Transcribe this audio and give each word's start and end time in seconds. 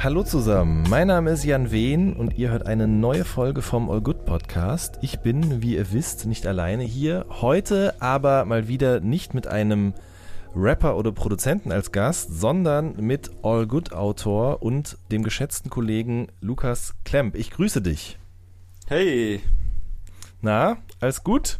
Hallo 0.00 0.22
zusammen, 0.22 0.84
mein 0.88 1.08
Name 1.08 1.32
ist 1.32 1.42
Jan 1.42 1.72
Wehn 1.72 2.12
und 2.12 2.38
ihr 2.38 2.50
hört 2.50 2.66
eine 2.66 2.86
neue 2.86 3.24
Folge 3.24 3.62
vom 3.62 3.90
All 3.90 4.00
Good 4.00 4.26
Podcast. 4.26 4.96
Ich 5.02 5.18
bin, 5.18 5.60
wie 5.60 5.74
ihr 5.74 5.92
wisst, 5.92 6.26
nicht 6.26 6.46
alleine 6.46 6.84
hier. 6.84 7.26
Heute 7.28 8.00
aber 8.00 8.44
mal 8.44 8.68
wieder 8.68 9.00
nicht 9.00 9.34
mit 9.34 9.48
einem 9.48 9.94
Rapper 10.54 10.96
oder 10.96 11.10
Produzenten 11.10 11.72
als 11.72 11.90
Gast, 11.90 12.30
sondern 12.30 12.94
mit 13.04 13.32
All 13.42 13.66
Good 13.66 13.92
Autor 13.92 14.62
und 14.62 14.96
dem 15.10 15.24
geschätzten 15.24 15.68
Kollegen 15.68 16.28
Lukas 16.40 16.94
Klemp. 17.04 17.34
Ich 17.34 17.50
grüße 17.50 17.82
dich. 17.82 18.18
Hey. 18.86 19.40
Na, 20.40 20.76
alles 21.00 21.24
gut? 21.24 21.58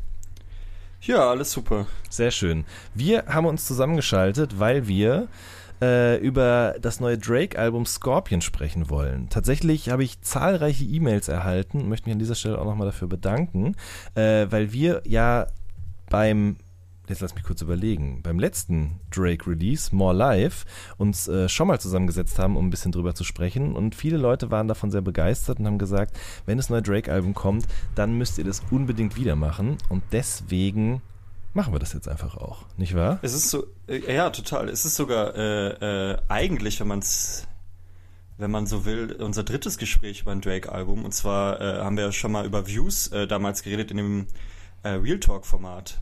Ja, 1.00 1.28
alles 1.28 1.50
super. 1.50 1.86
Sehr 2.09 2.31
schön. 2.31 2.64
Wir 2.94 3.27
haben 3.27 3.47
uns 3.47 3.66
zusammengeschaltet, 3.66 4.61
weil 4.61 4.86
wir 4.86 5.27
äh, 5.81 6.19
über 6.19 6.77
das 6.81 7.01
neue 7.01 7.19
Drake-Album 7.19 7.87
Scorpion 7.87 8.41
sprechen 8.41 8.91
wollen. 8.91 9.29
Tatsächlich 9.29 9.91
habe 9.91 10.05
ich 10.05 10.21
zahlreiche 10.23 10.84
E-Mails 10.84 11.29
erhalten, 11.29 11.89
möchte 11.89 12.09
mich 12.09 12.15
an 12.15 12.19
dieser 12.19 12.34
Stelle 12.34 12.59
auch 12.59 12.65
nochmal 12.65 12.87
dafür 12.87 13.09
bedanken, 13.09 13.75
äh, 14.15 14.47
weil 14.51 14.73
wir 14.73 15.03
ja 15.06 15.47
beim 16.11 16.56
jetzt 17.09 17.21
lass 17.21 17.34
mich 17.34 17.45
kurz 17.45 17.62
überlegen, 17.62 18.21
beim 18.23 18.39
letzten 18.39 19.01
Drake-Release, 19.11 19.95
More 19.95 20.15
Life, 20.15 20.67
uns 20.97 21.29
äh, 21.29 21.49
schon 21.49 21.69
mal 21.69 21.81
zusammengesetzt 21.81 22.39
haben, 22.39 22.56
um 22.56 22.67
ein 22.67 22.71
bisschen 22.71 22.93
drüber 22.93 23.15
zu 23.15 23.25
sprechen. 23.25 23.75
Und 23.75 23.95
viele 23.95 24.17
Leute 24.17 24.51
waren 24.51 24.69
davon 24.69 24.91
sehr 24.91 25.01
begeistert 25.01 25.59
und 25.59 25.67
haben 25.67 25.79
gesagt, 25.79 26.19
wenn 26.47 26.59
das 26.59 26.71
neue 26.71 26.83
Drake-Album 26.83 27.34
kommt, 27.34 27.67
dann 27.95 28.17
müsst 28.17 28.39
ihr 28.39 28.45
das 28.45 28.62
unbedingt 28.71 29.17
wieder 29.17 29.37
machen. 29.37 29.79
Und 29.89 30.03
deswegen 30.12 31.03
machen 31.54 31.72
wir 31.72 31.78
das 31.78 31.92
jetzt 31.92 32.08
einfach 32.08 32.36
auch, 32.36 32.64
nicht 32.77 32.94
wahr? 32.94 33.18
Es 33.22 33.34
ist 33.34 33.50
so, 33.50 33.66
äh, 33.86 34.14
ja, 34.14 34.30
total. 34.30 34.68
Es 34.68 34.84
ist 34.84 34.96
sogar 34.96 35.34
äh, 35.34 36.12
äh, 36.12 36.18
eigentlich, 36.28 36.80
wenn 36.80 36.88
man 36.88 37.00
es 37.00 37.46
wenn 38.38 38.52
man 38.52 38.66
so 38.66 38.84
will, 38.84 39.16
unser 39.20 39.42
drittes 39.42 39.78
Gespräch 39.78 40.22
über 40.22 40.30
ein 40.32 40.41
Drake-Album. 40.41 41.04
Und 41.04 41.12
zwar 41.12 41.60
äh, 41.60 41.80
haben 41.82 41.96
wir 41.96 42.04
ja 42.04 42.12
schon 42.12 42.32
mal 42.32 42.46
über 42.46 42.66
Views 42.66 43.08
äh, 43.08 43.26
damals 43.26 43.62
geredet 43.62 43.91
in 43.91 43.96
dem 43.96 44.26
äh, 44.84 44.91
Real 44.91 45.19
Talk-Format. 45.19 46.00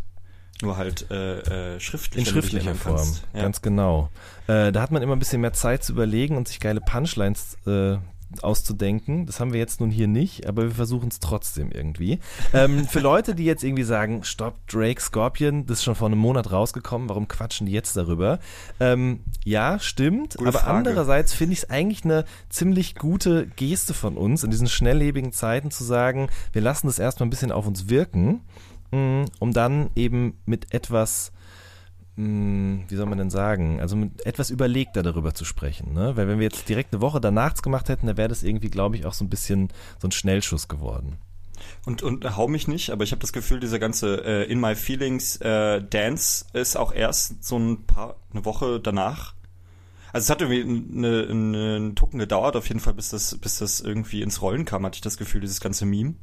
Nur 0.62 0.77
halt 0.77 1.11
äh, 1.11 1.74
äh, 1.74 1.80
schriftlich. 1.80 2.27
In 2.27 2.33
schriftlicher 2.33 2.74
Form, 2.74 3.14
ja. 3.34 3.42
ganz 3.42 3.61
genau. 3.61 4.11
Äh, 4.47 4.72
da 4.72 4.80
hat 4.80 4.91
man 4.91 5.02
immer 5.02 5.14
ein 5.14 5.19
bisschen 5.19 5.41
mehr 5.41 5.52
Zeit 5.52 5.84
zu 5.84 5.92
überlegen 5.92 6.36
und 6.36 6.48
sich 6.48 6.61
geile 6.61 6.80
Punchlines 6.80 7.58
äh, 7.67 7.97
auszudenken. 8.45 9.27
Das 9.27 9.41
haben 9.41 9.53
wir 9.53 9.61
jetzt 9.61 9.81
nun 9.81 9.91
hier 9.91 10.09
nicht, 10.09 10.47
aber 10.47 10.65
wir 10.65 10.70
versuchen 10.70 11.09
es 11.09 11.20
trotzdem 11.20 11.70
irgendwie. 11.70 12.20
Ähm, 12.52 12.86
für 12.86 13.01
Leute, 13.01 13.35
die 13.35 13.45
jetzt 13.45 13.64
irgendwie 13.64 13.83
sagen, 13.83 14.24
stopp, 14.24 14.67
Drake, 14.69 15.01
Scorpion, 15.01 15.67
das 15.67 15.79
ist 15.79 15.85
schon 15.85 15.95
vor 15.95 16.08
einem 16.08 16.19
Monat 16.19 16.52
rausgekommen, 16.52 17.08
warum 17.08 17.29
quatschen 17.29 17.67
die 17.67 17.73
jetzt 17.73 17.97
darüber? 17.97 18.39
Ähm, 18.80 19.20
ja, 19.45 19.79
stimmt, 19.79 20.36
gute 20.36 20.48
aber 20.48 20.58
Frage. 20.61 20.77
andererseits 20.77 21.33
finde 21.33 21.55
ich 21.55 21.61
es 21.61 21.70
eigentlich 21.70 22.05
eine 22.05 22.24
ziemlich 22.48 22.95
gute 22.95 23.47
Geste 23.57 23.95
von 23.95 24.17
uns, 24.17 24.45
in 24.45 24.51
diesen 24.51 24.68
schnelllebigen 24.68 25.33
Zeiten 25.33 25.70
zu 25.70 25.85
sagen, 25.85 26.29
wir 26.53 26.63
lassen 26.63 26.86
das 26.86 26.98
erstmal 26.98 27.27
ein 27.27 27.30
bisschen 27.30 27.53
auf 27.53 27.67
uns 27.67 27.89
wirken, 27.89 28.41
mm, 28.91 29.24
um 29.39 29.53
dann 29.53 29.91
eben 29.95 30.39
mit 30.47 30.73
etwas 30.74 31.33
hm, 32.17 32.85
wie 32.89 32.97
soll 32.97 33.07
man 33.07 33.19
denn 33.19 33.31
sagen, 33.31 33.81
also 33.81 33.95
mit 33.95 34.25
etwas 34.25 34.51
überlegter 34.51 35.03
darüber 35.03 35.35
zu 35.35 35.45
sprechen. 35.45 35.93
Ne? 35.93 36.17
Weil 36.17 36.29
wenn 36.29 36.39
wir 36.39 36.45
jetzt 36.45 36.69
direkt 36.69 36.93
eine 36.93 37.03
Woche 37.03 37.21
danach 37.21 37.55
gemacht 37.61 37.89
hätten, 37.89 38.07
dann 38.07 38.17
wäre 38.17 38.29
das 38.29 38.43
irgendwie, 38.43 38.71
glaube 38.71 38.97
ich, 38.97 39.05
auch 39.05 39.13
so 39.13 39.25
ein 39.25 39.29
bisschen 39.29 39.69
so 40.01 40.09
ein 40.09 40.13
Schnellschuss 40.13 40.67
geworden. 40.69 41.19
Und, 41.85 42.03
und 42.03 42.37
hau 42.37 42.49
mich 42.49 42.69
nicht, 42.69 42.91
aber 42.91 43.05
ich 43.05 43.13
habe 43.13 43.21
das 43.21 43.33
Gefühl, 43.33 43.61
dieser 43.61 43.79
ganze 43.79 44.25
äh, 44.25 44.51
In 44.51 44.61
My 44.61 44.75
Feelings 44.75 45.37
äh, 45.37 45.83
Dance 45.83 46.47
ist 46.53 46.77
auch 46.77 46.93
erst 46.93 47.45
so 47.45 47.59
ein 47.59 47.85
paar, 47.85 48.17
eine 48.33 48.45
Woche 48.45 48.81
danach. 48.81 49.35
Also 50.13 50.25
es 50.25 50.31
hat 50.31 50.41
irgendwie 50.41 50.63
eine, 50.63 51.29
eine, 51.29 51.77
einen 51.77 51.97
Tucken 51.97 52.19
gedauert, 52.19 52.57
auf 52.57 52.69
jeden 52.69 52.81
Fall, 52.81 52.95
bis 52.95 53.11
das, 53.11 53.37
bis 53.39 53.59
das 53.59 53.81
irgendwie 53.81 54.23
ins 54.23 54.41
Rollen 54.41 54.65
kam, 54.65 54.87
hatte 54.87 54.97
ich 54.97 55.03
das 55.03 55.19
Gefühl, 55.19 55.43
dieses 55.43 55.61
ganze 55.61 55.85
Meme. 55.85 56.15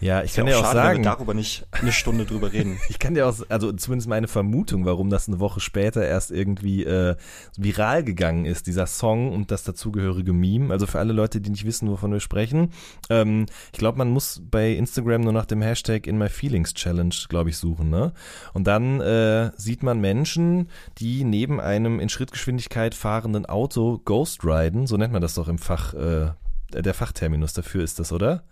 Ja, 0.00 0.22
ich 0.22 0.34
kann 0.34 0.46
ja 0.46 0.56
auch, 0.56 0.62
schade, 0.62 0.74
sagen, 0.74 0.98
wenn 0.98 1.04
wir 1.04 1.10
darüber 1.10 1.34
nicht 1.34 1.66
eine 1.72 1.92
Stunde 1.92 2.24
drüber 2.24 2.52
reden. 2.52 2.78
ich 2.88 2.98
kann 2.98 3.14
dir 3.14 3.26
auch, 3.26 3.34
also 3.48 3.72
zumindest 3.72 4.08
meine 4.08 4.28
Vermutung, 4.28 4.84
warum 4.84 5.10
das 5.10 5.28
eine 5.28 5.40
Woche 5.40 5.60
später 5.60 6.06
erst 6.06 6.30
irgendwie 6.30 6.84
äh, 6.84 7.16
viral 7.56 8.04
gegangen 8.04 8.44
ist, 8.44 8.66
dieser 8.66 8.86
Song 8.86 9.32
und 9.32 9.50
das 9.50 9.64
dazugehörige 9.64 10.32
Meme. 10.32 10.72
Also 10.72 10.86
für 10.86 10.98
alle 11.00 11.12
Leute, 11.12 11.40
die 11.40 11.50
nicht 11.50 11.64
wissen, 11.64 11.90
wovon 11.90 12.12
wir 12.12 12.20
sprechen. 12.20 12.72
Ähm, 13.10 13.46
ich 13.72 13.78
glaube, 13.78 13.98
man 13.98 14.10
muss 14.10 14.40
bei 14.48 14.72
Instagram 14.72 15.22
nur 15.22 15.32
nach 15.32 15.46
dem 15.46 15.62
Hashtag 15.62 16.06
In 16.06 16.18
My 16.18 16.28
Feelings 16.28 16.74
Challenge, 16.74 17.14
glaube 17.28 17.50
ich, 17.50 17.56
suchen. 17.56 17.90
Ne? 17.90 18.12
Und 18.52 18.66
dann 18.66 19.00
äh, 19.00 19.50
sieht 19.56 19.82
man 19.82 20.00
Menschen, 20.00 20.68
die 20.98 21.24
neben 21.24 21.60
einem 21.60 21.98
in 21.98 22.08
Schrittgeschwindigkeit 22.08 22.94
fahrenden 22.94 23.46
Auto 23.46 24.00
Ghost 24.04 24.44
riden. 24.44 24.86
So 24.86 24.96
nennt 24.96 25.12
man 25.12 25.22
das 25.22 25.34
doch 25.34 25.48
im 25.48 25.58
Fach. 25.58 25.94
Äh, 25.94 26.30
der 26.70 26.92
Fachterminus 26.92 27.54
dafür 27.54 27.82
ist 27.82 27.98
das, 27.98 28.12
oder? 28.12 28.44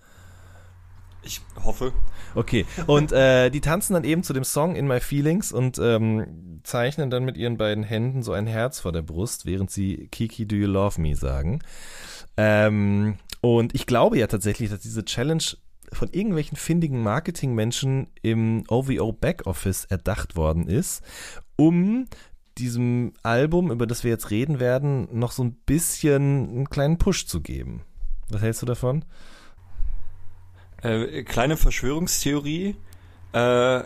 Ich 1.27 1.41
hoffe. 1.65 1.93
Okay. 2.35 2.65
Und 2.87 3.13
äh, 3.13 3.51
die 3.51 3.61
tanzen 3.61 3.95
dann 3.95 4.05
eben 4.05 4.23
zu 4.23 4.33
dem 4.33 4.45
Song 4.45 4.77
In 4.77 4.87
My 4.87 5.01
Feelings 5.01 5.53
und 5.53 5.79
ähm, 5.79 6.61
zeichnen 6.63 7.11
dann 7.11 7.25
mit 7.25 7.37
ihren 7.37 7.57
beiden 7.57 7.83
Händen 7.83 8.23
so 8.23 8.33
ein 8.33 8.47
Herz 8.47 8.81
vor 8.81 8.93
der 8.93 9.03
Brust, 9.03 9.45
während 9.45 9.71
sie 9.71 10.09
Kiki, 10.13 10.47
do 10.47 10.55
you 10.55 10.69
love 10.69 11.01
me 11.01 11.17
sagen. 11.17 11.61
Ähm, 12.37 13.17
und 13.41 13.75
ich 13.75 13.87
glaube 13.87 14.19
ja 14.19 14.27
tatsächlich, 14.27 14.71
dass 14.71 14.81
diese 14.81 15.05
Challenge 15.05 15.43
von 15.93 16.09
irgendwelchen 16.13 16.57
findigen 16.57 17.03
Marketingmenschen 17.03 18.09
im 18.23 18.65
OVO 18.69 19.13
Backoffice 19.13 19.85
erdacht 19.87 20.37
worden 20.37 20.69
ist, 20.69 21.03
um 21.57 22.07
diesem 22.59 23.13
Album, 23.23 23.71
über 23.71 23.87
das 23.87 24.05
wir 24.05 24.11
jetzt 24.11 24.31
reden 24.31 24.61
werden, 24.61 25.09
noch 25.13 25.33
so 25.33 25.45
ein 25.45 25.55
bisschen 25.67 26.49
einen 26.49 26.71
kleinen 26.71 26.99
Push 26.99 27.27
zu 27.27 27.41
geben. 27.41 27.83
Was 28.31 28.43
hältst 28.43 28.63
du 28.63 28.67
davon? 28.67 29.05
Äh, 30.87 31.25
kleine 31.25 31.57
Verschwörungstheorie. 31.57 32.77
Äh, 33.33 33.83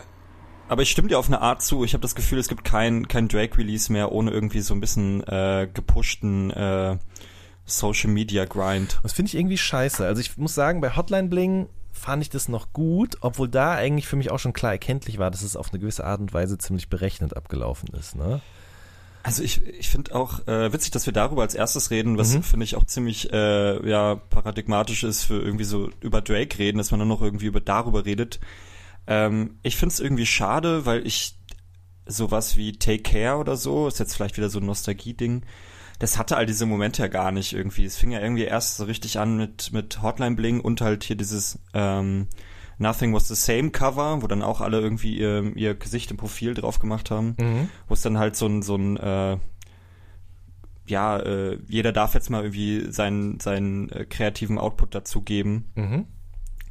aber 0.71 0.83
ich 0.83 0.91
stimme 0.91 1.07
dir 1.07 1.19
auf 1.19 1.27
eine 1.27 1.41
Art 1.41 1.61
zu. 1.61 1.83
Ich 1.83 1.93
habe 1.93 2.01
das 2.01 2.15
Gefühl, 2.15 2.39
es 2.39 2.47
gibt 2.47 2.63
kein, 2.63 3.07
kein 3.07 3.27
Drake-Release 3.27 3.91
mehr 3.91 4.11
ohne 4.11 4.31
irgendwie 4.31 4.61
so 4.61 4.73
ein 4.73 4.79
bisschen 4.79 5.21
äh, 5.27 5.67
gepushten 5.73 6.51
äh, 6.51 6.97
Social 7.65 8.09
Media 8.09 8.45
Grind. 8.45 8.99
Das 9.03 9.13
finde 9.13 9.29
ich 9.29 9.35
irgendwie 9.35 9.57
scheiße. 9.57 10.05
Also 10.05 10.21
ich 10.21 10.37
muss 10.37 10.55
sagen, 10.55 10.79
bei 10.79 10.95
Hotline 10.95 11.27
Bling 11.27 11.67
fand 11.91 12.21
ich 12.21 12.29
das 12.29 12.47
noch 12.47 12.71
gut, 12.71 13.17
obwohl 13.21 13.49
da 13.49 13.73
eigentlich 13.73 14.07
für 14.07 14.15
mich 14.15 14.31
auch 14.31 14.39
schon 14.39 14.53
klar 14.53 14.71
erkenntlich 14.71 15.17
war, 15.17 15.29
dass 15.29 15.41
es 15.41 15.55
auf 15.55 15.71
eine 15.71 15.79
gewisse 15.79 16.05
Art 16.05 16.21
und 16.21 16.33
Weise 16.33 16.57
ziemlich 16.57 16.87
berechnet 16.87 17.35
abgelaufen 17.35 17.89
ist. 17.93 18.15
Ne? 18.15 18.41
Also 19.23 19.43
ich, 19.43 19.65
ich 19.67 19.89
finde 19.89 20.15
auch 20.15 20.47
äh, 20.47 20.73
witzig, 20.73 20.91
dass 20.91 21.05
wir 21.05 21.13
darüber 21.13 21.43
als 21.43 21.53
erstes 21.53 21.91
reden, 21.91 22.17
was 22.17 22.33
mhm. 22.33 22.43
finde 22.43 22.63
ich 22.63 22.75
auch 22.75 22.85
ziemlich 22.85 23.31
äh, 23.31 23.87
ja 23.87 24.15
paradigmatisch 24.15 25.03
ist 25.03 25.25
für 25.25 25.41
irgendwie 25.41 25.63
so 25.63 25.89
über 26.01 26.21
Drake 26.21 26.57
reden, 26.57 26.79
dass 26.79 26.91
man 26.91 26.99
dann 26.99 27.09
noch 27.09 27.21
irgendwie 27.21 27.45
über 27.45 27.61
darüber 27.61 28.05
redet. 28.05 28.39
Ähm, 29.05 29.59
ich 29.61 29.77
finde 29.77 29.93
es 29.93 29.99
irgendwie 29.99 30.25
schade, 30.25 30.85
weil 30.85 31.05
ich 31.05 31.35
sowas 32.07 32.57
wie 32.57 32.73
Take 32.73 33.03
Care 33.03 33.37
oder 33.37 33.55
so, 33.55 33.87
ist 33.87 33.99
jetzt 33.99 34.15
vielleicht 34.15 34.37
wieder 34.37 34.49
so 34.49 34.59
ein 34.59 34.65
Nostalgie-Ding, 34.65 35.43
das 35.99 36.17
hatte 36.17 36.35
all 36.35 36.47
diese 36.47 36.65
Momente 36.65 37.03
ja 37.03 37.07
gar 37.07 37.31
nicht 37.31 37.53
irgendwie. 37.53 37.85
Es 37.85 37.97
fing 37.97 38.11
ja 38.11 38.19
irgendwie 38.19 38.43
erst 38.43 38.77
so 38.77 38.85
richtig 38.85 39.19
an 39.19 39.37
mit, 39.37 39.71
mit 39.71 40.01
Hotline 40.01 40.35
Bling 40.35 40.59
und 40.59 40.81
halt 40.81 41.03
hier 41.03 41.15
dieses 41.15 41.59
ähm, 41.75 42.27
Nothing 42.81 43.13
Was 43.13 43.27
the 43.27 43.35
Same 43.35 43.69
Cover, 43.69 44.21
wo 44.21 44.27
dann 44.27 44.41
auch 44.41 44.59
alle 44.59 44.81
irgendwie 44.81 45.17
ihr, 45.17 45.55
ihr 45.55 45.75
Gesicht 45.75 46.09
im 46.11 46.17
Profil 46.17 46.55
drauf 46.55 46.79
gemacht 46.79 47.11
haben, 47.11 47.35
mhm. 47.39 47.69
wo 47.87 47.93
es 47.93 48.01
dann 48.01 48.17
halt 48.17 48.35
so 48.35 48.47
ein, 48.47 48.63
so 48.63 48.75
ein 48.75 48.97
äh, 48.97 49.37
ja, 50.87 51.19
äh, 51.19 51.59
jeder 51.67 51.93
darf 51.93 52.15
jetzt 52.15 52.29
mal 52.29 52.43
irgendwie 52.43 52.91
seinen, 52.91 53.39
seinen 53.39 53.89
äh, 53.89 54.05
kreativen 54.05 54.57
Output 54.57 54.95
dazugeben. 54.95 55.71
Mhm. 55.75 56.07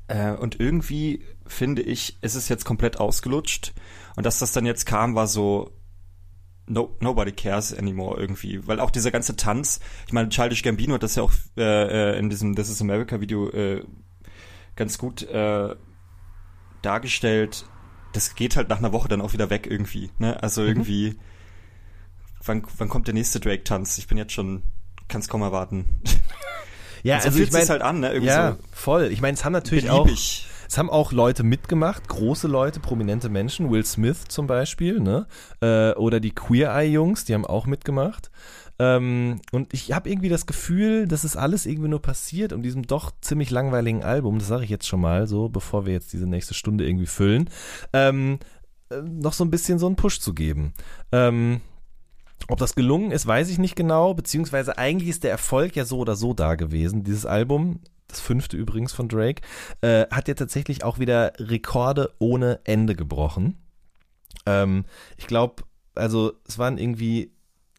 Äh, 0.09 0.33
und 0.33 0.59
irgendwie 0.59 1.25
finde 1.47 1.83
ich, 1.83 2.21
ist 2.23 2.35
es 2.35 2.49
jetzt 2.49 2.65
komplett 2.65 2.99
ausgelutscht. 2.99 3.73
Und 4.17 4.27
dass 4.27 4.41
das 4.41 4.53
dann 4.53 4.67
jetzt 4.67 4.87
kam, 4.87 5.15
war 5.15 5.29
so, 5.29 5.71
no, 6.67 6.97
nobody 6.99 7.31
cares 7.31 7.73
anymore 7.73 8.21
irgendwie, 8.21 8.67
weil 8.67 8.81
auch 8.81 8.91
dieser 8.91 9.13
ganze 9.13 9.37
Tanz, 9.37 9.79
ich 10.07 10.13
meine, 10.13 10.29
Childish 10.29 10.65
Gambino 10.65 10.95
hat 10.95 11.05
das 11.05 11.15
ja 11.15 11.23
auch 11.23 11.33
äh, 11.57 12.15
äh 12.15 12.19
in 12.19 12.31
diesem 12.31 12.57
This 12.57 12.69
is 12.69 12.83
America 12.83 13.21
Video 13.21 13.49
äh, 13.51 13.85
ganz 14.75 14.99
gut 14.99 15.23
äh, 15.23 15.77
dargestellt. 16.83 17.65
Das 18.13 18.35
geht 18.35 18.57
halt 18.57 18.69
nach 18.69 18.79
einer 18.79 18.93
Woche 18.93 19.09
dann 19.09 19.21
auch 19.21 19.33
wieder 19.33 19.51
weg 19.51 19.67
irgendwie, 19.71 20.11
ne? 20.19 20.43
Also 20.43 20.63
mhm. 20.63 20.69
irgendwie, 20.69 21.19
wann, 22.45 22.65
wann 22.79 22.89
kommt 22.89 23.07
der 23.07 23.15
nächste 23.15 23.41
Drake-Tanz? 23.41 23.99
Ich 23.99 24.09
bin 24.09 24.19
jetzt 24.19 24.33
schon, 24.33 24.63
kann's 25.09 25.29
kaum 25.29 25.43
erwarten. 25.43 25.87
Ja, 27.03 27.19
so 27.19 27.29
also 27.29 27.41
ich 27.41 27.51
meine, 27.51 27.67
halt 27.67 27.81
an, 27.81 28.01
ne? 28.01 28.09
Irgendwie 28.09 28.27
ja, 28.27 28.51
so 28.51 28.59
voll. 28.73 29.05
Ich 29.11 29.23
meine, 29.23 29.33
es 29.33 29.43
haben 29.43 29.55
natürlich 29.55 29.87
beliebig. 29.87 30.47
auch 30.47 30.51
es 30.71 30.79
haben 30.79 30.89
auch 30.89 31.11
Leute 31.11 31.43
mitgemacht, 31.43 32.07
große 32.07 32.47
Leute, 32.47 32.79
prominente 32.79 33.29
Menschen, 33.29 33.73
Will 33.73 33.85
Smith 33.85 34.27
zum 34.29 34.47
Beispiel, 34.47 35.01
ne? 35.01 35.27
Äh, 35.61 35.95
oder 35.95 36.21
die 36.21 36.31
Queer 36.31 36.73
Eye 36.73 36.93
Jungs, 36.93 37.25
die 37.25 37.35
haben 37.35 37.45
auch 37.45 37.67
mitgemacht. 37.67 38.31
Ähm, 38.81 39.43
und 39.53 39.75
ich 39.75 39.93
habe 39.93 40.09
irgendwie 40.09 40.31
das 40.31 40.47
Gefühl, 40.47 41.07
dass 41.07 41.25
es 41.25 41.37
alles 41.37 41.67
irgendwie 41.67 41.91
nur 41.91 42.01
passiert 42.01 42.55
um 42.55 42.63
diesem 42.63 42.87
doch 42.87 43.13
ziemlich 43.21 43.51
langweiligen 43.51 44.03
Album, 44.03 44.39
das 44.39 44.49
sage 44.49 44.65
ich 44.65 44.71
jetzt 44.71 44.89
schon 44.89 45.03
mal 45.03 45.27
so, 45.27 45.51
bevor 45.51 45.85
wir 45.85 45.93
jetzt 45.93 46.15
diese 46.15 46.27
nächste 46.27 46.55
Stunde 46.55 46.89
irgendwie 46.89 47.07
füllen, 47.07 47.51
ähm, 47.93 48.39
äh, 48.89 49.03
noch 49.03 49.35
so 49.35 49.45
ein 49.45 49.51
bisschen 49.51 49.79
so 49.79 49.87
einen 49.87 49.97
Push 49.97 50.21
zu 50.21 50.33
geben. 50.33 50.73
Ähm, 51.13 51.61
ob 52.49 52.59
das 52.59 52.75
gelungen 52.75 53.11
ist, 53.11 53.27
weiß 53.27 53.51
ich 53.51 53.59
nicht 53.59 53.77
genau, 53.77 54.15
beziehungsweise 54.15 54.79
eigentlich 54.79 55.11
ist 55.11 55.25
der 55.25 55.31
Erfolg 55.31 55.77
ja 55.77 55.85
so 55.85 55.99
oder 55.99 56.17
so 56.17 56.33
da 56.33 56.55
gewesen. 56.55 57.05
Dieses 57.05 57.27
Album 57.27 57.81
das 58.09 58.19
fünfte 58.19 58.57
übrigens 58.57 58.93
von 58.93 59.09
Drake, 59.09 59.43
äh, 59.83 60.07
hat 60.11 60.27
ja 60.27 60.35
tatsächlich 60.35 60.83
auch 60.83 60.99
wieder 60.99 61.33
Rekorde 61.39 62.13
ohne 62.19 62.59
Ende 62.65 62.97
gebrochen. 62.97 63.59
Ähm, 64.47 64.85
ich 65.17 65.29
glaube, 65.29 65.63
also 65.95 66.33
es 66.49 66.59
waren 66.59 66.77
irgendwie 66.77 67.31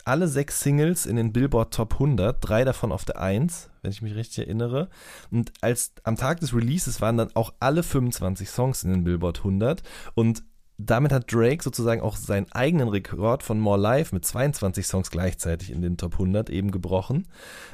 alle 0.05 0.27
sechs 0.27 0.61
Singles 0.61 1.05
in 1.05 1.15
den 1.15 1.33
Billboard 1.33 1.73
Top 1.73 1.93
100, 1.93 2.37
drei 2.41 2.63
davon 2.63 2.91
auf 2.91 3.05
der 3.05 3.19
1, 3.19 3.69
wenn 3.81 3.91
ich 3.91 4.01
mich 4.01 4.15
richtig 4.15 4.39
erinnere. 4.39 4.89
Und 5.31 5.51
als 5.61 5.93
am 6.03 6.15
Tag 6.15 6.39
des 6.39 6.53
Releases 6.53 7.01
waren 7.01 7.17
dann 7.17 7.35
auch 7.35 7.53
alle 7.59 7.83
25 7.83 8.49
Songs 8.49 8.83
in 8.83 8.91
den 8.91 9.03
Billboard 9.03 9.39
100 9.39 9.83
und 10.13 10.43
damit 10.85 11.11
hat 11.11 11.31
Drake 11.31 11.63
sozusagen 11.63 12.01
auch 12.01 12.15
seinen 12.15 12.51
eigenen 12.51 12.87
Rekord 12.87 13.43
von 13.43 13.59
More 13.59 13.79
Life 13.79 14.15
mit 14.15 14.25
22 14.25 14.87
Songs 14.87 15.11
gleichzeitig 15.11 15.71
in 15.71 15.81
den 15.81 15.97
Top 15.97 16.13
100 16.13 16.49
eben 16.49 16.71
gebrochen. 16.71 17.27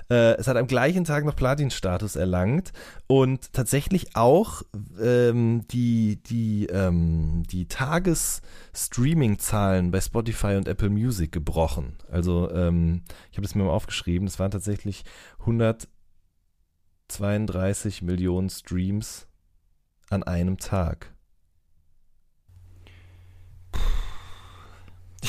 Äh, 0.10 0.36
es 0.38 0.48
hat 0.48 0.58
am 0.58 0.66
gleichen 0.68 1.06
Tag 1.06 1.26
noch 1.26 1.36
Platin-Status 1.36 2.16
erlangt 2.16 2.72
und 3.08 3.52
tatsächlich 3.54 4.16
auch 4.16 4.62
ähm, 5.02 5.68
die, 5.70 6.22
die, 6.24 6.68
ähm, 6.68 7.42
die 7.50 7.68
Tages-Streaming-Zahlen 7.68 9.90
bei 9.92 10.02
Spotify 10.02 10.56
und 10.56 10.68
Apple 10.68 10.90
Music 10.90 11.32
gebrochen. 11.32 11.98
Also 12.12 12.52
ähm, 12.52 13.04
ich 13.32 13.38
habe 13.38 13.46
es 13.46 13.56
mir 13.56 13.64
mal 13.64 13.72
aufgeschrieben, 13.72 14.28
es 14.28 14.40
waren 14.40 14.52
tatsächlich 14.52 15.06
132 15.40 18.02
Millionen 18.02 18.50
Streams 18.50 19.28
an 20.10 20.24
einem 20.24 20.58
Tag. 20.58 21.17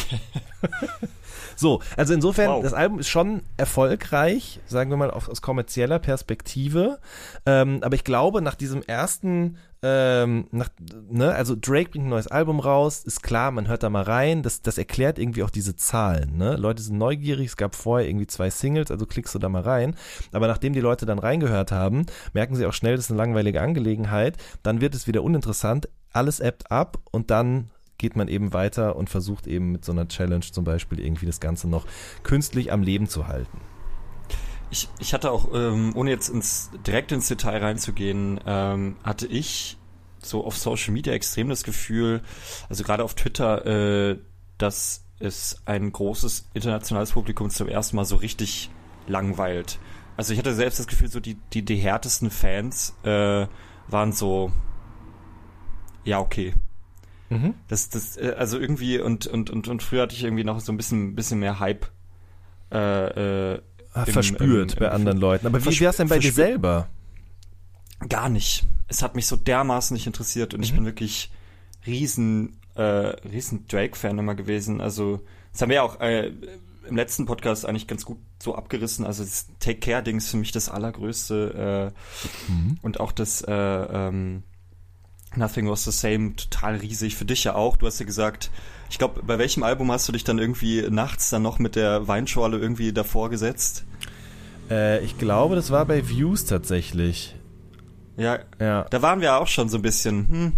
so, 1.57 1.81
also 1.97 2.15
insofern, 2.15 2.51
wow. 2.51 2.63
das 2.63 2.73
Album 2.73 2.99
ist 2.99 3.09
schon 3.09 3.43
erfolgreich, 3.57 4.61
sagen 4.67 4.91
wir 4.91 4.97
mal 4.97 5.11
aus, 5.11 5.29
aus 5.29 5.43
kommerzieller 5.43 5.99
Perspektive. 5.99 6.99
Ähm, 7.47 7.81
aber 7.83 7.95
ich 7.95 8.05
glaube, 8.05 8.43
nach 8.43 8.55
diesem 8.55 8.83
ersten, 8.83 9.59
ähm, 9.83 10.49
nach, 10.51 10.69
ne, 11.09 11.35
also 11.35 11.55
Drake 11.55 11.91
bringt 11.91 12.07
ein 12.07 12.11
neues 12.11 12.27
Album 12.27 12.61
raus, 12.61 13.05
ist 13.05 13.23
klar, 13.23 13.51
man 13.51 13.69
hört 13.69 13.83
da 13.83 13.91
mal 13.91 14.03
rein, 14.03 14.43
das, 14.43 14.63
das 14.63 14.79
erklärt 14.79 15.19
irgendwie 15.19 15.43
auch 15.43 15.51
diese 15.51 15.77
Zahlen. 15.77 16.37
Ne? 16.37 16.57
Leute 16.57 16.83
sind 16.83 16.99
neugierig, 16.99 17.49
es 17.49 17.57
gab 17.57 17.75
vorher 17.75 18.09
irgendwie 18.09 18.27
zwei 18.27 18.51
Singles, 18.51 18.91
also 18.91 19.07
klickst 19.07 19.35
du 19.35 19.39
da 19.39 19.49
mal 19.49 19.63
rein. 19.63 19.95
Aber 20.33 20.49
nachdem 20.49 20.73
die 20.73 20.81
Leute 20.81 21.07
dann 21.07 21.19
reingehört 21.19 21.73
haben, 21.73 22.07
merken 22.33 22.57
sie 22.57 22.67
auch 22.67 22.73
schnell, 22.73 22.97
das 22.97 23.07
ist 23.07 23.11
eine 23.11 23.19
langweilige 23.19 23.61
Angelegenheit, 23.61 24.37
dann 24.63 24.81
wird 24.81 24.95
es 24.95 25.07
wieder 25.07 25.23
uninteressant, 25.23 25.89
alles 26.13 26.41
appt 26.41 26.71
ab 26.71 26.99
und 27.11 27.31
dann 27.31 27.71
geht 27.99 28.17
man 28.17 28.29
eben 28.29 28.53
weiter 28.53 28.97
und 28.97 29.11
versucht 29.11 29.47
eben 29.47 29.73
mit 29.73 29.85
so 29.85 29.93
einer 29.93 30.09
Challenge 30.09 30.45
zum 30.45 30.65
Beispiel 30.65 31.01
irgendwie 31.01 31.27
das 31.27 31.41
Ganze 31.41 31.69
noch 31.69 31.87
künstlich 32.23 32.73
am 32.73 32.83
Leben 32.83 33.09
zu 33.09 33.27
halten. 33.27 33.61
Ich, 34.71 34.89
ich 34.99 35.15
hatte 35.15 35.31
auch, 35.31 35.53
ähm, 35.55 35.93
ohne 35.95 36.11
jetzt 36.11 36.29
ins, 36.29 36.71
direkt 36.87 37.11
ins 37.13 37.29
Detail 37.29 37.59
reinzugehen, 37.59 38.41
ähm, 38.47 38.97
hatte 39.03 39.27
ich 39.27 39.79
so 40.21 40.45
auf 40.45 40.57
Social 40.57 40.93
Media 40.93 41.13
extrem 41.13 41.49
das 41.49 41.65
Gefühl, 41.65 42.23
also 42.69 42.85
gerade 42.85 43.05
auf 43.05 43.15
Twitter, 43.15 43.67
äh, 43.67 44.19
dass 44.59 45.05
es 45.21 45.61
ein 45.65 45.91
großes 45.91 46.49
internationales 46.55 47.13
Publikum 47.13 47.51
zum 47.51 47.69
ersten 47.69 47.97
Mal 47.97 48.05
so 48.05 48.17
richtig 48.17 48.71
langweilt. 49.07 49.79
Also 50.17 50.33
ich 50.33 50.39
hatte 50.39 50.55
selbst 50.55 50.79
das 50.79 50.87
Gefühl, 50.87 51.09
so 51.09 51.21
die, 51.21 51.37
die, 51.53 51.65
die 51.65 51.77
härtesten 51.77 52.31
Fans 52.31 52.95
äh, 53.05 53.47
waren 53.89 54.13
so, 54.13 54.53
ja, 56.05 56.21
okay, 56.21 56.55
Mhm. 57.31 57.55
Das, 57.69 57.89
das, 57.89 58.17
äh, 58.17 58.35
also 58.37 58.59
irgendwie, 58.59 59.01
und, 59.01 59.27
und, 59.27 59.51
und, 59.51 59.69
und 59.69 59.83
früher 59.83 60.03
hatte 60.03 60.15
ich 60.15 60.25
irgendwie 60.25 60.45
noch 60.45 60.61
so 60.61 60.73
ein 60.73 60.77
bisschen, 60.77 61.15
bisschen 61.15 61.41
mehr 61.41 61.61
Hype 61.61 61.87
äh, 62.73 63.55
äh, 63.55 63.63
ah, 63.93 64.05
im, 64.05 64.13
verspürt 64.13 64.73
im, 64.73 64.79
im, 64.79 64.85
bei 64.85 64.91
anderen 64.91 65.19
Leuten. 65.19 65.47
Aber 65.47 65.65
wie 65.65 65.81
wär's 65.81 65.97
denn 65.97 66.09
bei 66.09 66.19
dir 66.19 66.33
selber? 66.33 66.89
Gar 68.09 68.29
nicht. 68.29 68.67
Es 68.87 69.03
hat 69.03 69.17
mich 69.17 69.27
so 69.27 69.37
dermaßen 69.37 69.95
nicht 69.95 70.07
interessiert 70.07 70.55
und 70.55 70.61
mhm. 70.61 70.65
ich 70.65 70.75
bin 70.75 70.85
wirklich 70.85 71.31
riesen, 71.87 72.59
äh, 72.75 72.83
riesen 72.83 73.67
Drake-Fan 73.67 74.19
immer 74.19 74.35
gewesen. 74.35 74.81
Also, 74.81 75.21
das 75.53 75.63
haben 75.63 75.69
wir 75.69 75.77
ja 75.77 75.83
auch 75.83 76.01
äh, 76.01 76.33
im 76.89 76.97
letzten 76.97 77.27
Podcast 77.27 77.67
eigentlich 77.67 77.87
ganz 77.87 78.05
gut 78.05 78.19
so 78.43 78.55
abgerissen. 78.55 79.05
Also 79.05 79.25
das 79.25 79.47
Take 79.59 79.81
Care-Ding 79.81 80.17
ist 80.17 80.31
für 80.31 80.37
mich 80.37 80.53
das 80.53 80.69
allergrößte 80.69 81.93
äh, 82.49 82.51
mhm. 82.53 82.79
und 82.83 83.01
auch 83.01 83.13
das 83.13 83.43
äh, 83.43 83.53
ähm, 83.53 84.43
Nothing 85.37 85.69
Was 85.69 85.85
the 85.85 85.91
Same, 85.91 86.35
total 86.37 86.77
riesig. 86.77 87.17
Für 87.17 87.25
dich 87.25 87.45
ja 87.45 87.55
auch. 87.55 87.77
Du 87.77 87.87
hast 87.87 88.01
ja 88.01 88.07
gesagt, 88.07 88.51
ich 88.91 88.99
glaube, 88.99 89.23
bei 89.23 89.39
welchem 89.39 89.63
Album 89.63 89.93
hast 89.93 90.09
du 90.09 90.13
dich 90.13 90.25
dann 90.25 90.39
irgendwie 90.39 90.87
nachts 90.91 91.31
dann 91.31 91.43
noch 91.43 91.59
mit 91.59 91.77
der 91.77 92.09
Weinschorle 92.09 92.59
irgendwie 92.59 92.93
davor 92.93 93.31
gesetzt? 93.31 93.85
Äh, 94.71 95.05
ich 95.05 95.19
glaube, 95.19 95.55
das 95.55 95.71
war 95.71 95.85
bei 95.85 96.09
Views 96.09 96.45
tatsächlich. 96.45 97.37
Ja, 98.17 98.41
ja. 98.59 98.85
Da 98.91 99.03
waren 99.03 99.21
wir 99.21 99.37
auch 99.37 99.47
schon 99.47 99.69
so 99.69 99.79
ein 99.79 99.83
bisschen, 99.83 100.29
hm, 100.29 100.53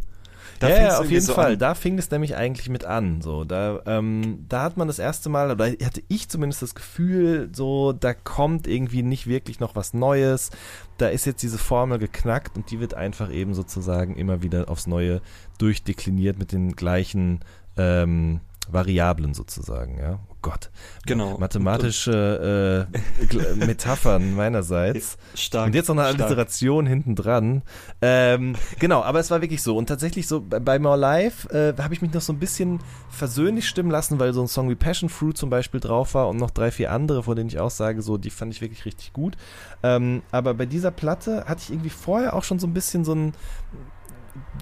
da 0.60 0.68
ja, 0.68 0.76
ja 0.76 0.98
auf 0.98 1.10
jeden 1.10 1.24
so 1.24 1.32
Fall. 1.32 1.54
An. 1.54 1.58
Da 1.58 1.74
fing 1.74 1.98
es 1.98 2.10
nämlich 2.10 2.36
eigentlich 2.36 2.68
mit 2.68 2.84
an. 2.84 3.22
So, 3.22 3.44
da, 3.44 3.80
ähm, 3.86 4.44
da 4.48 4.62
hat 4.62 4.76
man 4.76 4.88
das 4.88 4.98
erste 4.98 5.30
Mal, 5.30 5.50
oder 5.50 5.66
hatte 5.66 6.02
ich 6.08 6.28
zumindest 6.28 6.60
das 6.60 6.74
Gefühl, 6.74 7.48
so, 7.52 7.92
da 7.92 8.12
kommt 8.12 8.66
irgendwie 8.66 9.02
nicht 9.02 9.26
wirklich 9.26 9.58
noch 9.58 9.74
was 9.74 9.94
Neues. 9.94 10.50
Da 10.98 11.08
ist 11.08 11.24
jetzt 11.24 11.42
diese 11.42 11.58
Formel 11.58 11.98
geknackt 11.98 12.56
und 12.56 12.70
die 12.70 12.78
wird 12.78 12.92
einfach 12.92 13.32
eben 13.32 13.54
sozusagen 13.54 14.16
immer 14.16 14.42
wieder 14.42 14.68
aufs 14.68 14.86
Neue 14.86 15.22
durchdekliniert 15.58 16.38
mit 16.38 16.52
den 16.52 16.76
gleichen 16.76 17.40
ähm, 17.78 18.40
Variablen 18.72 19.34
sozusagen, 19.34 19.98
ja. 19.98 20.18
Gott. 20.42 20.70
Genau. 21.06 21.36
Mathematische 21.38 22.88
äh, 22.90 23.56
Metaphern 23.56 24.34
meinerseits. 24.36 25.18
Stark. 25.34 25.66
Und 25.66 25.74
jetzt 25.74 25.88
noch 25.88 25.96
eine 25.96 26.04
Alliteration 26.04 26.86
hinten 26.86 27.14
dran. 27.14 27.62
Ähm, 28.00 28.56
genau, 28.78 29.02
aber 29.02 29.20
es 29.20 29.30
war 29.30 29.42
wirklich 29.42 29.62
so. 29.62 29.76
Und 29.76 29.86
tatsächlich 29.86 30.26
so 30.26 30.40
bei 30.40 30.78
More 30.78 30.96
Life 30.96 31.48
äh, 31.50 31.80
habe 31.82 31.92
ich 31.92 32.00
mich 32.00 32.12
noch 32.12 32.22
so 32.22 32.32
ein 32.32 32.38
bisschen 32.38 32.80
versöhnlich 33.10 33.68
stimmen 33.68 33.90
lassen, 33.90 34.18
weil 34.18 34.32
so 34.32 34.40
ein 34.40 34.48
Song 34.48 34.70
wie 34.70 34.74
Passion 34.76 35.10
Fruit 35.10 35.36
zum 35.36 35.50
Beispiel 35.50 35.80
drauf 35.80 36.14
war 36.14 36.28
und 36.28 36.38
noch 36.38 36.50
drei, 36.50 36.70
vier 36.70 36.90
andere, 36.90 37.22
von 37.22 37.36
denen 37.36 37.48
ich 37.48 37.58
auch 37.58 37.70
sage, 37.70 38.00
so, 38.00 38.16
die 38.16 38.30
fand 38.30 38.54
ich 38.54 38.62
wirklich 38.62 38.86
richtig 38.86 39.12
gut. 39.12 39.36
Ähm, 39.82 40.22
aber 40.30 40.54
bei 40.54 40.66
dieser 40.66 40.90
Platte 40.90 41.44
hatte 41.46 41.62
ich 41.64 41.70
irgendwie 41.70 41.90
vorher 41.90 42.34
auch 42.34 42.44
schon 42.44 42.58
so 42.58 42.66
ein 42.66 42.74
bisschen 42.74 43.04
so 43.04 43.14
ein 43.14 43.34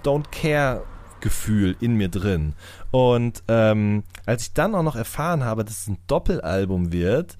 Don't 0.02 0.30
Care 0.30 0.82
Gefühl 1.20 1.76
in 1.80 1.94
mir 1.94 2.08
drin. 2.08 2.54
Und 2.90 3.42
ähm, 3.48 4.04
als 4.26 4.42
ich 4.42 4.52
dann 4.54 4.74
auch 4.74 4.82
noch 4.82 4.96
erfahren 4.96 5.44
habe, 5.44 5.64
dass 5.64 5.82
es 5.82 5.88
ein 5.88 5.98
Doppelalbum 6.06 6.92
wird, 6.92 7.36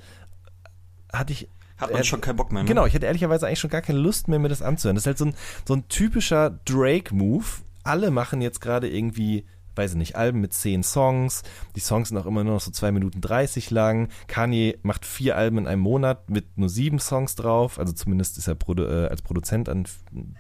hatte 1.13 1.33
ich 1.33 1.49
hat 1.79 1.93
man 1.93 2.03
schon 2.03 2.21
keinen 2.21 2.37
Bock 2.37 2.51
mehr. 2.51 2.65
Ne? 2.65 2.69
Genau, 2.69 2.87
ich 2.87 2.95
hatte 2.95 3.07
ehrlicherweise 3.07 3.47
eigentlich 3.47 3.61
schon 3.61 3.71
gar 3.71 3.83
keine 3.83 4.01
Lust 4.01 4.27
mehr, 4.27 4.41
mir 4.41 4.49
das 4.49 4.63
anzuhören. 4.63 4.97
Das 4.97 5.03
ist 5.03 5.07
halt 5.07 5.19
so 5.19 5.27
ein, 5.27 5.35
so 5.65 5.75
ein 5.75 5.87
typischer 5.89 6.59
Drake-Move. 6.65 7.45
Alle 7.85 8.11
machen 8.11 8.41
jetzt 8.41 8.61
gerade 8.61 8.89
irgendwie, 8.89 9.47
weiß 9.77 9.93
ich 9.93 9.97
nicht, 9.97 10.17
Alben 10.17 10.41
mit 10.41 10.53
zehn 10.53 10.83
Songs. 10.83 11.45
Die 11.77 11.81
Songs 11.81 12.09
sind 12.09 12.19
auch 12.19 12.27
immer 12.27 12.43
nur 12.43 12.55
noch 12.55 12.61
so 12.61 12.73
zwei 12.73 12.91
Minuten 12.91 13.21
dreißig 13.21 13.71
lang. 13.71 14.09
Kanye 14.27 14.77
macht 14.83 15.07
vier 15.07 15.37
Alben 15.37 15.59
in 15.59 15.67
einem 15.69 15.83
Monat 15.83 16.29
mit 16.29 16.59
nur 16.59 16.69
sieben 16.69 16.99
Songs 16.99 17.37
drauf. 17.37 17.79
Also 17.79 17.93
zumindest 17.93 18.39
ist 18.39 18.49
er 18.49 18.57
äh, 18.77 19.07
als 19.07 19.23
Produzent 19.23 19.69
an 19.69 19.87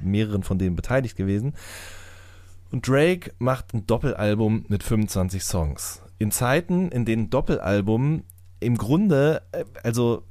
mehreren 0.01 0.43
von 0.43 0.59
denen 0.59 0.75
beteiligt 0.75 1.17
gewesen. 1.17 1.55
Und 2.71 2.87
Drake 2.87 3.33
macht 3.39 3.73
ein 3.75 3.87
Doppelalbum 3.87 4.67
mit 4.69 4.83
25 4.83 5.43
Songs. 5.43 6.03
In 6.19 6.31
Zeiten, 6.31 6.91
in 6.91 7.05
denen 7.05 7.31
Doppelalbum 7.31 8.25
im 8.61 8.77
Grunde, 8.77 9.43
äh, 9.53 9.65
also 9.83 10.25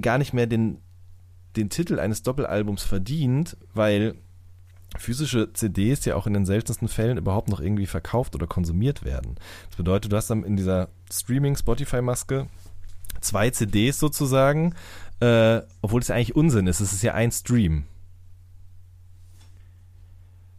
gar 0.00 0.18
nicht 0.18 0.32
mehr 0.32 0.46
den, 0.46 0.78
den 1.56 1.70
Titel 1.70 1.98
eines 1.98 2.22
Doppelalbums 2.22 2.82
verdient, 2.84 3.56
weil 3.74 4.14
physische 4.98 5.52
CDs 5.52 6.04
ja 6.04 6.16
auch 6.16 6.26
in 6.26 6.34
den 6.34 6.46
seltensten 6.46 6.88
Fällen 6.88 7.18
überhaupt 7.18 7.48
noch 7.48 7.60
irgendwie 7.60 7.86
verkauft 7.86 8.34
oder 8.34 8.46
konsumiert 8.46 9.04
werden. 9.04 9.36
Das 9.68 9.76
bedeutet, 9.76 10.12
du 10.12 10.16
hast 10.16 10.30
dann 10.30 10.44
in 10.44 10.56
dieser 10.56 10.88
Streaming-Spotify-Maske 11.10 12.46
zwei 13.20 13.50
CDs 13.50 13.98
sozusagen, 13.98 14.74
äh, 15.20 15.60
obwohl 15.82 16.00
es 16.00 16.08
ja 16.08 16.16
eigentlich 16.16 16.34
Unsinn 16.34 16.66
ist. 16.66 16.80
Es 16.80 16.92
ist 16.92 17.02
ja 17.02 17.14
ein 17.14 17.30
Stream. 17.30 17.84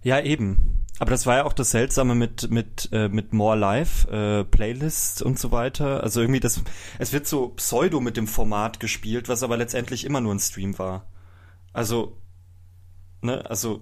Ja, 0.03 0.19
eben. 0.19 0.80
Aber 1.01 1.09
das 1.09 1.25
war 1.25 1.37
ja 1.37 1.45
auch 1.45 1.53
das 1.53 1.71
Seltsame 1.71 2.13
mit 2.13 2.51
mit 2.51 2.89
äh, 2.91 3.09
mit 3.09 3.33
More 3.33 3.57
Live 3.57 4.07
äh, 4.11 4.43
Playlists 4.43 5.23
und 5.23 5.39
so 5.39 5.51
weiter. 5.51 6.03
Also 6.03 6.21
irgendwie 6.21 6.39
das, 6.39 6.61
es 6.99 7.11
wird 7.11 7.25
so 7.25 7.49
pseudo 7.49 7.99
mit 7.99 8.17
dem 8.17 8.27
Format 8.27 8.79
gespielt, 8.79 9.27
was 9.27 9.41
aber 9.41 9.57
letztendlich 9.57 10.05
immer 10.05 10.21
nur 10.21 10.31
ein 10.31 10.39
Stream 10.39 10.77
war. 10.77 11.07
Also, 11.73 12.17
ne, 13.23 13.43
also 13.49 13.81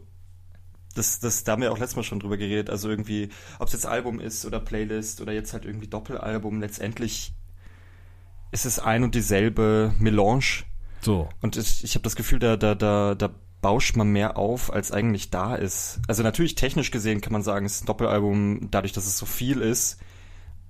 das, 0.96 1.20
das, 1.20 1.44
da 1.44 1.52
haben 1.52 1.62
wir 1.62 1.74
auch 1.74 1.78
letztes 1.78 1.98
Mal 1.98 2.04
schon 2.04 2.22
drüber 2.22 2.38
geredet. 2.38 2.70
Also 2.70 2.90
irgendwie, 2.90 3.28
ob 3.60 3.68
es 3.68 3.74
jetzt 3.74 3.86
Album 3.86 4.22
ist 4.22 4.46
oder 4.46 4.62
Playlist 4.62 5.20
oder 5.20 5.34
jetzt 5.34 5.52
halt 5.52 5.66
irgendwie 5.66 5.88
Doppelalbum, 5.88 6.62
letztendlich 6.62 7.34
ist 8.52 8.66
es 8.66 8.80
ein 8.80 9.04
und 9.04 9.14
dieselbe 9.14 9.94
Melange. 10.00 10.64
So. 11.02 11.28
Und 11.42 11.58
ich, 11.58 11.84
ich 11.84 11.96
habe 11.96 12.04
das 12.04 12.16
Gefühl, 12.16 12.40
da, 12.40 12.56
da, 12.56 12.76
da, 12.76 13.14
da 13.14 13.30
bauscht 13.62 13.96
man 13.96 14.10
mehr 14.10 14.38
auf, 14.38 14.72
als 14.72 14.92
eigentlich 14.92 15.30
da 15.30 15.56
ist. 15.56 16.00
Also 16.08 16.24
natürlich 16.24 16.56
technisch 16.56 16.92
gesehen 16.92 17.22
kann 17.22 17.34
man 17.34 17.44
sagen, 17.44 17.66
es 17.66 17.76
ist 17.76 17.84
ein 17.84 17.88
Doppelalbum, 17.88 18.70
dadurch, 18.72 18.94
dass 18.94 19.06
es 19.06 19.18
so 19.18 19.26
viel 19.26 19.62
ist. 19.62 20.00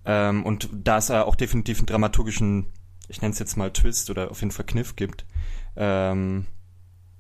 Ähm, 0.05 0.43
und 0.45 0.69
da 0.73 0.97
es 0.97 1.11
auch 1.11 1.35
definitiv 1.35 1.79
einen 1.79 1.85
dramaturgischen, 1.85 2.67
ich 3.07 3.21
nenne 3.21 3.33
es 3.33 3.39
jetzt 3.39 3.57
mal 3.57 3.71
Twist 3.71 4.09
oder 4.09 4.31
auf 4.31 4.41
jeden 4.41 4.51
Fall 4.51 4.65
Kniff 4.65 4.95
gibt, 4.95 5.25
ähm, 5.75 6.47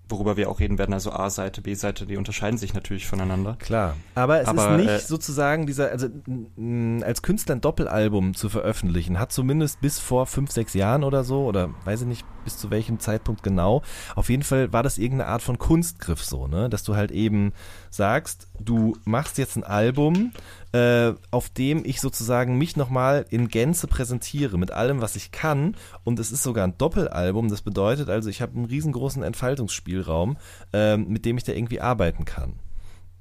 worüber 0.09 0.37
wir 0.37 0.49
auch 0.49 0.59
reden 0.59 0.77
werden, 0.77 0.93
also 0.93 1.11
A-Seite, 1.11 1.61
B-Seite, 1.61 2.05
die 2.05 2.17
unterscheiden 2.17 2.57
sich 2.57 2.73
natürlich 2.73 3.07
voneinander. 3.07 3.55
Klar. 3.59 3.95
Aber 4.15 4.41
es 4.41 4.47
Aber, 4.47 4.71
ist 4.71 4.77
nicht 4.77 4.89
äh, 4.89 4.99
sozusagen 4.99 5.67
dieser, 5.67 5.91
also 5.91 6.07
als 7.03 7.21
Künstler 7.21 7.55
ein 7.55 7.61
Doppelalbum 7.61 8.33
zu 8.33 8.49
veröffentlichen, 8.49 9.19
hat 9.19 9.31
zumindest 9.31 9.81
bis 9.81 9.99
vor 9.99 10.25
fünf, 10.25 10.51
sechs 10.51 10.73
Jahren 10.73 11.03
oder 11.03 11.23
so, 11.23 11.45
oder 11.45 11.69
weiß 11.85 12.01
ich 12.01 12.07
nicht, 12.07 12.25
bis 12.43 12.57
zu 12.57 12.71
welchem 12.71 12.99
Zeitpunkt 12.99 13.43
genau, 13.43 13.83
auf 14.15 14.29
jeden 14.29 14.43
Fall 14.43 14.73
war 14.73 14.83
das 14.83 14.97
irgendeine 14.97 15.29
Art 15.29 15.41
von 15.41 15.57
Kunstgriff 15.57 16.23
so, 16.23 16.47
ne? 16.47 16.69
Dass 16.69 16.83
du 16.83 16.95
halt 16.95 17.11
eben 17.11 17.53
sagst, 17.89 18.47
du 18.59 18.95
machst 19.05 19.37
jetzt 19.37 19.55
ein 19.55 19.63
Album, 19.63 20.31
äh, 20.71 21.13
auf 21.31 21.49
dem 21.49 21.83
ich 21.83 21.99
sozusagen 22.01 22.57
mich 22.57 22.75
nochmal 22.75 23.25
in 23.29 23.47
Gänze 23.47 23.87
präsentiere 23.87 24.57
mit 24.57 24.71
allem, 24.71 25.01
was 25.01 25.15
ich 25.15 25.31
kann. 25.31 25.75
Und 26.03 26.19
es 26.19 26.31
ist 26.31 26.43
sogar 26.43 26.65
ein 26.65 26.77
Doppelalbum. 26.77 27.49
Das 27.49 27.61
bedeutet 27.61 28.09
also, 28.09 28.29
ich 28.29 28.41
habe 28.41 28.55
einen 28.55 28.65
riesengroßen 28.65 29.23
Entfaltungsspielraum, 29.23 30.37
äh, 30.73 30.97
mit 30.97 31.25
dem 31.25 31.37
ich 31.37 31.43
da 31.43 31.53
irgendwie 31.53 31.81
arbeiten 31.81 32.25
kann. 32.25 32.59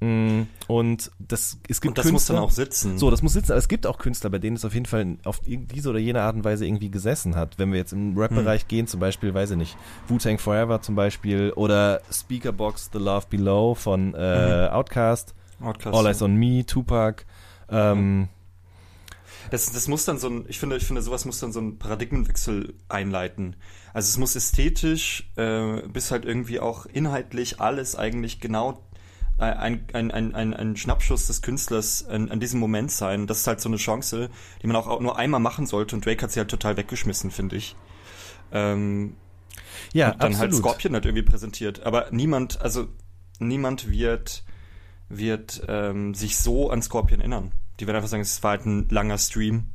Mm, 0.00 0.42
und 0.68 1.10
das, 1.18 1.58
es 1.68 1.80
gibt 1.80 1.92
und 1.92 1.98
das 1.98 2.04
Künstler, 2.04 2.12
muss 2.12 2.26
dann 2.26 2.36
auch 2.38 2.50
sitzen. 2.50 2.98
So, 2.98 3.10
das 3.10 3.22
muss 3.22 3.32
sitzen. 3.32 3.52
Aber 3.52 3.58
es 3.58 3.66
gibt 3.66 3.86
auch 3.86 3.98
Künstler, 3.98 4.30
bei 4.30 4.38
denen 4.38 4.56
es 4.56 4.64
auf 4.64 4.74
jeden 4.74 4.86
Fall 4.86 5.16
auf 5.24 5.40
diese 5.44 5.90
oder 5.90 5.98
jene 5.98 6.22
Art 6.22 6.36
und 6.36 6.44
Weise 6.44 6.66
irgendwie 6.66 6.90
gesessen 6.90 7.34
hat. 7.34 7.58
Wenn 7.58 7.72
wir 7.72 7.78
jetzt 7.78 7.92
im 7.92 8.16
Rap-Bereich 8.16 8.62
hm. 8.62 8.68
gehen, 8.68 8.86
zum 8.86 9.00
Beispiel, 9.00 9.34
weiß 9.34 9.52
ich 9.52 9.56
nicht, 9.56 9.76
Wu-Tang 10.06 10.38
Forever 10.38 10.80
zum 10.82 10.94
Beispiel 10.94 11.52
oder 11.56 12.00
Speakerbox 12.12 12.90
The 12.92 12.98
Love 12.98 13.26
Below 13.28 13.74
von 13.74 14.14
äh, 14.14 14.68
mhm. 14.68 14.72
Outcast, 14.72 15.34
Outcast, 15.60 15.96
All 15.96 16.06
Eyes 16.06 16.22
on 16.22 16.36
Me, 16.36 16.64
Tupac. 16.64 17.24
Ähm, 17.70 18.28
das, 19.50 19.72
das 19.72 19.88
muss 19.88 20.04
dann 20.04 20.18
so 20.18 20.28
ein, 20.28 20.44
ich 20.48 20.58
finde, 20.58 20.76
ich 20.76 20.84
finde, 20.84 21.02
sowas 21.02 21.24
muss 21.24 21.40
dann 21.40 21.52
so 21.52 21.60
ein 21.60 21.78
Paradigmenwechsel 21.78 22.74
einleiten. 22.88 23.56
Also 23.94 24.08
es 24.08 24.18
muss 24.18 24.36
ästhetisch 24.36 25.30
äh, 25.36 25.82
bis 25.88 26.10
halt 26.10 26.24
irgendwie 26.24 26.60
auch 26.60 26.86
inhaltlich 26.86 27.60
alles 27.60 27.96
eigentlich 27.96 28.40
genau 28.40 28.84
ein, 29.38 29.84
ein, 29.92 30.10
ein, 30.10 30.34
ein, 30.34 30.52
ein 30.54 30.76
Schnappschuss 30.76 31.28
des 31.28 31.42
Künstlers 31.42 32.06
an, 32.06 32.30
an 32.30 32.40
diesem 32.40 32.58
Moment 32.58 32.90
sein. 32.90 33.26
Das 33.26 33.38
ist 33.38 33.46
halt 33.46 33.60
so 33.60 33.68
eine 33.68 33.76
Chance, 33.76 34.30
die 34.62 34.66
man 34.66 34.74
auch 34.76 35.00
nur 35.00 35.16
einmal 35.16 35.40
machen 35.40 35.66
sollte 35.66 35.94
und 35.94 36.04
Drake 36.04 36.22
hat 36.22 36.32
sie 36.32 36.40
halt 36.40 36.50
total 36.50 36.76
weggeschmissen, 36.76 37.30
finde 37.30 37.56
ich. 37.56 37.76
Ähm, 38.50 39.14
ja, 39.92 40.10
und 40.10 40.22
dann 40.22 40.38
halt 40.38 40.48
absolut. 40.48 40.52
halt 40.52 40.54
Scorpion 40.54 40.94
halt 40.94 41.06
irgendwie 41.06 41.22
präsentiert. 41.22 41.84
Aber 41.84 42.08
niemand, 42.10 42.60
also 42.60 42.88
niemand 43.38 43.88
wird, 43.88 44.42
wird 45.08 45.62
ähm, 45.68 46.14
sich 46.14 46.36
so 46.36 46.70
an 46.70 46.82
Scorpion 46.82 47.20
erinnern. 47.20 47.52
Die 47.80 47.86
werden 47.86 47.96
einfach 47.96 48.08
sagen, 48.08 48.22
es 48.22 48.42
war 48.42 48.52
halt 48.52 48.66
ein 48.66 48.88
langer 48.88 49.18
Stream. 49.18 49.68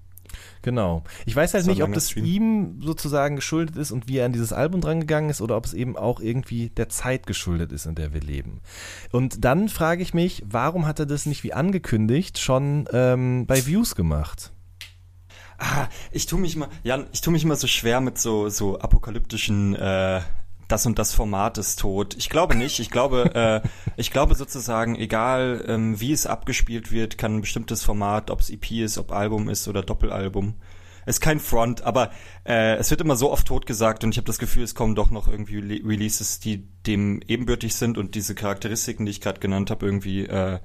Genau. 0.61 1.03
Ich 1.25 1.35
weiß 1.35 1.53
halt 1.53 1.67
nicht, 1.67 1.83
ob 1.83 1.93
das 1.93 2.11
Stream. 2.11 2.25
ihm 2.25 2.81
sozusagen 2.81 3.35
geschuldet 3.35 3.75
ist 3.75 3.91
und 3.91 4.07
wie 4.07 4.17
er 4.17 4.25
an 4.25 4.33
dieses 4.33 4.53
Album 4.53 4.81
drangegangen 4.81 5.29
ist 5.29 5.41
oder 5.41 5.57
ob 5.57 5.65
es 5.65 5.73
eben 5.73 5.97
auch 5.97 6.19
irgendwie 6.19 6.69
der 6.69 6.89
Zeit 6.89 7.27
geschuldet 7.27 7.71
ist, 7.71 7.85
in 7.85 7.95
der 7.95 8.13
wir 8.13 8.21
leben. 8.21 8.61
Und 9.11 9.43
dann 9.45 9.69
frage 9.69 10.01
ich 10.01 10.13
mich, 10.13 10.43
warum 10.47 10.85
hat 10.87 10.99
er 10.99 11.05
das 11.05 11.25
nicht 11.25 11.43
wie 11.43 11.53
angekündigt 11.53 12.39
schon 12.39 12.87
ähm, 12.91 13.45
bei 13.45 13.65
Views 13.65 13.95
gemacht? 13.95 14.51
Ah, 15.59 15.87
ich 16.11 16.25
tue 16.25 16.39
mich 16.39 16.55
immer, 16.55 16.69
Jan, 16.83 17.05
ich 17.13 17.21
tue 17.21 17.31
mich 17.31 17.43
immer 17.43 17.55
so 17.55 17.67
schwer 17.67 18.01
mit 18.01 18.17
so 18.17 18.49
so 18.49 18.79
apokalyptischen 18.79 19.75
äh, 19.75 20.21
das 20.67 20.85
und 20.85 20.99
das 20.99 21.13
Format 21.13 21.57
ist 21.57 21.79
tot. 21.79 22.15
Ich 22.17 22.29
glaube 22.29 22.55
nicht. 22.55 22.79
Ich 22.79 22.89
glaube, 22.89 23.61
äh, 23.63 23.67
ich 23.97 24.11
glaube 24.11 24.35
sozusagen, 24.35 24.95
egal 24.95 25.63
ähm, 25.67 25.99
wie 25.99 26.11
es 26.11 26.25
abgespielt 26.25 26.91
wird, 26.91 27.17
kann 27.17 27.37
ein 27.37 27.41
bestimmtes 27.41 27.83
Format, 27.83 28.31
ob 28.31 28.39
es 28.39 28.49
EP 28.49 28.71
ist, 28.71 28.97
ob 28.97 29.11
Album 29.11 29.49
ist 29.49 29.67
oder 29.67 29.83
Doppelalbum, 29.83 30.55
ist 31.05 31.19
kein 31.19 31.39
Front, 31.39 31.83
aber 31.83 32.11
äh, 32.45 32.75
es 32.75 32.89
wird 32.89 33.01
immer 33.01 33.17
so 33.17 33.31
oft 33.31 33.47
tot 33.47 33.65
gesagt 33.65 34.03
und 34.03 34.11
ich 34.11 34.17
habe 34.17 34.25
das 34.25 34.39
Gefühl, 34.39 34.63
es 34.63 34.73
kommen 34.73 34.95
doch 34.95 35.11
noch 35.11 35.27
irgendwie 35.27 35.57
Releases, 35.57 36.39
die 36.39 36.65
dem 36.87 37.21
ebenbürtig 37.27 37.75
sind 37.75 37.97
und 37.97 38.15
diese 38.15 38.35
Charakteristiken, 38.35 39.05
die 39.05 39.11
ich 39.11 39.21
gerade 39.21 39.41
genannt 39.41 39.69
habe, 39.69 39.85
irgendwie 39.85 40.25
äh, 40.25 40.59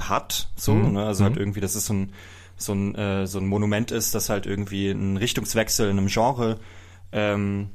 hat. 0.00 0.50
So, 0.56 0.74
mhm. 0.74 0.92
ne? 0.92 1.04
Also 1.04 1.24
halt 1.24 1.32
mhm. 1.32 1.36
halt 1.36 1.40
irgendwie, 1.40 1.60
dass 1.60 1.74
es 1.74 1.86
so 1.86 1.94
ein 1.94 2.12
so 2.58 2.72
ein 2.72 2.94
äh, 2.94 3.26
so 3.26 3.38
ein 3.38 3.46
Monument 3.46 3.90
ist, 3.90 4.14
das 4.14 4.30
halt 4.30 4.46
irgendwie 4.46 4.90
ein 4.90 5.16
Richtungswechsel 5.16 5.90
in 5.90 5.98
einem 5.98 6.08
Genre 6.08 6.58
ähm, 7.12 7.70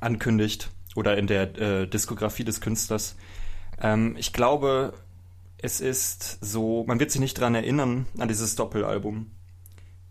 ankündigt 0.00 0.70
oder 0.94 1.16
in 1.16 1.26
der 1.26 1.56
äh, 1.58 1.86
Diskografie 1.86 2.44
des 2.44 2.60
Künstlers. 2.60 3.16
Ähm, 3.80 4.16
ich 4.18 4.32
glaube, 4.32 4.94
es 5.58 5.80
ist 5.80 6.38
so, 6.40 6.84
man 6.86 7.00
wird 7.00 7.10
sich 7.10 7.20
nicht 7.20 7.38
dran 7.38 7.54
erinnern 7.54 8.06
an 8.18 8.28
dieses 8.28 8.56
Doppelalbum. 8.56 9.30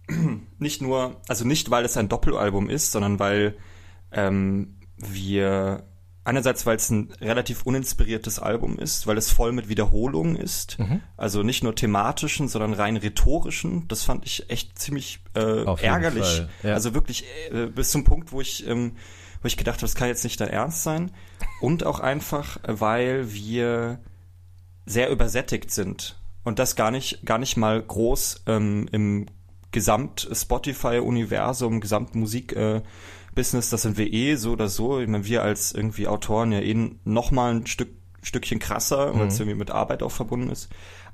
nicht 0.60 0.82
nur, 0.82 1.22
also 1.28 1.46
nicht 1.46 1.72
weil 1.72 1.86
es 1.86 1.98
ein 1.98 2.10
Doppelalbum 2.10 2.70
ist, 2.70 2.92
sondern 2.92 3.20
weil 3.20 3.58
ähm, 4.12 4.76
wir 4.98 5.84
einerseits, 6.24 6.66
weil 6.66 6.76
es 6.76 6.90
ein 6.90 7.12
relativ 7.22 7.64
uninspiriertes 7.64 8.40
Album 8.40 8.80
ist, 8.80 9.06
weil 9.06 9.18
es 9.18 9.32
voll 9.32 9.52
mit 9.52 9.70
Wiederholungen 9.70 10.36
ist, 10.36 10.80
mhm. 10.80 11.02
also 11.18 11.44
nicht 11.44 11.64
nur 11.64 11.76
thematischen, 11.76 12.48
sondern 12.48 12.74
rein 12.74 12.98
rhetorischen. 12.98 13.88
Das 13.88 14.04
fand 14.04 14.26
ich 14.26 14.50
echt 14.50 14.78
ziemlich 14.78 15.20
äh, 15.36 15.64
ärgerlich. 15.84 16.44
Ja. 16.64 16.74
Also 16.74 16.96
wirklich 16.96 17.26
äh, 17.52 17.68
bis 17.68 17.92
zum 17.92 18.04
Punkt, 18.04 18.32
wo 18.32 18.42
ich 18.42 18.68
ähm, 18.68 18.94
wo 19.46 19.48
ich 19.48 19.58
gedacht 19.58 19.76
habe, 19.76 19.82
das 19.82 19.94
kann 19.94 20.08
jetzt 20.08 20.24
nicht 20.24 20.42
dein 20.42 20.50
Ernst 20.50 20.82
sein. 20.82 21.12
Und 21.62 21.86
auch 21.86 22.00
einfach, 22.00 22.58
weil 22.64 23.32
wir 23.32 24.00
sehr 24.88 25.12
übersättigt 25.12 25.70
sind. 25.70 26.20
Und 26.44 26.58
das 26.58 26.76
gar 26.76 26.90
nicht, 26.90 27.24
gar 27.28 27.38
nicht 27.38 27.56
mal 27.56 27.80
groß 27.80 28.42
ähm, 28.48 28.90
im 28.92 29.28
Gesamt-Spotify-Universum, 29.72 31.80
Gesamtmusik-Business, 31.80 33.70
das 33.70 33.84
sind 33.84 34.00
wir 34.00 34.12
eh 34.12 34.34
so 34.34 34.54
oder 34.54 34.68
so. 34.68 35.00
Ich 35.00 35.08
meine, 35.08 35.26
wir 35.26 35.44
als 35.44 35.74
irgendwie 35.74 36.08
Autoren 36.08 36.52
ja 36.52 36.62
eh 36.62 36.96
noch 37.04 37.30
mal 37.30 37.54
ein 37.54 37.68
Stück, 37.68 37.90
Stückchen 38.24 38.58
krasser, 38.58 39.14
mhm. 39.14 39.20
weil 39.20 39.28
es 39.28 39.40
irgendwie 39.40 39.60
mit 39.60 39.70
Arbeit 39.70 40.02
auch 40.02 40.12
verbunden 40.12 40.50
ist. 40.50 40.70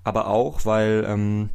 Aber 0.05 0.27
auch, 0.27 0.65
weil, 0.65 1.05
ähm, 1.05 1.49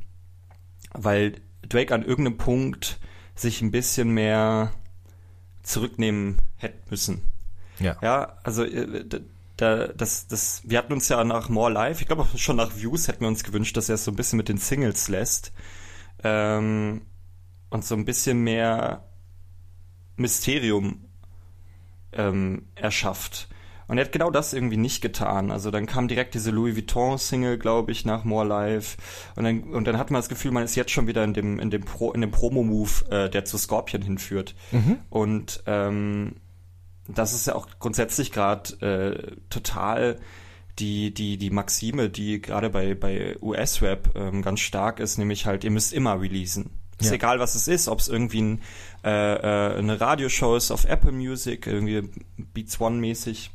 weil 0.93 1.37
Drake 1.67 1.95
an 1.95 2.03
irgendeinem 2.03 2.37
Punkt 2.37 3.01
sich 3.35 3.63
ein 3.63 3.71
bisschen 3.71 4.11
mehr 4.11 4.75
zurücknehmen 5.67 6.39
hätten 6.57 6.89
müssen. 6.91 7.23
Ja. 7.79 7.97
Ja, 8.01 8.39
also 8.43 8.65
äh, 8.65 9.05
da, 9.57 9.89
das, 9.89 10.27
das, 10.27 10.63
wir 10.65 10.79
hatten 10.79 10.93
uns 10.93 11.09
ja 11.09 11.23
nach 11.25 11.49
More 11.49 11.73
Life, 11.73 12.01
ich 12.01 12.07
glaube 12.07 12.23
auch 12.23 12.39
schon 12.39 12.57
nach 12.57 12.77
Views 12.77 13.09
hätten 13.09 13.23
wir 13.23 13.29
uns 13.29 13.43
gewünscht, 13.45 13.77
dass 13.77 13.89
er 13.89 13.97
es 13.97 14.05
so 14.05 14.11
ein 14.11 14.17
bisschen 14.17 14.37
mit 14.37 14.49
den 14.49 14.59
Singles 14.59 15.09
lässt 15.09 15.53
ähm, 16.23 17.03
und 17.71 17.85
so 17.85 17.95
ein 17.95 18.05
bisschen 18.05 18.43
mehr 18.43 19.05
Mysterium 20.17 21.05
ähm, 22.13 22.67
erschafft. 22.75 23.49
Und 23.89 23.99
er 23.99 24.05
hat 24.05 24.13
genau 24.13 24.31
das 24.31 24.53
irgendwie 24.53 24.77
nicht 24.77 25.01
getan. 25.01 25.51
Also 25.51 25.71
dann 25.71 25.87
kam 25.87 26.09
direkt 26.09 26.35
diese 26.35 26.51
Louis 26.51 26.75
Vuitton-Single, 26.75 27.59
glaube 27.59 27.93
ich, 27.93 28.05
nach 28.05 28.25
More 28.25 28.47
Life. 28.47 28.97
Und 29.37 29.45
dann, 29.45 29.63
und 29.63 29.87
dann 29.87 29.97
hat 29.97 30.11
man 30.11 30.19
das 30.19 30.29
Gefühl, 30.29 30.51
man 30.51 30.65
ist 30.65 30.75
jetzt 30.75 30.91
schon 30.91 31.07
wieder 31.07 31.23
in 31.23 31.35
dem, 31.35 31.59
in 31.59 31.71
dem, 31.71 31.85
Pro, 31.85 32.13
in 32.13 32.21
dem 32.21 32.33
Promo-Move, 32.33 33.11
äh, 33.11 33.31
der 33.31 33.45
zu 33.45 33.59
Scorpion 33.59 34.03
hinführt. 34.03 34.55
Mhm. 34.73 34.99
Und 35.09 35.63
ähm, 35.67 36.37
das 37.09 37.33
ist 37.33 37.47
ja 37.47 37.55
auch 37.55 37.69
grundsätzlich 37.79 38.33
gerade 38.33 38.73
äh, 38.81 39.37
total 39.51 40.17
die, 40.79 41.15
die, 41.15 41.39
die 41.39 41.51
Maxime, 41.51 42.11
die 42.11 42.41
gerade 42.41 42.71
bei, 42.71 42.95
bei 42.95 43.37
US-Rap 43.41 44.11
ähm, 44.15 44.43
ganz 44.43 44.61
stark 44.61 45.01
ist, 45.01 45.17
nämlich 45.17 45.47
halt, 45.47 45.65
ihr 45.65 45.71
müsst 45.71 45.93
immer 45.93 46.21
releasen. 46.21 46.71
Ist 46.99 47.09
ja. 47.09 47.15
egal, 47.15 47.39
was 47.39 47.55
es 47.55 47.69
ist, 47.69 47.89
ob 47.89 48.01
es 48.01 48.09
irgendwie 48.09 48.43
ein, 48.43 48.63
äh, 49.05 49.11
äh, 49.11 49.79
eine 49.79 50.01
Radioshow 50.01 50.57
ist 50.57 50.71
auf 50.71 50.85
Apple 50.85 51.13
Music, 51.13 51.67
irgendwie 51.67 52.09
Beats 52.55 52.81
One-mäßig 52.81 53.51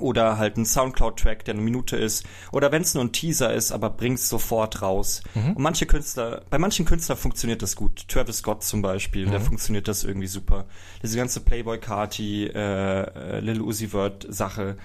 oder 0.00 0.38
halt 0.38 0.56
ein 0.56 0.64
Soundcloud-Track, 0.64 1.44
der 1.44 1.54
eine 1.54 1.62
Minute 1.62 1.96
ist, 1.96 2.24
oder 2.50 2.72
wenn 2.72 2.82
es 2.82 2.94
nur 2.94 3.04
ein 3.04 3.12
Teaser 3.12 3.52
ist, 3.52 3.72
aber 3.72 3.90
bring's 3.90 4.28
sofort 4.28 4.82
raus. 4.82 5.22
Mhm. 5.34 5.52
Und 5.52 5.62
manche 5.62 5.86
Künstler, 5.86 6.42
bei 6.50 6.58
manchen 6.58 6.86
Künstlern 6.86 7.18
funktioniert 7.18 7.62
das 7.62 7.76
gut. 7.76 8.08
Travis 8.08 8.38
Scott 8.38 8.64
zum 8.64 8.82
Beispiel, 8.82 9.26
mhm. 9.26 9.32
der 9.32 9.40
funktioniert 9.40 9.88
das 9.88 10.04
irgendwie 10.04 10.26
super. 10.26 10.66
Diese 11.02 11.16
ganze 11.16 11.40
Playboy 11.40 11.78
Carti, 11.78 12.46
äh, 12.46 13.02
äh, 13.02 13.40
Lil 13.40 13.60
Uzi 13.60 13.88
Vert 13.88 14.26
Sache. 14.28 14.76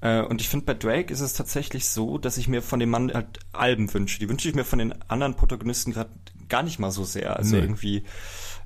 Äh, 0.00 0.22
und 0.22 0.40
ich 0.40 0.48
finde, 0.48 0.66
bei 0.66 0.74
Drake 0.74 1.12
ist 1.12 1.20
es 1.20 1.32
tatsächlich 1.32 1.88
so, 1.88 2.18
dass 2.18 2.36
ich 2.36 2.48
mir 2.48 2.62
von 2.62 2.80
dem 2.80 2.90
Mann 2.90 3.12
halt 3.12 3.38
Alben 3.52 3.92
wünsche. 3.92 4.18
Die 4.18 4.28
wünsche 4.28 4.48
ich 4.48 4.54
mir 4.54 4.64
von 4.64 4.78
den 4.78 4.94
anderen 5.08 5.34
Protagonisten 5.34 5.92
gerade 5.92 6.10
gar 6.48 6.62
nicht 6.62 6.78
mal 6.78 6.90
so 6.90 7.04
sehr. 7.04 7.36
Also 7.36 7.56
nee. 7.56 7.62
irgendwie, 7.62 8.04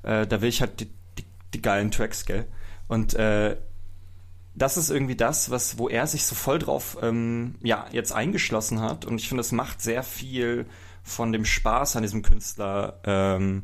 äh, 0.03 0.27
da 0.27 0.41
will 0.41 0.49
ich 0.49 0.61
halt 0.61 0.79
die, 0.79 0.87
die, 1.17 1.25
die 1.53 1.61
geilen 1.61 1.91
Tracks, 1.91 2.25
gell? 2.25 2.45
Und 2.87 3.13
äh, 3.13 3.55
das 4.53 4.77
ist 4.77 4.89
irgendwie 4.89 5.15
das, 5.15 5.49
was, 5.49 5.77
wo 5.77 5.87
er 5.87 6.07
sich 6.07 6.25
so 6.25 6.35
voll 6.35 6.59
drauf 6.59 6.97
ähm, 7.01 7.55
ja, 7.63 7.85
jetzt 7.91 8.11
eingeschlossen 8.11 8.81
hat. 8.81 9.05
Und 9.05 9.19
ich 9.19 9.27
finde, 9.27 9.41
es 9.41 9.51
macht 9.51 9.81
sehr 9.81 10.03
viel 10.03 10.65
von 11.03 11.31
dem 11.31 11.45
Spaß 11.45 11.95
an 11.95 12.03
diesem 12.03 12.21
Künstler 12.21 12.99
ähm, 13.05 13.63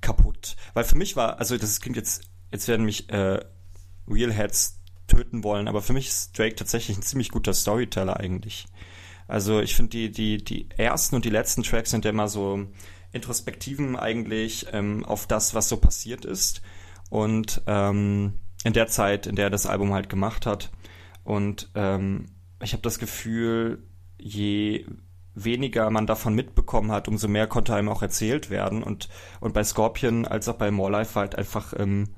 kaputt. 0.00 0.56
Weil 0.74 0.84
für 0.84 0.98
mich 0.98 1.16
war, 1.16 1.38
also 1.38 1.56
das 1.56 1.80
klingt 1.80 1.96
jetzt, 1.96 2.22
jetzt 2.52 2.68
werden 2.68 2.84
mich 2.84 3.10
äh, 3.10 3.40
Realheads 4.08 4.80
töten 5.06 5.42
wollen, 5.42 5.68
aber 5.68 5.82
für 5.82 5.92
mich 5.92 6.08
ist 6.08 6.38
Drake 6.38 6.56
tatsächlich 6.56 6.96
ein 6.96 7.02
ziemlich 7.02 7.30
guter 7.30 7.54
Storyteller 7.54 8.18
eigentlich. 8.18 8.66
Also 9.28 9.60
ich 9.60 9.74
finde 9.74 9.90
die, 9.90 10.10
die, 10.10 10.44
die 10.44 10.68
ersten 10.76 11.16
und 11.16 11.24
die 11.24 11.30
letzten 11.30 11.62
Tracks 11.62 11.90
sind 11.90 12.04
ja 12.04 12.10
immer 12.10 12.28
so 12.28 12.66
introspektiven 13.12 13.96
eigentlich 13.96 14.66
ähm, 14.72 15.04
auf 15.04 15.26
das, 15.26 15.54
was 15.54 15.68
so 15.68 15.78
passiert 15.78 16.24
ist. 16.24 16.60
Und 17.08 17.62
ähm, 17.66 18.34
in 18.64 18.72
der 18.72 18.86
Zeit, 18.86 19.26
in 19.26 19.36
der 19.36 19.46
er 19.46 19.50
das 19.50 19.66
Album 19.66 19.92
halt 19.92 20.08
gemacht 20.08 20.46
hat. 20.46 20.70
Und 21.24 21.70
ähm, 21.74 22.26
ich 22.62 22.72
habe 22.72 22.82
das 22.82 22.98
Gefühl, 22.98 23.82
je 24.18 24.86
weniger 25.34 25.90
man 25.90 26.06
davon 26.06 26.34
mitbekommen 26.34 26.90
hat, 26.90 27.08
umso 27.08 27.28
mehr 27.28 27.46
konnte 27.46 27.74
einem 27.74 27.90
auch 27.90 28.02
erzählt 28.02 28.50
werden. 28.50 28.82
Und, 28.82 29.08
und 29.40 29.52
bei 29.52 29.62
Scorpion 29.62 30.26
als 30.26 30.48
auch 30.48 30.56
bei 30.56 30.70
More 30.70 30.90
Life 30.90 31.14
war 31.14 31.22
halt 31.22 31.36
einfach 31.36 31.74
ähm, 31.76 32.08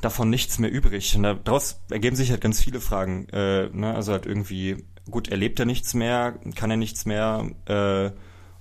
davon 0.00 0.30
nichts 0.30 0.58
mehr 0.58 0.70
übrig. 0.70 1.16
Und 1.16 1.24
daraus 1.24 1.80
ergeben 1.90 2.16
sich 2.16 2.30
halt 2.30 2.40
ganz 2.40 2.62
viele 2.62 2.80
Fragen. 2.80 3.28
Äh, 3.30 3.68
ne? 3.70 3.94
Also 3.94 4.12
halt 4.12 4.26
irgendwie, 4.26 4.84
gut, 5.10 5.28
erlebt 5.28 5.58
er 5.58 5.66
nichts 5.66 5.94
mehr, 5.94 6.38
kann 6.54 6.70
er 6.70 6.76
nichts 6.76 7.04
mehr, 7.04 7.50
äh, 7.66 8.10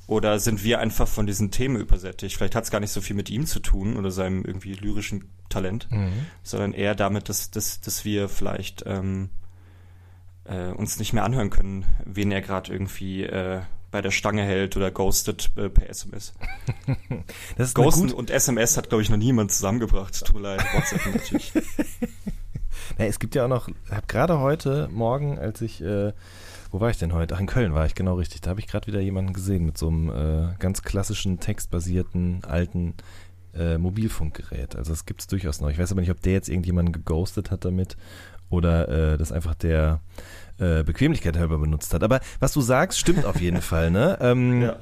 oder 0.07 0.39
sind 0.39 0.63
wir 0.63 0.79
einfach 0.79 1.07
von 1.07 1.25
diesen 1.25 1.51
Themen 1.51 1.77
übersättigt? 1.77 2.35
Vielleicht 2.35 2.55
hat 2.55 2.65
es 2.65 2.71
gar 2.71 2.79
nicht 2.79 2.91
so 2.91 3.01
viel 3.01 3.15
mit 3.15 3.29
ihm 3.29 3.45
zu 3.45 3.59
tun 3.59 3.97
oder 3.97 4.11
seinem 4.11 4.43
irgendwie 4.43 4.73
lyrischen 4.73 5.29
Talent, 5.49 5.87
mhm. 5.91 6.11
sondern 6.43 6.73
eher 6.73 6.95
damit, 6.95 7.29
dass, 7.29 7.51
dass, 7.51 7.79
dass 7.79 8.03
wir 8.03 8.27
vielleicht 8.27 8.83
ähm, 8.85 9.29
äh, 10.45 10.71
uns 10.71 10.99
nicht 10.99 11.13
mehr 11.13 11.23
anhören 11.23 11.49
können, 11.49 11.85
wen 12.05 12.31
er 12.31 12.41
gerade 12.41 12.71
irgendwie 12.71 13.23
äh, 13.23 13.61
bei 13.91 14.01
der 14.01 14.11
Stange 14.11 14.43
hält 14.43 14.75
oder 14.75 14.91
ghostet 14.91 15.51
äh, 15.55 15.69
per 15.69 15.89
SMS. 15.89 16.33
das 17.57 17.73
Ghosten 17.73 18.11
und 18.11 18.29
SMS 18.31 18.75
hat, 18.75 18.89
glaube 18.89 19.03
ich, 19.03 19.09
noch 19.09 19.17
niemand 19.17 19.51
zusammengebracht. 19.51 20.25
Tut 20.25 20.35
mir 20.35 20.41
leid, 20.41 20.65
WhatsApp 20.73 21.05
natürlich. 21.13 21.53
ja, 22.97 23.05
es 23.05 23.19
gibt 23.19 23.35
ja 23.35 23.45
auch 23.45 23.49
noch, 23.49 23.67
ich 23.67 23.91
habe 23.91 24.07
gerade 24.07 24.39
heute 24.39 24.89
Morgen, 24.91 25.37
als 25.37 25.61
ich 25.61 25.81
äh, 25.81 26.11
wo 26.73 26.79
war 26.79 26.89
ich 26.89 26.97
denn 26.97 27.13
heute? 27.13 27.35
Ach, 27.35 27.39
in 27.39 27.45
Köln 27.45 27.75
war 27.75 27.85
ich, 27.85 27.93
genau 27.93 28.15
richtig. 28.15 28.41
Da 28.41 28.49
habe 28.49 28.59
ich 28.59 28.65
gerade 28.65 28.87
wieder 28.87 28.99
jemanden 28.99 29.31
gesehen 29.31 29.63
mit 29.63 29.77
so 29.77 29.89
einem 29.89 30.09
äh, 30.09 30.55
ganz 30.57 30.81
klassischen, 30.81 31.39
textbasierten, 31.39 32.43
alten 32.45 32.95
äh, 33.55 33.77
Mobilfunkgerät. 33.77 34.75
Also 34.75 34.91
das 34.91 35.05
gibt 35.05 35.21
es 35.21 35.27
durchaus 35.27 35.61
noch. 35.61 35.69
Ich 35.69 35.77
weiß 35.77 35.91
aber 35.91 36.01
nicht, 36.01 36.09
ob 36.09 36.19
der 36.21 36.33
jetzt 36.33 36.49
irgendjemanden 36.49 36.91
geghostet 36.91 37.51
hat 37.51 37.63
damit 37.63 37.95
oder 38.49 39.13
äh, 39.13 39.17
das 39.19 39.31
einfach 39.31 39.53
der 39.53 40.01
äh, 40.57 40.83
Bequemlichkeit 40.83 41.37
halber 41.37 41.59
benutzt 41.59 41.93
hat. 41.93 42.01
Aber 42.01 42.21
was 42.39 42.53
du 42.53 42.61
sagst, 42.61 42.97
stimmt 42.97 43.25
auf 43.25 43.39
jeden 43.39 43.61
Fall. 43.61 43.91
Ne? 43.91 44.17
Ähm, 44.19 44.61
ja. 44.63 44.77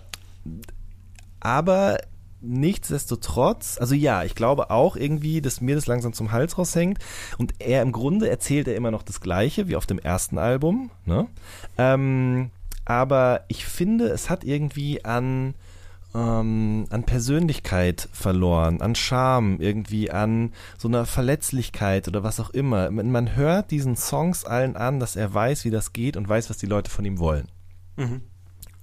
Aber 1.42 1.98
nichtsdestotrotz, 2.42 3.78
also 3.80 3.96
ja, 3.96 4.24
ich 4.24 4.36
glaube 4.36 4.70
auch 4.72 4.96
irgendwie, 4.96 5.42
dass 5.42 5.62
mir 5.62 5.76
das 5.76 5.88
langsam 5.88 6.14
zum 6.14 6.32
Hals 6.32 6.58
raushängt. 6.58 7.00
Und 7.38 7.54
er 7.60 7.82
im 7.82 7.92
Grunde 7.92 8.30
erzählt 8.30 8.68
er 8.68 8.76
immer 8.76 8.92
noch 8.92 9.04
das 9.04 9.22
Gleiche 9.22 9.68
wie 9.68 9.76
auf 9.76 9.86
dem 9.86 10.00
ersten 10.00 10.38
Album. 10.38 10.92
Ne? 11.06 11.28
Ähm, 11.78 12.52
aber 12.86 13.46
ich 13.48 13.66
finde, 13.66 14.08
es 14.08 14.30
hat 14.30 14.44
irgendwie 14.44 15.06
an, 15.06 15.54
ähm, 16.16 16.88
an 16.90 17.04
Persönlichkeit 17.04 18.10
verloren, 18.12 18.82
an 18.82 18.96
Charme, 18.96 19.58
irgendwie 19.60 20.12
an 20.12 20.52
so 20.78 20.88
einer 20.88 21.06
Verletzlichkeit 21.06 22.08
oder 22.08 22.24
was 22.24 22.40
auch 22.40 22.50
immer. 22.50 22.90
Man 22.90 23.36
hört 23.36 23.72
diesen 23.72 23.96
Songs 23.96 24.46
allen 24.46 24.76
an, 24.76 25.00
dass 25.00 25.16
er 25.16 25.34
weiß, 25.34 25.64
wie 25.64 25.72
das 25.72 25.94
geht 25.94 26.18
und 26.18 26.28
weiß, 26.28 26.50
was 26.50 26.58
die 26.58 26.66
Leute 26.66 26.90
von 26.90 27.06
ihm 27.06 27.20
wollen. 27.20 27.48
Mhm. 27.98 28.22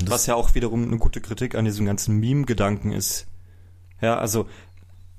Was 0.05 0.27
ja 0.27 0.37
auch 0.37 0.55
wiederum 0.55 0.85
eine 0.85 0.99
gute 0.99 1.21
Kritik 1.21 1.57
an 1.57 1.65
diesem 1.65 1.85
ganzen 1.85 2.19
Meme-Gedanken 2.21 2.93
ist, 2.93 3.27
ja, 4.01 4.19
also 4.19 4.47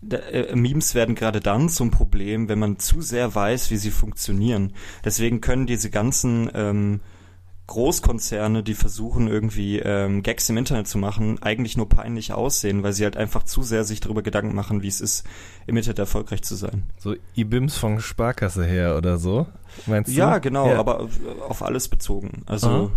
äh, 0.10 0.56
Memes 0.56 0.96
werden 0.96 1.16
gerade 1.16 1.40
dann 1.40 1.70
zum 1.70 1.92
Problem, 1.92 2.48
wenn 2.48 2.60
man 2.60 2.80
zu 2.80 3.02
sehr 3.02 3.34
weiß, 3.36 3.72
wie 3.72 3.78
sie 3.78 3.92
funktionieren. 3.92 4.74
Deswegen 5.04 5.42
können 5.42 5.68
diese 5.68 5.90
ganzen 5.90 6.50
ähm, 6.54 7.02
Großkonzerne, 7.70 8.64
die 8.64 8.74
versuchen 8.74 9.28
irgendwie 9.28 9.78
ähm, 9.78 10.24
Gags 10.24 10.50
im 10.50 10.58
Internet 10.58 10.88
zu 10.88 10.98
machen, 10.98 11.42
eigentlich 11.44 11.78
nur 11.78 11.88
peinlich 11.88 12.34
aussehen, 12.34 12.82
weil 12.82 12.94
sie 12.94 13.04
halt 13.04 13.16
einfach 13.16 13.44
zu 13.44 13.62
sehr 13.62 13.84
sich 13.84 14.00
darüber 14.00 14.24
Gedanken 14.24 14.56
machen, 14.56 14.82
wie 14.82 14.88
es 14.88 15.02
ist, 15.02 15.24
im 15.68 15.78
Internet 15.78 16.00
erfolgreich 16.00 16.42
zu 16.42 16.56
sein. 16.56 16.86
So 16.98 17.16
IBIMS 17.36 17.78
von 17.78 18.00
Sparkasse 18.00 18.66
her 18.66 18.98
oder 18.98 19.20
so, 19.20 19.46
meinst 19.86 20.10
du? 20.10 20.16
Ja, 20.16 20.40
genau, 20.40 20.68
ja. 20.68 20.80
aber 20.80 21.10
auf 21.48 21.62
alles 21.62 21.90
bezogen. 21.90 22.42
Also 22.48 22.68
Aha. 22.68 22.92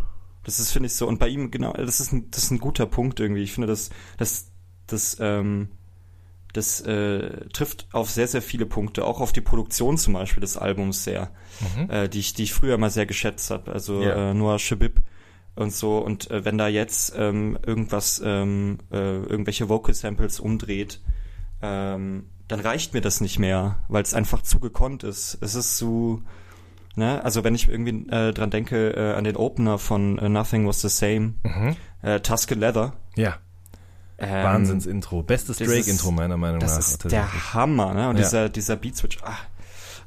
das 0.44 0.58
ist, 0.58 0.70
finde 0.70 0.86
ich, 0.86 0.94
so. 0.94 1.06
Und 1.06 1.18
bei 1.18 1.28
ihm, 1.28 1.50
genau, 1.50 1.74
das 1.74 2.00
ist 2.00 2.12
ein, 2.12 2.30
das 2.30 2.44
ist 2.44 2.52
ein 2.52 2.58
guter 2.58 2.86
Punkt 2.86 3.20
irgendwie. 3.20 3.42
Ich 3.42 3.52
finde, 3.52 3.66
das, 3.66 3.90
das 4.16 4.51
das, 4.92 5.16
ähm, 5.20 5.68
das 6.52 6.80
äh, 6.82 7.46
trifft 7.52 7.88
auf 7.92 8.10
sehr, 8.10 8.28
sehr 8.28 8.42
viele 8.42 8.66
Punkte, 8.66 9.04
auch 9.04 9.20
auf 9.20 9.32
die 9.32 9.40
Produktion 9.40 9.96
zum 9.96 10.14
Beispiel 10.14 10.42
des 10.42 10.56
Albums 10.56 11.04
sehr, 11.04 11.30
mhm. 11.76 11.90
äh, 11.90 12.08
die, 12.08 12.20
ich, 12.20 12.34
die 12.34 12.44
ich 12.44 12.52
früher 12.52 12.78
mal 12.78 12.90
sehr 12.90 13.06
geschätzt 13.06 13.50
habe. 13.50 13.72
Also 13.72 14.02
ja. 14.02 14.30
äh, 14.30 14.34
Noah 14.34 14.58
Shabib 14.58 15.00
und 15.54 15.72
so. 15.72 15.98
Und 15.98 16.30
äh, 16.30 16.44
wenn 16.44 16.58
da 16.58 16.68
jetzt 16.68 17.14
ähm, 17.16 17.58
irgendwas, 17.64 18.20
ähm, 18.24 18.78
äh, 18.90 18.96
irgendwelche 18.96 19.68
Vocal 19.68 19.94
Samples 19.94 20.40
umdreht, 20.40 21.00
ähm, 21.62 22.26
dann 22.48 22.60
reicht 22.60 22.92
mir 22.92 23.00
das 23.00 23.20
nicht 23.20 23.38
mehr, 23.38 23.78
weil 23.88 24.02
es 24.02 24.14
einfach 24.14 24.42
zu 24.42 24.60
gekonnt 24.60 25.04
ist. 25.04 25.38
Es 25.40 25.54
ist 25.54 25.78
zu, 25.78 26.22
ne, 26.96 27.24
also 27.24 27.44
wenn 27.44 27.54
ich 27.54 27.68
irgendwie 27.68 28.10
äh, 28.10 28.32
dran 28.32 28.50
denke 28.50 28.90
äh, 28.90 29.14
an 29.14 29.24
den 29.24 29.36
Opener 29.36 29.78
von 29.78 30.18
äh, 30.18 30.28
Nothing 30.28 30.66
Was 30.66 30.82
the 30.82 30.88
Same, 30.88 31.34
mhm. 31.44 31.76
äh, 32.02 32.20
Tuscan 32.20 32.58
Leather. 32.58 32.94
Ja. 33.16 33.38
Ähm, 34.22 34.44
Wahnsinns-Intro. 34.44 35.22
Bestes 35.24 35.58
Drake-Intro 35.58 36.12
meiner 36.12 36.36
Meinung 36.36 36.60
das 36.60 36.70
nach. 36.70 36.76
Das 36.78 36.92
ist 36.92 37.10
der 37.10 37.54
Hammer, 37.54 37.92
ne? 37.92 38.08
Und 38.08 38.16
ja. 38.16 38.22
dieser, 38.22 38.48
dieser 38.48 38.76
Beat-Switch. 38.76 39.18
Ah. 39.22 39.36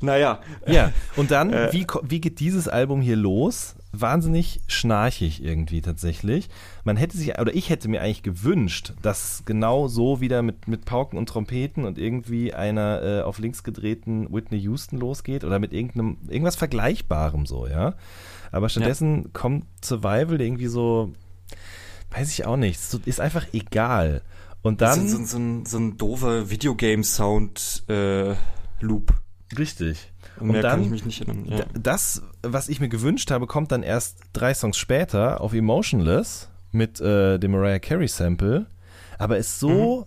Naja. 0.01 0.39
Ja, 0.67 0.91
und 1.15 1.31
dann, 1.31 1.51
äh, 1.51 1.69
wie, 1.71 1.85
wie 2.03 2.21
geht 2.21 2.39
dieses 2.39 2.67
Album 2.67 3.01
hier 3.01 3.15
los? 3.15 3.75
Wahnsinnig 3.91 4.59
schnarchig 4.67 5.43
irgendwie 5.43 5.81
tatsächlich. 5.81 6.49
Man 6.83 6.97
hätte 6.97 7.17
sich, 7.17 7.39
oder 7.39 7.53
ich 7.53 7.69
hätte 7.69 7.87
mir 7.87 8.01
eigentlich 8.01 8.23
gewünscht, 8.23 8.93
dass 9.01 9.43
genau 9.45 9.87
so 9.87 10.19
wieder 10.19 10.41
mit, 10.41 10.67
mit 10.67 10.85
Pauken 10.85 11.17
und 11.17 11.27
Trompeten 11.27 11.85
und 11.85 11.97
irgendwie 11.97 12.53
einer 12.53 13.01
äh, 13.03 13.21
auf 13.21 13.39
links 13.39 13.63
gedrehten 13.63 14.33
Whitney 14.33 14.59
Houston 14.59 14.97
losgeht 14.97 15.43
oder 15.43 15.59
mit 15.59 15.71
irgendeinem, 15.71 16.17
irgendwas 16.27 16.57
Vergleichbarem 16.57 17.45
so, 17.45 17.67
ja. 17.67 17.95
Aber 18.51 18.69
stattdessen 18.69 19.23
ja. 19.23 19.29
kommt 19.33 19.65
Survival 19.83 20.41
irgendwie 20.41 20.67
so 20.67 21.11
Weiß 22.15 22.31
ich 22.31 22.45
auch 22.45 22.57
nicht. 22.57 22.79
Ist 23.05 23.19
einfach 23.19 23.47
egal. 23.51 24.21
Und 24.61 24.81
dann. 24.81 25.07
So, 25.07 25.17
so, 25.17 25.25
so, 25.25 25.37
ein, 25.37 25.65
so 25.65 25.77
ein 25.77 25.97
doofer 25.97 26.49
Videogame-Sound-Loop. 26.49 29.11
Äh, 29.11 29.15
Richtig. 29.57 30.11
Und, 30.39 30.49
und 30.49 30.61
dann, 30.61 30.71
kann 30.71 30.83
ich 30.83 30.89
mich 30.89 31.05
nicht 31.05 31.21
erinnern. 31.21 31.45
Ja. 31.45 31.65
Das, 31.73 32.21
was 32.41 32.69
ich 32.69 32.79
mir 32.79 32.89
gewünscht 32.89 33.31
habe, 33.31 33.47
kommt 33.47 33.71
dann 33.71 33.83
erst 33.83 34.19
drei 34.33 34.53
Songs 34.53 34.77
später 34.77 35.41
auf 35.41 35.53
Emotionless 35.53 36.49
mit 36.71 36.99
äh, 36.99 37.37
dem 37.37 37.51
Mariah 37.51 37.79
Carey 37.79 38.07
Sample, 38.07 38.65
aber 39.17 39.37
ist 39.37 39.59
so 39.59 40.01
mhm. 40.01 40.05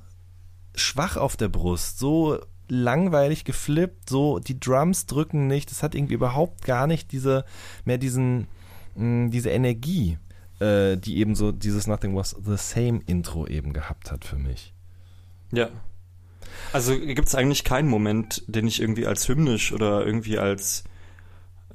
schwach 0.74 1.16
auf 1.16 1.36
der 1.36 1.48
Brust, 1.48 1.98
so 1.98 2.38
langweilig 2.68 3.44
geflippt, 3.44 4.10
so 4.10 4.38
die 4.38 4.60
Drums 4.60 5.06
drücken 5.06 5.46
nicht, 5.46 5.72
es 5.72 5.82
hat 5.82 5.94
irgendwie 5.94 6.14
überhaupt 6.14 6.66
gar 6.66 6.86
nicht 6.86 7.12
diese 7.12 7.46
mehr 7.86 7.96
diesen 7.96 8.46
mh, 8.94 9.30
diese 9.30 9.48
Energie 9.48 10.18
äh, 10.60 10.96
die 10.96 11.18
eben 11.18 11.34
so 11.34 11.52
dieses 11.52 11.86
Nothing 11.86 12.14
Was 12.16 12.30
the 12.30 12.56
Same 12.56 13.00
Intro 13.06 13.46
eben 13.46 13.72
gehabt 13.72 14.10
hat 14.10 14.24
für 14.24 14.36
mich. 14.36 14.72
Ja. 15.52 15.68
Also 16.72 16.98
gibt 16.98 17.28
es 17.28 17.34
eigentlich 17.34 17.64
keinen 17.64 17.88
Moment, 17.88 18.42
den 18.46 18.66
ich 18.66 18.80
irgendwie 18.80 19.06
als 19.06 19.28
hymnisch 19.28 19.72
oder 19.72 20.04
irgendwie 20.04 20.38
als 20.38 20.84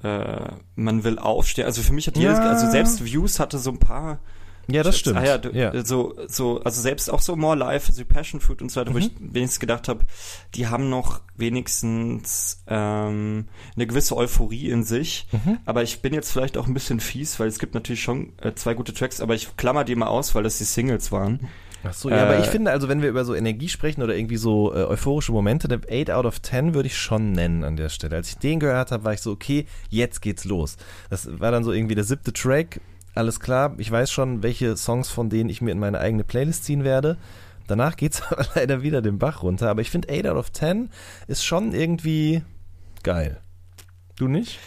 äh, 0.04 0.52
man 0.76 1.04
will 1.04 1.17
aufstehen. 1.17 1.65
Also 1.65 1.82
für 1.82 1.93
mich 1.93 2.08
hat 2.08 2.17
jedes, 2.17 2.38
ja. 2.38 2.50
also 2.50 2.69
selbst 2.69 3.04
Views 3.04 3.39
hatte 3.39 3.58
so 3.58 3.72
ein 3.72 3.80
paar 3.80 4.19
Ja, 4.67 4.84
das 4.84 4.97
stimmt. 4.97 5.17
Ah 5.17 5.26
ja, 5.26 5.38
du, 5.38 5.49
ja, 5.49 5.84
so, 5.84 6.15
so, 6.28 6.62
also 6.62 6.82
selbst 6.82 7.12
auch 7.12 7.21
so 7.21 7.36
More 7.36 7.56
Life, 7.56 7.91
so 7.91 8.06
Passion 8.06 8.39
Fruit 8.39 8.62
und 8.62 8.71
so 8.71 8.80
weiter, 8.80 8.91
mhm. 8.91 8.95
wo 8.95 8.99
ich 8.99 9.12
wenigstens 9.19 9.60
gedacht 9.60 9.88
habe, 9.88 10.06
die 10.56 10.67
haben 10.67 10.89
noch 10.89 11.21
wenigstens 11.36 12.63
ähm, 12.67 13.47
eine 13.76 13.88
gewisse 13.88 14.15
Euphorie 14.15 14.69
in 14.69 14.84
sich. 14.84 15.28
Mhm. 15.32 15.60
Aber 15.65 15.84
ich 15.84 16.02
bin 16.02 16.13
jetzt 16.13 16.32
vielleicht 16.32 16.58
auch 16.58 16.67
ein 16.67 16.73
bisschen 16.73 16.99
fies, 16.99 17.39
weil 17.39 17.47
es 17.47 17.60
gibt 17.60 17.73
natürlich 17.73 18.04
schon 18.04 18.34
äh, 18.41 18.54
zwei 18.54 18.73
gute 18.73 18.93
Tracks, 18.93 19.19
aber 19.19 19.36
ich 19.36 19.56
klammer 19.58 19.84
die 19.84 19.95
mal 19.95 20.08
aus, 20.08 20.34
weil 20.36 20.43
das 20.43 20.58
die 20.58 20.63
Singles 20.63 21.12
waren. 21.12 21.49
Ach 21.84 21.93
so, 21.93 22.10
ja, 22.10 22.17
äh, 22.17 22.19
aber 22.21 22.39
ich 22.39 22.45
finde, 22.45 22.71
also 22.71 22.88
wenn 22.88 23.02
wir 23.02 23.10
über 23.10 23.26
so 23.26 23.36
Energie 23.36 23.67
sprechen 23.67 24.02
oder 24.02 24.15
irgendwie 24.15 24.38
so 24.38 24.73
äh, 24.73 24.84
euphorische 24.84 25.32
Momente, 25.32 25.67
8 25.73 26.12
out 26.12 26.26
of 26.26 26.41
10 26.41 26.73
würde 26.73 26.88
ich 26.88 26.97
schon 26.97 27.34
nennen 27.34 27.63
an 27.63 27.76
der 27.76 27.89
Stelle. 27.89 28.15
Als 28.15 28.30
ich 28.30 28.38
den 28.38 28.60
gehört 28.60 28.91
habe, 28.91 29.04
war 29.04 29.13
ich 29.13 29.21
so, 29.21 29.32
okay, 29.32 29.65
jetzt 29.89 30.21
geht's 30.21 30.45
los. 30.45 30.78
Das 31.10 31.28
war 31.39 31.52
dann 31.52 31.63
so 31.63 31.73
irgendwie 31.73 31.95
der 31.95 32.06
siebte 32.06 32.32
Track, 32.32 32.80
alles 33.15 33.39
klar, 33.39 33.76
ich 33.78 33.91
weiß 33.91 34.12
schon, 34.12 34.43
welche 34.43 34.76
Songs 34.76 35.10
von 35.10 35.30
denen 35.30 35.49
ich 35.49 35.62
mir 35.62 35.71
in 35.71 35.80
meine 35.80 35.99
eigene 35.99 36.23
Playlist 36.23 36.65
ziehen 36.65 36.84
werde. 36.84 37.17
Danach 37.67 37.95
geht's 37.95 38.21
aber 38.30 38.45
leider 38.56 38.82
wieder 38.82 39.02
den 39.02 39.19
Bach 39.19 39.43
runter. 39.43 39.69
Aber 39.69 39.82
ich 39.82 39.91
finde 39.91 40.10
8 40.10 40.28
out 40.28 40.38
of 40.38 40.52
10 40.52 40.89
ist 41.28 41.45
schon 41.45 41.73
irgendwie 41.73 42.43
geil. 43.04 43.41
Du 44.15 44.28
nicht? 44.28 44.60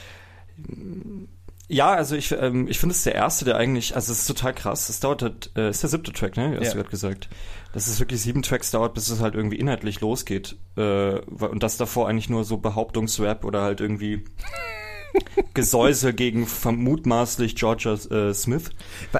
Ja, 1.68 1.94
also 1.94 2.14
ich, 2.14 2.32
ähm, 2.32 2.68
ich 2.68 2.78
finde 2.78 2.94
es 2.94 3.02
der 3.02 3.14
erste, 3.14 3.44
der 3.44 3.56
eigentlich, 3.56 3.96
also 3.96 4.12
es 4.12 4.20
ist 4.20 4.26
total 4.26 4.54
krass. 4.54 4.88
Es 4.88 5.00
dauert 5.00 5.22
halt, 5.22 5.50
äh, 5.56 5.70
ist 5.70 5.82
der 5.82 5.90
siebte 5.90 6.12
Track, 6.12 6.36
ne? 6.36 6.56
Hast 6.56 6.66
ja. 6.66 6.70
du 6.70 6.76
gerade 6.76 6.90
gesagt. 6.90 7.28
Dass 7.72 7.88
es 7.88 7.98
wirklich 7.98 8.22
sieben 8.22 8.42
Tracks 8.42 8.70
dauert, 8.70 8.94
bis 8.94 9.08
es 9.08 9.20
halt 9.20 9.34
irgendwie 9.34 9.56
inhaltlich 9.56 10.00
losgeht. 10.00 10.56
Äh, 10.76 11.18
und 11.18 11.62
das 11.62 11.76
davor 11.76 12.08
eigentlich 12.08 12.30
nur 12.30 12.44
so 12.44 12.58
Behauptungsrap 12.58 13.44
oder 13.44 13.62
halt 13.62 13.80
irgendwie 13.80 14.24
Gesäuse 15.54 16.12
gegen 16.12 16.46
vermutmaßlich 16.46 17.56
Georgia 17.56 17.94
äh, 17.94 18.34
Smith. 18.34 18.70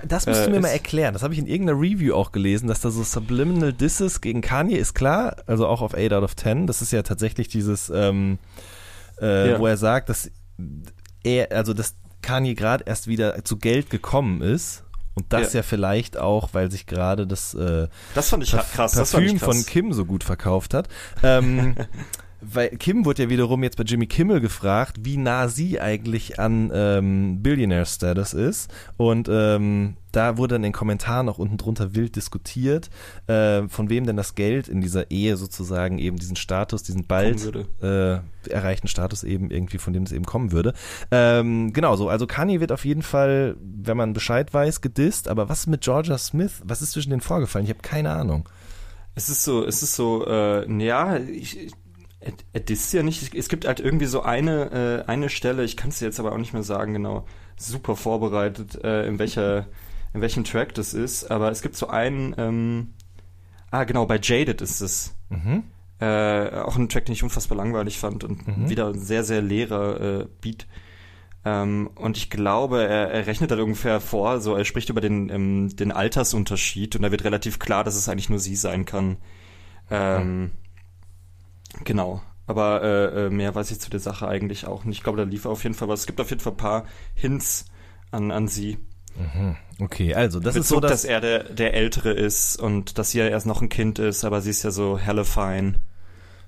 Das 0.07 0.27
musst 0.27 0.47
du 0.47 0.51
mir 0.51 0.57
äh, 0.57 0.61
mal 0.61 0.69
erklären. 0.69 1.13
Das 1.13 1.23
habe 1.23 1.35
ich 1.35 1.41
in 1.41 1.47
irgendeiner 1.47 1.81
Review 1.81 2.15
auch 2.15 2.33
gelesen, 2.33 2.69
dass 2.69 2.81
da 2.81 2.91
so 2.91 3.03
Subliminal 3.03 3.73
Disses 3.73 4.21
gegen 4.21 4.41
Kanye 4.41 4.77
ist 4.77 4.95
klar, 4.95 5.37
also 5.47 5.67
auch 5.67 5.83
auf 5.83 5.95
8 5.95 6.13
out 6.13 6.25
of 6.25 6.37
10. 6.37 6.67
Das 6.67 6.83
ist 6.83 6.93
ja 6.93 7.03
tatsächlich 7.03 7.49
dieses, 7.49 7.91
ähm, 7.91 8.39
äh, 9.21 9.53
ja. 9.53 9.59
wo 9.59 9.67
er 9.67 9.77
sagt, 9.77 10.09
dass 10.09 10.31
er, 11.23 11.53
also 11.53 11.75
dass 11.75 11.97
Kanye 12.23 12.55
gerade 12.55 12.85
erst 12.87 13.07
wieder 13.07 13.45
zu 13.45 13.57
Geld 13.57 13.91
gekommen 13.91 14.43
ist. 14.43 14.83
Und 15.15 15.33
das 15.33 15.55
ja. 15.55 15.61
ja, 15.61 15.63
vielleicht 15.63 16.19
auch, 16.19 16.51
weil 16.53 16.71
sich 16.71 16.85
gerade 16.85 17.27
das, 17.27 17.55
äh, 17.55 17.89
das 18.15 18.29
fand 18.29 18.43
ich 18.43 18.51
krass, 18.51 18.73
Parfüm 18.75 18.99
das 18.99 19.11
fand 19.13 19.27
ich 19.27 19.39
krass. 19.39 19.57
von 19.57 19.65
Kim 19.65 19.93
so 19.95 20.05
gut 20.05 20.23
verkauft 20.23 20.75
hat. 20.75 20.89
Ähm, 21.23 21.75
weil 22.41 22.69
Kim 22.71 23.05
wurde 23.05 23.25
ja 23.25 23.31
wiederum 23.31 23.63
jetzt 23.63 23.77
bei 23.77 23.85
Jimmy 23.85 24.07
Kimmel 24.07 24.41
gefragt, 24.41 24.99
wie 25.03 25.17
nah 25.17 25.49
sie 25.49 25.81
eigentlich 25.81 26.39
an 26.39 26.71
ähm, 26.73 27.43
Billionaire 27.43 27.87
Status 27.87 28.35
ist. 28.35 28.73
Und 28.97 29.29
ähm, 29.31 29.97
da 30.13 30.37
wurde 30.37 30.55
dann 30.55 30.65
in 30.65 30.71
den 30.71 30.73
Kommentaren 30.73 31.29
auch 31.29 31.39
unten 31.39 31.57
drunter 31.57 31.95
wild 31.95 32.17
diskutiert, 32.17 32.91
äh, 33.27 33.69
von 33.69 33.91
wem 33.91 34.07
denn 34.07 34.17
das 34.17 34.35
Geld 34.35 34.69
in 34.69 34.81
dieser 34.81 35.11
Ehe 35.11 35.37
sozusagen 35.37 35.99
eben 35.99 36.17
diesen 36.17 36.37
Status, 36.37 36.83
diesen 36.83 37.07
bald 37.07 37.55
äh, 37.83 38.19
erreichten 38.49 38.89
Status 38.89 39.25
eben 39.25 39.51
irgendwie, 39.51 39.79
von 39.79 39.93
dem 39.93 40.05
es 40.05 40.13
eben 40.13 40.25
kommen 40.25 40.53
würde. 40.53 40.75
Ähm, 41.11 41.73
genau 41.73 41.97
so, 41.97 42.09
also 42.09 42.27
Kanye 42.27 42.61
wird 42.61 42.73
auf 42.73 42.85
jeden 42.85 43.03
Fall, 43.03 43.57
wenn 43.61 43.97
man 43.97 44.13
Bescheid 44.13 44.53
weiß, 44.53 44.81
gedisst. 44.81 45.29
Aber 45.29 45.49
was 45.49 45.61
ist 45.61 45.67
mit 45.67 45.83
Georgia 45.83 46.19
Smith? 46.19 46.63
Was 46.65 46.83
ist 46.83 46.93
zwischen 46.93 47.11
denen 47.11 47.23
vorgefallen? 47.23 47.65
Ich 47.65 47.71
habe 47.71 47.83
keine 47.83 48.11
Ahnung. 48.11 48.49
Es 49.15 49.31
ist 49.31 49.45
so, 49.45 49.65
es 49.65 49.83
ist 49.83 49.97
so, 49.97 50.27
äh, 50.27 50.71
ja, 50.85 51.17
ich, 51.17 51.73
das 52.21 52.71
ist 52.71 52.93
ja 52.93 53.03
nicht, 53.03 53.35
es 53.35 53.49
gibt 53.49 53.67
halt 53.67 53.81
irgendwie 53.81 54.07
so 54.07 54.23
eine, 54.23 55.05
äh, 55.07 55.11
eine 55.11 55.29
Stelle, 55.29 55.65
ich 55.65 55.77
kann 55.77 55.91
es 55.91 56.01
jetzt 56.01 56.19
aber 56.19 56.33
auch 56.33 56.39
nicht 56.39 56.53
mehr 56.53 56.63
sagen, 56.63 56.95
genau, 56.95 57.27
super 57.57 57.97
vorbereitet, 57.97 58.83
äh, 58.83 59.07
in 59.07 59.19
welcher, 59.19 59.67
in 60.15 60.21
welchem 60.21 60.45
Track 60.45 60.75
das 60.75 60.95
ist, 60.95 61.31
aber 61.31 61.51
es 61.51 61.63
gibt 61.63 61.77
so 61.77 61.89
einen, 61.89 62.35
ähm, 62.39 62.95
ah 63.71 63.85
genau, 63.85 64.07
bei 64.07 64.19
Jaded 64.21 64.61
ist 64.61 64.81
es. 64.81 65.15
Mhm. 65.29 65.65
Äh, 65.99 66.51
auch 66.61 66.77
ein 66.77 66.89
Track, 66.89 67.07
den 67.07 67.15
ich 67.15 67.23
unfassbar 67.23 67.57
langweilig 67.57 67.99
fand 67.99 68.23
und 68.25 68.47
mhm. 68.47 68.69
wieder 68.69 68.89
ein 68.89 68.99
sehr, 68.99 69.25
sehr 69.25 69.41
leerer 69.41 70.01
äh, 70.01 70.27
Beat. 70.41 70.67
Ähm, 71.45 71.91
und 71.95 72.17
ich 72.17 72.29
glaube, 72.29 72.87
er, 72.87 73.11
er 73.11 73.27
rechnet 73.27 73.51
da 73.51 73.63
ungefähr 73.63 74.01
vor, 74.01 74.41
so 74.41 74.55
er 74.57 74.65
spricht 74.65 74.91
über 74.91 75.01
den, 75.01 75.31
ähm, 75.31 75.77
den 75.77 75.93
Altersunterschied 75.93 76.97
und 76.97 77.03
da 77.03 77.13
wird 77.13 77.25
relativ 77.25 77.59
klar, 77.59 77.85
dass 77.85 77.95
es 77.95 78.09
eigentlich 78.09 78.29
nur 78.29 78.41
sie 78.41 78.57
sein 78.57 78.85
kann. 78.85 79.17
Ähm, 79.91 80.41
mhm. 80.41 80.51
Genau. 81.85 82.23
Aber 82.47 82.83
äh, 82.83 83.27
äh, 83.27 83.31
mehr 83.31 83.55
weiß 83.55 83.71
ich 83.71 83.81
zu 83.81 83.91
der 83.91 84.01
Sache 84.01 84.29
eigentlich 84.29 84.67
auch 84.67 84.85
nicht. 84.85 84.99
Ich 84.99 85.03
glaube, 85.03 85.19
da 85.19 85.25
lief 85.25 85.47
auf 85.47 85.65
jeden 85.65 85.75
Fall 85.75 85.89
was. 85.89 86.01
Es 86.01 86.07
gibt 86.07 86.21
auf 86.21 86.31
jeden 86.31 86.41
Fall 86.41 86.53
ein 86.53 86.59
paar 86.59 86.85
Hints 87.15 87.67
an, 88.11 88.31
an 88.31 88.47
sie. 88.47 88.79
Mhm. 89.17 89.57
Okay, 89.81 90.15
also 90.15 90.41
das 90.41 90.55
Bezug, 90.55 90.63
ist 90.63 90.69
so, 90.69 90.81
dass, 90.81 90.91
dass 90.91 91.05
er 91.05 91.21
der, 91.21 91.45
der 91.45 91.75
Ältere 91.75 92.13
ist 92.13 92.57
und 92.57 92.99
dass 92.99 93.11
sie 93.11 93.19
ja 93.19 93.27
erst 93.27 93.47
noch 93.47 93.63
ein 93.63 93.69
Kind 93.69 93.99
ist, 93.99 94.25
aber 94.25 94.41
sie 94.41 94.51
ist 94.51 94.63
ja 94.63 94.71
so 94.71 94.99
helle 94.99 95.25
fein 95.25 95.79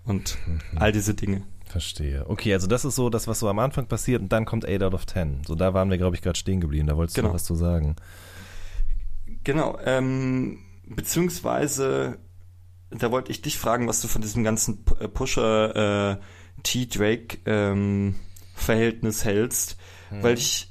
und 0.04 0.38
mhm. 0.46 0.60
all 0.76 0.92
diese 0.92 1.14
Dinge. 1.14 1.42
Verstehe. 1.64 2.24
Okay, 2.28 2.54
also 2.54 2.66
das 2.66 2.84
ist 2.84 2.94
so 2.94 3.10
das, 3.10 3.26
was 3.26 3.40
so 3.40 3.48
am 3.48 3.58
Anfang 3.58 3.86
passiert 3.86 4.22
und 4.22 4.32
dann 4.32 4.46
kommt 4.46 4.66
8 4.66 4.82
out 4.82 4.94
of 4.94 5.06
10. 5.06 5.42
So, 5.46 5.54
da 5.54 5.74
waren 5.74 5.90
wir, 5.90 5.98
glaube 5.98 6.16
ich, 6.16 6.22
gerade 6.22 6.38
stehen 6.38 6.60
geblieben. 6.60 6.86
Da 6.86 6.96
wolltest 6.96 7.16
genau. 7.16 7.28
du 7.28 7.28
noch 7.28 7.34
was 7.34 7.44
zu 7.44 7.54
sagen. 7.54 7.96
Genau, 9.44 9.78
ähm, 9.84 10.60
beziehungsweise 10.86 12.18
da 12.90 13.10
wollte 13.10 13.30
ich 13.30 13.42
dich 13.42 13.58
fragen, 13.58 13.88
was 13.88 14.00
du 14.00 14.08
von 14.08 14.22
diesem 14.22 14.44
ganzen 14.44 14.84
äh, 15.00 15.08
Pusher 15.08 16.18
äh, 16.18 16.62
T-Drake 16.62 17.38
ähm, 17.46 18.14
Verhältnis 18.54 19.24
hältst, 19.24 19.76
mhm. 20.10 20.22
weil 20.22 20.34
ich 20.34 20.68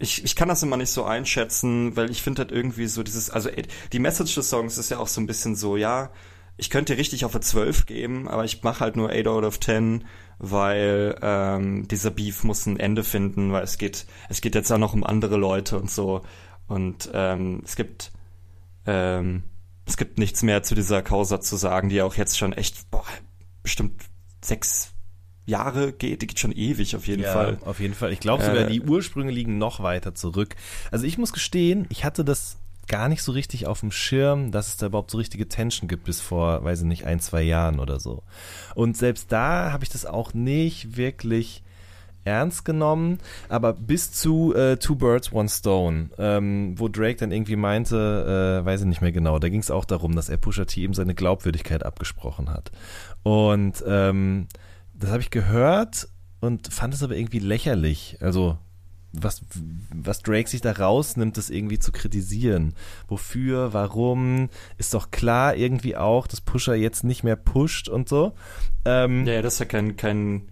ich, 0.00 0.24
ich 0.24 0.36
kann 0.36 0.48
das 0.48 0.62
immer 0.62 0.76
nicht 0.76 0.90
so 0.90 1.04
einschätzen, 1.04 1.96
weil 1.96 2.10
ich 2.10 2.22
finde 2.22 2.42
halt 2.42 2.52
irgendwie 2.52 2.86
so 2.86 3.02
dieses, 3.02 3.30
also 3.30 3.50
die 3.92 3.98
Message 3.98 4.34
des 4.36 4.48
Songs 4.48 4.78
ist 4.78 4.90
ja 4.90 4.98
auch 4.98 5.08
so 5.08 5.20
ein 5.20 5.26
bisschen 5.26 5.56
so, 5.56 5.76
ja, 5.76 6.12
ich 6.56 6.70
könnte 6.70 6.96
richtig 6.96 7.24
auf 7.24 7.34
eine 7.34 7.40
12 7.40 7.86
geben, 7.86 8.28
aber 8.28 8.44
ich 8.44 8.62
mache 8.62 8.80
halt 8.80 8.96
nur 8.96 9.10
8 9.10 9.26
out 9.26 9.44
of 9.44 9.60
10, 9.60 10.04
weil 10.38 11.16
ähm, 11.22 11.88
dieser 11.88 12.10
Beef 12.10 12.44
muss 12.44 12.66
ein 12.66 12.78
Ende 12.78 13.04
finden, 13.04 13.52
weil 13.52 13.62
es 13.62 13.78
geht, 13.78 14.06
es 14.28 14.40
geht 14.40 14.54
jetzt 14.54 14.70
auch 14.70 14.78
noch 14.78 14.92
um 14.92 15.04
andere 15.04 15.36
Leute 15.36 15.78
und 15.78 15.90
so. 15.90 16.22
Und 16.66 17.10
ähm, 17.12 17.62
es 17.64 17.76
gibt 17.76 18.12
ähm, 18.86 19.44
es 19.88 19.96
gibt 19.96 20.18
nichts 20.18 20.42
mehr 20.42 20.62
zu 20.62 20.74
dieser 20.74 21.02
Causa 21.02 21.40
zu 21.40 21.56
sagen, 21.56 21.88
die 21.88 22.02
auch 22.02 22.14
jetzt 22.14 22.38
schon 22.38 22.52
echt, 22.52 22.90
boah, 22.90 23.04
bestimmt 23.62 24.02
sechs 24.44 24.92
Jahre 25.46 25.92
geht, 25.92 26.20
die 26.20 26.26
geht 26.26 26.38
schon 26.38 26.52
ewig 26.52 26.94
auf 26.94 27.06
jeden 27.06 27.22
ja, 27.22 27.32
Fall. 27.32 27.58
Auf 27.64 27.80
jeden 27.80 27.94
Fall. 27.94 28.12
Ich 28.12 28.20
glaube 28.20 28.44
sogar, 28.44 28.66
äh, 28.66 28.70
die 28.70 28.82
Ursprünge 28.82 29.32
liegen 29.32 29.56
noch 29.56 29.80
weiter 29.80 30.14
zurück. 30.14 30.56
Also 30.90 31.06
ich 31.06 31.16
muss 31.16 31.32
gestehen, 31.32 31.86
ich 31.88 32.04
hatte 32.04 32.22
das 32.22 32.58
gar 32.86 33.08
nicht 33.08 33.22
so 33.22 33.32
richtig 33.32 33.66
auf 33.66 33.80
dem 33.80 33.90
Schirm, 33.90 34.50
dass 34.50 34.68
es 34.68 34.76
da 34.76 34.86
überhaupt 34.86 35.10
so 35.10 35.18
richtige 35.18 35.48
Tension 35.48 35.88
gibt 35.88 36.04
bis 36.04 36.20
vor, 36.20 36.64
weiß 36.64 36.80
ich 36.80 36.86
nicht, 36.86 37.04
ein, 37.06 37.20
zwei 37.20 37.42
Jahren 37.42 37.80
oder 37.80 37.98
so. 37.98 38.22
Und 38.74 38.96
selbst 38.96 39.32
da 39.32 39.72
habe 39.72 39.84
ich 39.84 39.90
das 39.90 40.04
auch 40.04 40.34
nicht 40.34 40.96
wirklich 40.98 41.62
ernst 42.28 42.64
genommen, 42.64 43.18
aber 43.48 43.72
bis 43.72 44.12
zu 44.12 44.54
äh, 44.54 44.76
Two 44.76 44.96
Birds, 44.96 45.32
One 45.32 45.48
Stone, 45.48 46.10
ähm, 46.18 46.74
wo 46.78 46.88
Drake 46.88 47.16
dann 47.16 47.32
irgendwie 47.32 47.56
meinte, 47.56 48.60
äh, 48.62 48.64
weiß 48.64 48.82
ich 48.82 48.86
nicht 48.86 49.00
mehr 49.00 49.12
genau, 49.12 49.38
da 49.38 49.48
ging 49.48 49.60
es 49.60 49.70
auch 49.70 49.84
darum, 49.84 50.14
dass 50.14 50.28
er 50.28 50.36
Pusha 50.36 50.64
T 50.66 50.82
eben 50.82 50.94
seine 50.94 51.14
Glaubwürdigkeit 51.14 51.84
abgesprochen 51.84 52.50
hat. 52.50 52.70
Und 53.22 53.82
ähm, 53.86 54.46
das 54.94 55.10
habe 55.10 55.22
ich 55.22 55.30
gehört 55.30 56.08
und 56.40 56.72
fand 56.72 56.94
es 56.94 57.02
aber 57.02 57.16
irgendwie 57.16 57.40
lächerlich. 57.40 58.18
Also 58.20 58.58
was, 59.12 59.42
was 59.92 60.20
Drake 60.20 60.48
sich 60.48 60.60
da 60.60 60.72
rausnimmt, 60.72 61.36
das 61.36 61.50
irgendwie 61.50 61.78
zu 61.78 61.92
kritisieren. 61.92 62.74
Wofür, 63.08 63.72
warum, 63.72 64.50
ist 64.76 64.94
doch 64.94 65.10
klar 65.10 65.56
irgendwie 65.56 65.96
auch, 65.96 66.26
dass 66.26 66.40
Pusher 66.40 66.74
jetzt 66.74 67.04
nicht 67.04 67.24
mehr 67.24 67.36
pusht 67.36 67.88
und 67.88 68.08
so. 68.08 68.34
Ähm, 68.84 69.26
ja, 69.26 69.40
das 69.42 69.54
ist 69.54 69.60
ja 69.60 69.66
kein, 69.66 69.96
kein 69.96 70.48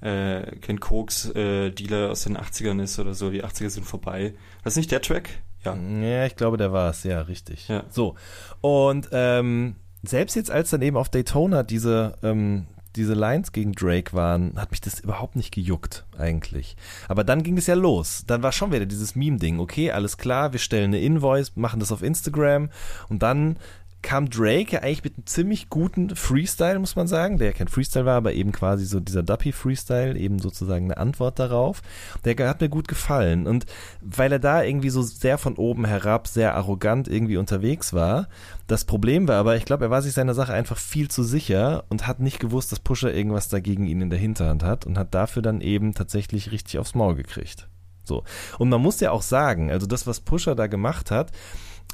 äh, 0.00 0.56
kein 0.56 0.80
Koks-Dealer 0.80 2.06
äh, 2.06 2.10
aus 2.10 2.24
den 2.24 2.36
80ern 2.36 2.82
ist 2.82 2.98
oder 2.98 3.14
so. 3.14 3.30
Die 3.30 3.44
80er 3.44 3.70
sind 3.70 3.84
vorbei. 3.84 4.34
Das 4.64 4.74
ist 4.74 4.78
nicht 4.78 4.92
der 4.92 5.02
Track? 5.02 5.28
Ja. 5.64 5.74
Ja, 5.74 6.26
ich 6.26 6.36
glaube, 6.36 6.56
der 6.56 6.72
war 6.72 6.90
es. 6.90 7.04
Ja, 7.04 7.22
richtig. 7.22 7.68
Ja. 7.68 7.84
So. 7.90 8.14
Und 8.60 9.08
ähm, 9.12 9.76
selbst 10.02 10.36
jetzt, 10.36 10.50
als 10.50 10.70
dann 10.70 10.82
eben 10.82 10.96
auf 10.96 11.08
Daytona 11.08 11.62
diese, 11.62 12.16
ähm, 12.22 12.66
diese 12.96 13.14
Lines 13.14 13.52
gegen 13.52 13.72
Drake 13.72 14.12
waren, 14.12 14.54
hat 14.56 14.70
mich 14.70 14.80
das 14.80 15.00
überhaupt 15.00 15.36
nicht 15.36 15.52
gejuckt, 15.52 16.06
eigentlich. 16.16 16.76
Aber 17.08 17.24
dann 17.24 17.42
ging 17.42 17.56
es 17.56 17.66
ja 17.66 17.74
los. 17.74 18.24
Dann 18.26 18.42
war 18.42 18.52
schon 18.52 18.72
wieder 18.72 18.86
dieses 18.86 19.14
Meme-Ding. 19.14 19.58
Okay, 19.60 19.90
alles 19.90 20.18
klar, 20.18 20.52
wir 20.52 20.60
stellen 20.60 20.90
eine 20.90 21.00
Invoice, 21.00 21.56
machen 21.56 21.80
das 21.80 21.92
auf 21.92 22.02
Instagram 22.02 22.70
und 23.08 23.22
dann 23.22 23.56
kam 24.02 24.30
Drake 24.30 24.72
ja 24.72 24.82
eigentlich 24.82 25.04
mit 25.04 25.16
einem 25.16 25.26
ziemlich 25.26 25.70
guten 25.70 26.14
Freestyle, 26.14 26.78
muss 26.78 26.96
man 26.96 27.08
sagen, 27.08 27.38
der 27.38 27.48
ja 27.48 27.52
kein 27.52 27.68
Freestyle 27.68 28.04
war, 28.04 28.16
aber 28.16 28.32
eben 28.32 28.52
quasi 28.52 28.84
so 28.84 29.00
dieser 29.00 29.22
Duppy-Freestyle, 29.22 30.16
eben 30.16 30.38
sozusagen 30.38 30.84
eine 30.86 30.98
Antwort 30.98 31.38
darauf. 31.38 31.82
Der 32.24 32.48
hat 32.48 32.60
mir 32.60 32.68
gut 32.68 32.86
gefallen. 32.86 33.46
Und 33.46 33.66
weil 34.00 34.30
er 34.32 34.38
da 34.38 34.62
irgendwie 34.62 34.90
so 34.90 35.02
sehr 35.02 35.36
von 35.36 35.56
oben 35.56 35.84
herab, 35.84 36.28
sehr 36.28 36.54
arrogant 36.54 37.08
irgendwie 37.08 37.36
unterwegs 37.36 37.92
war, 37.92 38.28
das 38.68 38.84
Problem 38.84 39.26
war 39.26 39.36
aber, 39.36 39.56
ich 39.56 39.64
glaube, 39.64 39.86
er 39.86 39.90
war 39.90 40.02
sich 40.02 40.12
seiner 40.12 40.34
Sache 40.34 40.52
einfach 40.52 40.78
viel 40.78 41.08
zu 41.08 41.22
sicher 41.22 41.84
und 41.88 42.06
hat 42.06 42.20
nicht 42.20 42.38
gewusst, 42.38 42.70
dass 42.70 42.80
Pusher 42.80 43.12
irgendwas 43.12 43.48
dagegen 43.48 43.86
ihn 43.86 44.00
in 44.00 44.10
der 44.10 44.18
Hinterhand 44.18 44.62
hat 44.62 44.86
und 44.86 44.98
hat 44.98 45.14
dafür 45.14 45.42
dann 45.42 45.60
eben 45.60 45.94
tatsächlich 45.94 46.52
richtig 46.52 46.78
aufs 46.78 46.94
Maul 46.94 47.14
gekriegt. 47.14 47.68
So. 48.04 48.24
Und 48.58 48.68
man 48.68 48.80
muss 48.80 49.00
ja 49.00 49.10
auch 49.10 49.22
sagen, 49.22 49.70
also 49.70 49.86
das, 49.86 50.06
was 50.06 50.20
Pusher 50.20 50.54
da 50.54 50.66
gemacht 50.66 51.10
hat, 51.10 51.32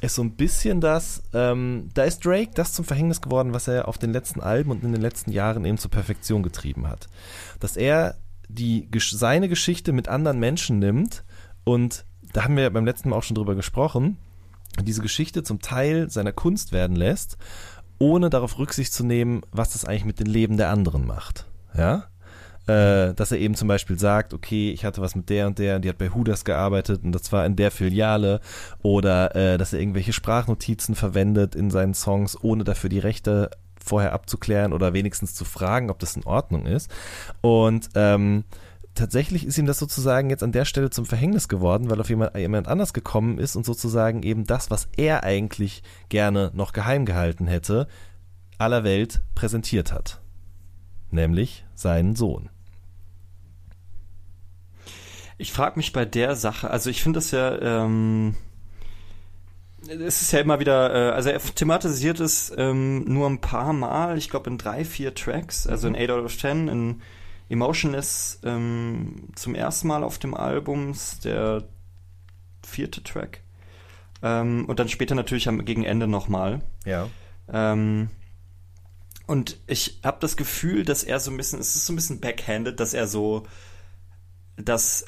ist 0.01 0.15
so 0.15 0.23
ein 0.23 0.35
bisschen 0.35 0.81
das, 0.81 1.23
ähm, 1.33 1.89
da 1.93 2.03
ist 2.03 2.25
Drake 2.25 2.51
das 2.53 2.73
zum 2.73 2.85
Verhängnis 2.85 3.21
geworden, 3.21 3.53
was 3.53 3.67
er 3.67 3.87
auf 3.87 3.97
den 3.97 4.11
letzten 4.11 4.41
Alben 4.41 4.71
und 4.71 4.83
in 4.83 4.91
den 4.91 5.01
letzten 5.01 5.31
Jahren 5.31 5.65
eben 5.65 5.77
zur 5.77 5.91
Perfektion 5.91 6.43
getrieben 6.43 6.87
hat. 6.87 7.07
Dass 7.59 7.77
er 7.77 8.15
die, 8.47 8.89
seine 8.99 9.49
Geschichte 9.49 9.93
mit 9.93 10.07
anderen 10.07 10.39
Menschen 10.39 10.79
nimmt 10.79 11.23
und 11.63 12.05
da 12.33 12.43
haben 12.43 12.57
wir 12.57 12.69
beim 12.69 12.85
letzten 12.85 13.09
Mal 13.09 13.15
auch 13.15 13.23
schon 13.23 13.35
drüber 13.35 13.55
gesprochen, 13.55 14.17
diese 14.81 15.01
Geschichte 15.01 15.43
zum 15.43 15.61
Teil 15.61 16.09
seiner 16.09 16.33
Kunst 16.33 16.73
werden 16.73 16.95
lässt, 16.95 17.37
ohne 17.97 18.29
darauf 18.29 18.57
Rücksicht 18.57 18.93
zu 18.93 19.05
nehmen, 19.05 19.41
was 19.51 19.71
das 19.71 19.85
eigentlich 19.85 20.05
mit 20.05 20.19
den 20.19 20.27
Leben 20.27 20.57
der 20.57 20.69
anderen 20.69 21.07
macht. 21.07 21.45
Ja? 21.77 22.05
Äh, 22.67 23.13
dass 23.13 23.31
er 23.31 23.37
eben 23.37 23.53
zum 23.53 23.67
Beispiel 23.67 23.99
sagt, 23.99 24.33
okay, 24.33 24.71
ich 24.71 24.85
hatte 24.85 24.99
was 24.99 25.15
mit 25.15 25.29
der 25.29 25.45
und 25.45 25.59
der, 25.59 25.79
die 25.79 25.89
hat 25.89 25.99
bei 25.99 26.09
Hudas 26.09 26.45
gearbeitet 26.45 27.03
und 27.03 27.11
das 27.11 27.31
war 27.31 27.45
in 27.45 27.55
der 27.55 27.69
Filiale 27.69 28.41
oder 28.81 29.35
äh, 29.35 29.57
dass 29.59 29.71
er 29.71 29.79
irgendwelche 29.79 30.13
Sprachnotizen 30.13 30.95
verwendet 30.95 31.53
in 31.53 31.69
seinen 31.69 31.93
Songs, 31.93 32.35
ohne 32.41 32.63
dafür 32.63 32.89
die 32.89 32.97
Rechte 32.97 33.51
vorher 33.85 34.13
abzuklären 34.13 34.73
oder 34.73 34.93
wenigstens 34.93 35.35
zu 35.35 35.45
fragen, 35.45 35.91
ob 35.91 35.99
das 35.99 36.15
in 36.15 36.23
Ordnung 36.23 36.65
ist. 36.65 36.89
Und 37.41 37.89
ähm, 37.93 38.45
tatsächlich 38.95 39.45
ist 39.45 39.57
ihm 39.57 39.67
das 39.67 39.77
sozusagen 39.77 40.31
jetzt 40.31 40.41
an 40.41 40.51
der 40.51 40.65
Stelle 40.65 40.89
zum 40.89 41.05
Verhängnis 41.05 41.47
geworden, 41.47 41.89
weil 41.89 42.01
auf 42.01 42.09
jemand, 42.09 42.35
jemand 42.35 42.67
anders 42.67 42.93
gekommen 42.93 43.37
ist 43.37 43.55
und 43.55 43.65
sozusagen 43.65 44.23
eben 44.23 44.45
das, 44.45 44.71
was 44.71 44.87
er 44.97 45.23
eigentlich 45.23 45.83
gerne 46.09 46.51
noch 46.55 46.73
geheim 46.73 47.05
gehalten 47.05 47.45
hätte, 47.45 47.87
aller 48.57 48.83
Welt 48.83 49.21
präsentiert 49.35 49.91
hat. 49.91 50.21
Nämlich 51.11 51.65
seinen 51.75 52.15
Sohn. 52.15 52.49
Ich 55.37 55.51
frage 55.51 55.77
mich 55.77 55.91
bei 55.91 56.05
der 56.05 56.35
Sache, 56.35 56.69
also 56.69 56.89
ich 56.89 57.03
finde 57.03 57.17
das 57.17 57.31
ja, 57.31 57.85
ähm, 57.85 58.35
es 59.87 60.21
ist 60.21 60.31
ja 60.31 60.39
immer 60.39 60.59
wieder, 60.59 60.93
äh, 60.93 61.11
also 61.13 61.29
er 61.29 61.39
thematisiert 61.39 62.19
es 62.19 62.53
ähm, 62.57 63.03
nur 63.05 63.29
ein 63.29 63.41
paar 63.41 63.73
Mal, 63.73 64.17
ich 64.17 64.29
glaube 64.29 64.49
in 64.49 64.57
drei, 64.57 64.85
vier 64.85 65.13
Tracks, 65.13 65.67
also 65.67 65.87
in 65.87 65.95
8 65.95 66.09
out 66.09 66.25
of 66.25 66.37
10, 66.37 66.67
in 66.67 67.01
Emotionless 67.49 68.39
ähm, 68.43 69.27
zum 69.35 69.53
ersten 69.55 69.87
Mal 69.87 70.03
auf 70.03 70.17
dem 70.17 70.33
Album, 70.33 70.95
der 71.23 71.63
vierte 72.65 73.03
Track. 73.03 73.41
Ähm, 74.23 74.65
und 74.65 74.79
dann 74.79 74.89
später 74.89 75.13
natürlich 75.13 75.47
am, 75.47 75.63
gegen 75.65 75.83
Ende 75.83 76.07
nochmal. 76.07 76.61
Ja. 76.85 77.07
Ähm, 77.51 78.09
und 79.27 79.59
ich 79.67 79.99
habe 80.03 80.17
das 80.19 80.37
Gefühl, 80.37 80.83
dass 80.83 81.03
er 81.03 81.19
so 81.19 81.29
ein 81.29 81.37
bisschen, 81.37 81.59
es 81.59 81.75
ist 81.75 81.85
so 81.85 81.93
ein 81.93 81.95
bisschen 81.95 82.19
backhanded, 82.19 82.79
dass 82.79 82.93
er 82.93 83.07
so, 83.07 83.45
dass 84.55 85.05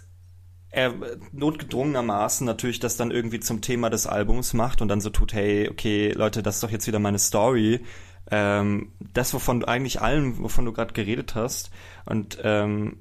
er 0.70 0.94
notgedrungenermaßen 1.32 2.46
natürlich 2.46 2.80
das 2.80 2.98
dann 2.98 3.12
irgendwie 3.12 3.40
zum 3.40 3.62
Thema 3.62 3.90
des 3.90 4.06
Albums 4.06 4.54
macht 4.54 4.82
und 4.82 4.90
dann 4.90 5.02
so 5.02 5.10
tut, 5.10 5.34
hey, 5.34 5.70
okay, 5.70 6.12
Leute, 6.12 6.44
das 6.44 6.56
ist 6.56 6.64
doch 6.64 6.72
jetzt 6.72 6.88
wieder 6.88 7.00
meine 7.00 7.20
Story. 7.20 7.82
Ähm, 8.30 8.92
das, 9.14 9.34
wovon 9.34 9.62
du 9.62 9.68
eigentlich 9.68 10.02
allem, 10.02 10.40
wovon 10.40 10.66
du 10.66 10.74
gerade 10.74 10.94
geredet 10.94 11.36
hast. 11.36 11.72
Und 12.06 12.38
ähm, 12.44 12.98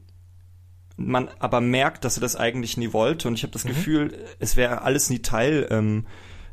man 0.96 1.29
aber 1.40 1.61
merkt, 1.61 2.05
dass 2.05 2.16
er 2.16 2.20
das 2.20 2.37
eigentlich 2.37 2.76
nie 2.76 2.92
wollte. 2.92 3.29
Und 3.29 3.35
ich 3.35 3.42
habe 3.42 3.52
das 3.52 3.64
mhm. 3.64 3.68
Gefühl, 3.68 4.18
es 4.38 4.57
wäre 4.57 4.83
alles 4.83 5.11
nie 5.11 5.18
Teil, 5.18 5.66
ähm, 5.70 6.07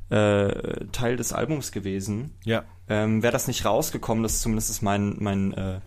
äh, 0.09 0.85
Teil 0.91 1.15
des 1.15 1.31
Albums 1.31 1.71
gewesen. 1.71 2.31
Ja. 2.43 2.63
Ähm, 2.89 3.23
wäre 3.23 3.31
das 3.31 3.47
nicht 3.47 3.65
rausgekommen, 3.65 4.23
das 4.23 4.33
ist 4.33 4.41
zumindest 4.41 4.81
mein, 4.81 5.15
mein, 5.19 5.53
äh, 5.53 5.79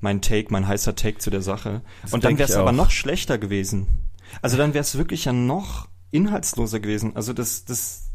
mein 0.00 0.22
Take, 0.22 0.48
mein 0.50 0.66
heißer 0.66 0.96
Take 0.96 1.18
zu 1.18 1.30
der 1.30 1.42
Sache. 1.42 1.82
Das 2.02 2.12
und 2.12 2.24
dann 2.24 2.38
wäre 2.38 2.48
es 2.48 2.56
aber 2.56 2.72
noch 2.72 2.90
schlechter 2.90 3.38
gewesen. 3.38 3.86
Also 4.42 4.56
dann 4.56 4.74
wäre 4.74 4.82
es 4.82 4.96
wirklich 4.96 5.24
ja 5.24 5.32
noch 5.32 5.88
inhaltsloser 6.10 6.80
gewesen. 6.80 7.16
Also 7.16 7.32
das, 7.32 7.64
das, 7.64 8.06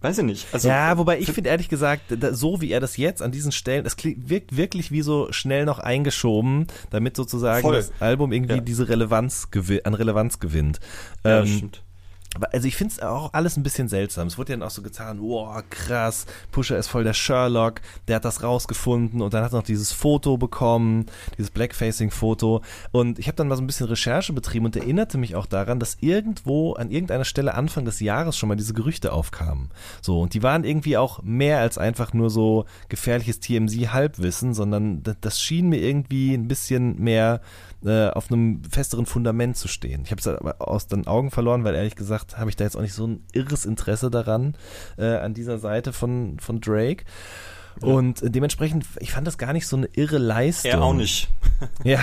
Weiß 0.00 0.18
ich 0.18 0.24
nicht. 0.24 0.48
Also, 0.52 0.66
ja, 0.66 0.98
wobei 0.98 1.20
ich 1.20 1.30
finde 1.30 1.50
ehrlich 1.50 1.68
gesagt, 1.68 2.02
da, 2.08 2.34
so 2.34 2.60
wie 2.60 2.72
er 2.72 2.80
das 2.80 2.96
jetzt 2.96 3.22
an 3.22 3.30
diesen 3.30 3.52
Stellen, 3.52 3.86
es 3.86 3.96
wirkt 4.02 4.56
wirklich 4.56 4.90
wie 4.90 5.02
so 5.02 5.30
schnell 5.30 5.64
noch 5.64 5.78
eingeschoben, 5.78 6.66
damit 6.90 7.16
sozusagen 7.16 7.62
voll. 7.62 7.76
das 7.76 7.92
Album 8.00 8.32
irgendwie 8.32 8.56
ja. 8.56 8.60
diese 8.60 8.88
Relevanz 8.88 9.48
an 9.84 9.94
Relevanz 9.94 10.40
gewinnt. 10.40 10.80
Ja, 11.24 11.40
ähm, 11.40 11.46
stimmt 11.46 11.82
also 12.50 12.66
ich 12.66 12.76
finde 12.76 12.94
es 12.94 13.02
auch 13.02 13.32
alles 13.32 13.56
ein 13.56 13.62
bisschen 13.62 13.88
seltsam. 13.88 14.26
Es 14.26 14.38
wurde 14.38 14.52
ja 14.52 14.56
dann 14.56 14.66
auch 14.66 14.70
so 14.70 14.82
getan, 14.82 15.20
wow, 15.20 15.62
krass, 15.68 16.26
Pusher 16.50 16.78
ist 16.78 16.88
voll 16.88 17.04
der 17.04 17.12
Sherlock, 17.12 17.80
der 18.08 18.16
hat 18.16 18.24
das 18.24 18.42
rausgefunden 18.42 19.20
und 19.20 19.34
dann 19.34 19.44
hat 19.44 19.52
er 19.52 19.58
noch 19.58 19.64
dieses 19.64 19.92
Foto 19.92 20.38
bekommen, 20.38 21.06
dieses 21.36 21.50
Blackfacing-Foto. 21.50 22.62
Und 22.90 23.18
ich 23.18 23.26
habe 23.26 23.36
dann 23.36 23.48
mal 23.48 23.56
so 23.56 23.62
ein 23.62 23.66
bisschen 23.66 23.86
Recherche 23.86 24.32
betrieben 24.32 24.66
und 24.66 24.76
erinnerte 24.76 25.18
mich 25.18 25.36
auch 25.36 25.46
daran, 25.46 25.78
dass 25.78 25.98
irgendwo 26.00 26.72
an 26.72 26.90
irgendeiner 26.90 27.24
Stelle 27.24 27.54
Anfang 27.54 27.84
des 27.84 28.00
Jahres 28.00 28.36
schon 28.36 28.48
mal 28.48 28.56
diese 28.56 28.74
Gerüchte 28.74 29.12
aufkamen. 29.12 29.68
So, 30.00 30.20
und 30.20 30.34
die 30.34 30.42
waren 30.42 30.64
irgendwie 30.64 30.96
auch 30.96 31.22
mehr 31.22 31.58
als 31.58 31.76
einfach 31.76 32.12
nur 32.14 32.30
so 32.30 32.64
gefährliches 32.88 33.40
TMZ-Halbwissen, 33.40 34.54
sondern 34.54 35.02
das 35.20 35.40
schien 35.40 35.68
mir 35.68 35.78
irgendwie 35.78 36.34
ein 36.34 36.48
bisschen 36.48 36.98
mehr 36.98 37.40
äh, 37.84 38.08
auf 38.08 38.30
einem 38.30 38.62
festeren 38.64 39.06
Fundament 39.06 39.56
zu 39.56 39.68
stehen. 39.68 40.02
Ich 40.04 40.10
habe 40.10 40.20
es 40.20 40.26
aber 40.26 40.56
aus 40.60 40.86
den 40.86 41.06
Augen 41.06 41.30
verloren, 41.30 41.64
weil 41.64 41.74
ehrlich 41.74 41.96
gesagt 41.96 42.38
habe 42.38 42.50
ich 42.50 42.56
da 42.56 42.64
jetzt 42.64 42.76
auch 42.76 42.82
nicht 42.82 42.94
so 42.94 43.06
ein 43.06 43.24
irres 43.32 43.64
Interesse 43.64 44.10
daran, 44.10 44.56
äh, 44.96 45.16
an 45.16 45.34
dieser 45.34 45.58
Seite 45.58 45.92
von, 45.92 46.38
von 46.38 46.60
Drake. 46.60 47.04
Und 47.80 48.20
dementsprechend, 48.22 48.84
ich 49.00 49.12
fand 49.12 49.26
das 49.26 49.38
gar 49.38 49.52
nicht 49.52 49.66
so 49.66 49.76
eine 49.76 49.88
irre 49.94 50.18
Leistung. 50.18 50.70
Er 50.70 50.82
auch 50.82 50.92
nicht. 50.92 51.28
ja. 51.84 52.00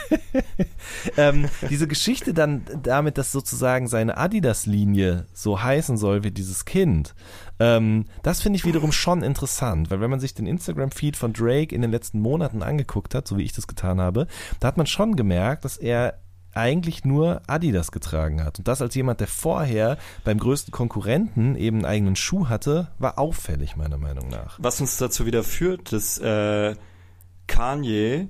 ähm, 1.16 1.48
diese 1.68 1.86
Geschichte 1.86 2.32
dann 2.32 2.62
damit, 2.82 3.18
dass 3.18 3.32
sozusagen 3.32 3.86
seine 3.86 4.16
Adidas-Linie 4.16 5.26
so 5.32 5.62
heißen 5.62 5.96
soll 5.96 6.24
wie 6.24 6.30
dieses 6.30 6.64
Kind, 6.64 7.14
ähm, 7.62 8.06
das 8.24 8.42
finde 8.42 8.56
ich 8.56 8.64
wiederum 8.64 8.90
schon 8.90 9.22
interessant, 9.22 9.90
weil 9.90 10.00
wenn 10.00 10.10
man 10.10 10.18
sich 10.18 10.34
den 10.34 10.46
Instagram-Feed 10.46 11.16
von 11.16 11.32
Drake 11.32 11.72
in 11.72 11.80
den 11.80 11.92
letzten 11.92 12.20
Monaten 12.20 12.60
angeguckt 12.60 13.14
hat, 13.14 13.28
so 13.28 13.38
wie 13.38 13.44
ich 13.44 13.52
das 13.52 13.68
getan 13.68 14.00
habe, 14.00 14.26
da 14.58 14.66
hat 14.66 14.76
man 14.76 14.86
schon 14.86 15.14
gemerkt, 15.14 15.64
dass 15.64 15.76
er 15.76 16.18
eigentlich 16.54 17.04
nur 17.04 17.40
Adidas 17.46 17.92
getragen 17.92 18.44
hat. 18.44 18.58
Und 18.58 18.66
das 18.66 18.82
als 18.82 18.96
jemand, 18.96 19.20
der 19.20 19.28
vorher 19.28 19.96
beim 20.24 20.38
größten 20.38 20.72
Konkurrenten 20.72 21.54
eben 21.54 21.78
einen 21.78 21.86
eigenen 21.86 22.16
Schuh 22.16 22.48
hatte, 22.48 22.88
war 22.98 23.18
auffällig, 23.18 23.76
meiner 23.76 23.96
Meinung 23.96 24.28
nach. 24.28 24.58
Was 24.60 24.80
uns 24.80 24.96
dazu 24.96 25.24
wieder 25.24 25.44
führt, 25.44 25.92
dass 25.92 26.18
äh, 26.18 26.74
Kanye 27.46 28.28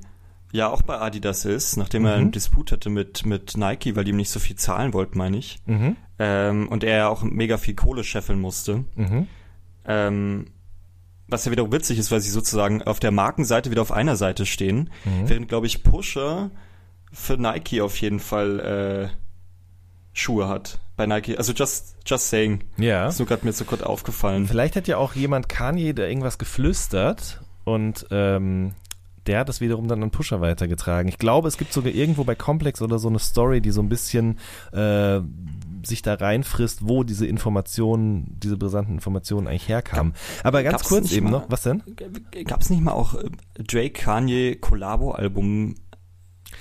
ja 0.53 0.69
auch 0.71 0.83
bei 0.83 1.01
Adidas 1.01 1.45
ist, 1.45 1.77
nachdem 1.77 2.03
mhm. 2.03 2.09
er 2.09 2.15
einen 2.15 2.31
Disput 2.31 2.71
hatte 2.71 2.91
mit, 2.91 3.27
mit 3.27 3.57
Nike, 3.57 3.97
weil 3.97 4.05
die 4.05 4.11
ihm 4.11 4.19
nicht 4.19 4.31
so 4.31 4.39
viel 4.39 4.57
zahlen 4.57 4.93
wollten, 4.93 5.19
meine 5.19 5.39
ich. 5.39 5.59
Mhm. 5.67 5.97
Ähm, 6.19 6.69
und 6.69 6.85
er 6.85 6.97
ja 6.99 7.09
auch 7.09 7.23
mega 7.23 7.57
viel 7.57 7.75
Kohle 7.75 8.05
scheffeln 8.05 8.41
musste. 8.41 8.85
Mhm. 8.95 9.27
Ähm, 9.87 10.47
was 11.27 11.47
ja 11.47 11.51
wieder 11.51 11.73
witzig 11.73 11.99
ist, 11.99 12.11
weil 12.11 12.21
sie 12.21 12.31
sozusagen 12.31 12.83
auf 12.83 13.01
der 13.01 13.11
Markenseite 13.11 13.71
wieder 13.71 13.83
auf 13.83 13.91
einer 13.91 14.17
Seite 14.17 14.45
stehen, 14.45 14.91
mhm. 15.05 15.29
während, 15.29 15.49
glaube 15.49 15.67
ich, 15.67 15.83
Pusher 15.83 16.51
für 17.11 17.39
Nike 17.39 17.81
auf 17.81 17.99
jeden 18.01 18.21
Fall 18.21 18.61
äh, 18.61 19.17
Schuhe 20.13 20.49
hat 20.49 20.81
bei 20.97 21.07
Nike. 21.07 21.39
Also 21.39 21.55
just, 21.55 21.97
just 22.07 22.29
saying. 22.29 22.65
Ja. 22.77 23.09
Ist 23.09 23.19
nur 23.19 23.27
gerade 23.27 23.47
mir 23.47 23.53
so 23.53 23.65
kurz 23.65 23.83
aufgefallen. 23.83 24.47
Vielleicht 24.47 24.77
hat 24.77 24.87
ja 24.87 24.99
auch 24.99 25.15
jemand 25.15 25.49
Kanye 25.49 25.95
da 25.95 26.05
irgendwas 26.05 26.37
geflüstert 26.37 27.41
und 27.65 28.07
ähm, 28.11 28.75
der 29.27 29.41
hat 29.41 29.49
das 29.49 29.61
wiederum 29.61 29.89
dann 29.89 30.03
an 30.03 30.11
Pusher 30.11 30.41
weitergetragen. 30.41 31.09
Ich 31.09 31.19
glaube, 31.19 31.49
es 31.49 31.57
gibt 31.57 31.73
sogar 31.73 31.93
irgendwo 31.93 32.25
bei 32.25 32.35
Complex 32.35 32.83
oder 32.83 32.99
so 32.99 33.09
eine 33.09 33.19
Story, 33.19 33.61
die 33.61 33.71
so 33.71 33.81
ein 33.81 33.89
bisschen 33.89 34.39
äh, 34.73 35.21
sich 35.85 36.03
da 36.03 36.15
reinfrisst, 36.15 36.87
wo 36.87 37.05
diese 37.05 37.27
Informationen, 37.27 38.39
diese 38.41 38.57
brisanten 38.57 38.95
Informationen 38.95 39.47
eigentlich 39.47 39.69
herkamen. 39.69 40.15
Aber 40.43 40.63
ganz 40.63 40.85
kurz 40.85 41.13
eben 41.13 41.27
mal, 41.27 41.33
noch, 41.33 41.51
was 41.51 41.63
denn? 41.63 41.83
Gab 42.45 42.63
es 42.63 42.71
nicht 42.71 42.83
mal 42.83 42.93
auch 42.93 43.15
äh, 43.15 43.31
Drake 43.59 43.91
Kanye 43.91 44.57
Collabo-Album 44.57 45.77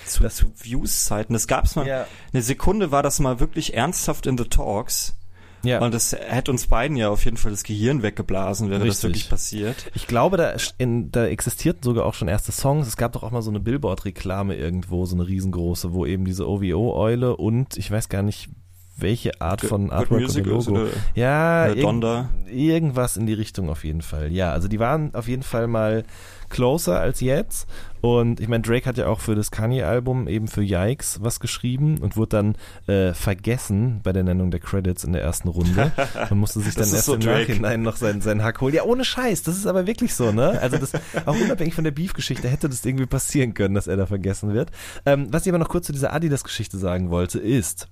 zu, 0.06 0.28
zu 0.30 0.52
Views-Zeiten? 0.56 1.34
Das 1.34 1.48
gab 1.48 1.66
es 1.66 1.76
mal. 1.76 1.88
Ja. 1.88 2.06
Eine 2.34 2.42
Sekunde 2.42 2.92
war 2.92 3.04
das 3.04 3.20
mal 3.20 3.40
wirklich 3.40 3.74
ernsthaft 3.74 4.28
in 4.28 4.38
the 4.38 4.46
Talks. 4.46 5.16
Ja. 5.64 5.80
Und 5.80 5.94
das 5.94 6.14
hätte 6.14 6.52
uns 6.52 6.68
beiden 6.68 6.98
ja 6.98 7.10
auf 7.10 7.26
jeden 7.26 7.38
Fall 7.38 7.52
das 7.52 7.64
Gehirn 7.64 8.02
weggeblasen, 8.02 8.70
wäre 8.70 8.82
Richtig. 8.82 8.96
das 8.96 9.04
wirklich 9.04 9.30
passiert. 9.30 9.92
Ich 9.94 10.08
glaube, 10.08 10.38
da, 10.38 10.56
in, 10.78 11.12
da 11.12 11.26
existierten 11.26 11.84
sogar 11.84 12.06
auch 12.06 12.14
schon 12.14 12.28
erste 12.28 12.52
Songs. 12.52 12.88
Es 12.88 12.98
gab 12.98 13.14
doch 13.14 13.24
auch 13.24 13.32
mal 13.32 13.42
so 13.42 13.52
eine 13.52 13.60
Billboard-Reklame 13.60 14.56
irgendwo, 14.56 15.06
so 15.06 15.16
eine 15.16 15.28
riesengroße, 15.28 15.94
wo 15.94 16.06
eben 16.06 16.26
diese 16.26 16.48
OVO-Eule 16.48 17.36
und 17.36 17.78
ich 17.78 17.92
weiß 17.92 18.10
gar 18.10 18.24
nicht, 18.24 18.50
welche 18.98 19.40
Art 19.42 19.62
von 19.62 19.86
Good 19.86 19.94
Artwork 19.94 20.22
Music 20.22 20.46
oder 20.48 20.56
Logo. 20.56 20.72
oder- 20.72 20.88
ja, 21.16 21.66
oder 21.66 21.74
irg- 21.74 21.82
Donda. 21.82 22.30
irgendwas 22.48 23.18
in 23.18 23.26
die 23.26 23.34
Richtung 23.34 23.70
auf 23.70 23.84
jeden 23.84 24.02
Fall. 24.02 24.32
Ja, 24.32 24.52
also 24.52 24.68
die 24.68 24.80
waren 24.80 25.16
auf 25.16 25.28
jeden 25.28 25.44
Fall 25.44 25.68
mal 25.68 26.04
closer 26.50 27.00
als 27.00 27.22
jetzt. 27.22 27.68
Und 28.02 28.40
ich 28.42 28.48
meine, 28.50 28.62
Drake 28.64 28.86
hat 28.86 28.98
ja 28.98 29.08
auch 29.08 29.20
für 29.22 29.36
das 29.36 29.52
Kanye-Album 29.52 30.28
eben 30.28 30.48
für 30.50 30.62
Yikes 30.62 31.20
was 31.22 31.40
geschrieben 31.40 32.00
und 32.00 32.18
wurde 32.18 32.30
dann 32.30 32.56
äh, 32.88 33.14
vergessen 33.14 34.02
bei 34.04 34.12
der 34.12 34.24
Nennung 34.24 34.52
der 34.52 34.60
Credits 34.60 35.04
in 35.04 35.14
der 35.14 35.22
ersten 35.22 35.48
Runde. 35.48 35.92
Man 36.30 36.40
musste 36.40 36.60
sich 36.60 36.76
dann 36.76 36.90
erst 36.92 37.06
so 37.06 37.14
im 37.14 37.22
Drake. 37.22 37.52
Nachhinein 37.52 37.82
noch 37.84 37.96
seinen, 37.96 38.22
seinen 38.22 38.44
Hack 38.44 38.60
holen. 38.60 38.74
Ja, 38.74 38.84
ohne 38.84 39.06
Scheiß, 39.06 39.44
das 39.44 39.56
ist 39.56 39.66
aber 39.68 39.88
wirklich 39.88 40.14
so, 40.14 40.32
ne? 40.32 40.60
Also 40.62 40.78
das, 40.78 40.92
auch 41.26 41.40
unabhängig 41.40 41.74
von 41.74 41.84
der 41.86 41.92
Beef-Geschichte 41.92 42.50
hätte 42.50 42.68
das 42.68 42.84
irgendwie 42.84 43.06
passieren 43.06 43.54
können, 43.54 43.76
dass 43.76 43.88
er 43.88 43.96
da 43.98 44.06
vergessen 44.06 44.54
wird. 44.54 44.72
Ähm, 45.06 45.28
was 45.32 45.44
ich 45.46 45.50
aber 45.50 45.60
noch 45.60 45.70
kurz 45.70 45.86
zu 45.88 45.94
dieser 45.94 46.12
Adidas-Geschichte 46.14 46.78
sagen 46.78 47.12
wollte, 47.12 47.40
ist, 47.40 47.88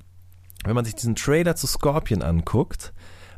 wenn 0.63 0.75
man 0.75 0.85
sich 0.85 0.95
diesen 0.95 1.15
Trailer 1.15 1.55
zu 1.55 1.67
Scorpion 1.67 2.21
anguckt, 2.21 2.93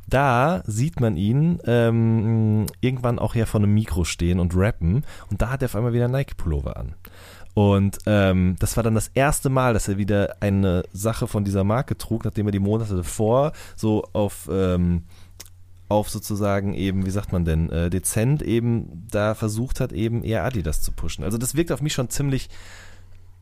da 0.07 0.63
sieht 0.65 0.99
man 0.99 1.15
ihn 1.15 1.59
ähm, 1.65 2.65
irgendwann 2.81 3.19
auch 3.19 3.35
ja 3.35 3.45
vor 3.45 3.61
einem 3.61 3.73
Mikro 3.73 4.03
stehen 4.03 4.39
und 4.39 4.55
rappen 4.55 5.05
und 5.29 5.41
da 5.41 5.49
hat 5.49 5.61
er 5.61 5.67
auf 5.67 5.75
einmal 5.75 5.93
wieder 5.93 6.07
Nike-Pullover 6.07 6.77
an. 6.77 6.95
Und 7.53 7.99
ähm, 8.05 8.55
das 8.59 8.77
war 8.77 8.83
dann 8.83 8.95
das 8.95 9.09
erste 9.13 9.49
Mal, 9.49 9.73
dass 9.73 9.87
er 9.87 9.97
wieder 9.97 10.37
eine 10.39 10.83
Sache 10.93 11.27
von 11.27 11.43
dieser 11.43 11.63
Marke 11.63 11.97
trug, 11.97 12.23
nachdem 12.23 12.47
er 12.47 12.51
die 12.51 12.59
Monate 12.59 12.95
davor 12.95 13.51
so 13.75 14.03
auf 14.13 14.49
ähm, 14.51 15.03
auf 15.91 16.09
sozusagen 16.09 16.73
eben, 16.73 17.05
wie 17.05 17.09
sagt 17.09 17.33
man 17.33 17.43
denn, 17.43 17.69
äh, 17.69 17.89
dezent 17.89 18.41
eben 18.41 19.05
da 19.11 19.35
versucht 19.35 19.81
hat, 19.81 19.91
eben 19.91 20.23
eher 20.23 20.45
Adidas 20.45 20.81
zu 20.81 20.93
pushen. 20.93 21.25
Also 21.25 21.37
das 21.37 21.53
wirkt 21.53 21.71
auf 21.73 21.81
mich 21.81 21.91
schon 21.91 22.09
ziemlich 22.09 22.49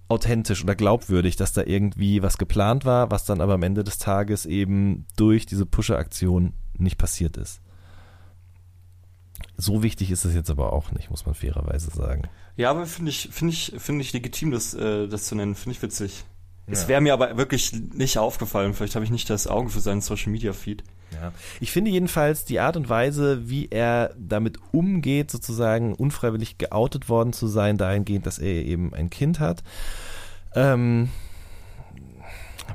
authentisch 0.10 0.64
oder 0.64 0.76
glaubwürdig, 0.76 1.36
dass 1.38 1.54
da 1.54 1.64
irgendwie 1.64 2.22
was 2.22 2.38
geplant 2.38 2.84
war, 2.84 3.12
was 3.12 3.26
dann 3.26 3.42
aber 3.42 3.54
am 3.54 3.64
Ende 3.64 3.84
des 3.84 3.98
Tages 4.00 4.46
eben 4.46 5.06
durch 5.16 5.46
diese 5.46 5.66
Pusher-Aktion 5.66 6.54
nicht 6.78 6.98
passiert 6.98 7.38
ist. 7.38 7.62
So 9.58 9.84
wichtig 9.84 10.12
ist 10.12 10.26
es 10.26 10.34
jetzt 10.34 10.50
aber 10.50 10.74
auch 10.74 10.92
nicht, 10.92 11.10
muss 11.10 11.26
man 11.26 11.36
fairerweise 11.36 11.92
sagen. 11.92 12.24
Ja, 12.56 12.72
aber 12.72 12.86
finde 12.86 13.12
ich, 13.12 13.30
finde 13.32 13.54
ich, 13.54 13.74
finde 13.78 14.02
ich 14.02 14.12
legitim, 14.14 14.52
das, 14.52 14.74
äh, 14.74 15.08
das 15.08 15.26
zu 15.26 15.36
nennen. 15.36 15.56
Finde 15.56 15.76
ich 15.78 15.82
witzig. 15.82 16.24
Es 16.68 16.84
Ja. 16.84 16.88
wäre 16.90 17.02
mir 17.02 17.14
aber 17.14 17.38
wirklich 17.38 17.74
nicht 17.74 18.18
aufgefallen. 18.18 18.74
Vielleicht 18.74 18.96
habe 18.96 19.06
ich 19.06 19.12
nicht 19.12 19.30
das 19.30 19.48
Auge 19.48 19.70
für 19.70 19.80
seinen 19.80 20.02
Social 20.02 20.32
Media 20.32 20.54
Feed. 20.54 20.84
Ja. 21.14 21.34
Ich 21.60 21.72
finde 21.72 21.92
jedenfalls 21.92 22.46
die 22.46 22.60
Art 22.60 22.78
und 22.78 22.90
Weise, 22.90 23.50
wie 23.50 23.68
er 23.70 24.14
damit 24.18 24.58
umgeht, 24.72 25.32
sozusagen 25.32 25.94
unfreiwillig 25.94 26.58
geoutet 26.58 27.10
worden 27.10 27.34
zu 27.34 27.48
sein, 27.48 27.78
dahingehend, 27.78 28.26
dass 28.26 28.40
er 28.40 28.66
eben 28.66 28.94
ein 28.94 29.10
Kind 29.10 29.40
hat. 29.40 29.64
Ähm, 30.56 31.10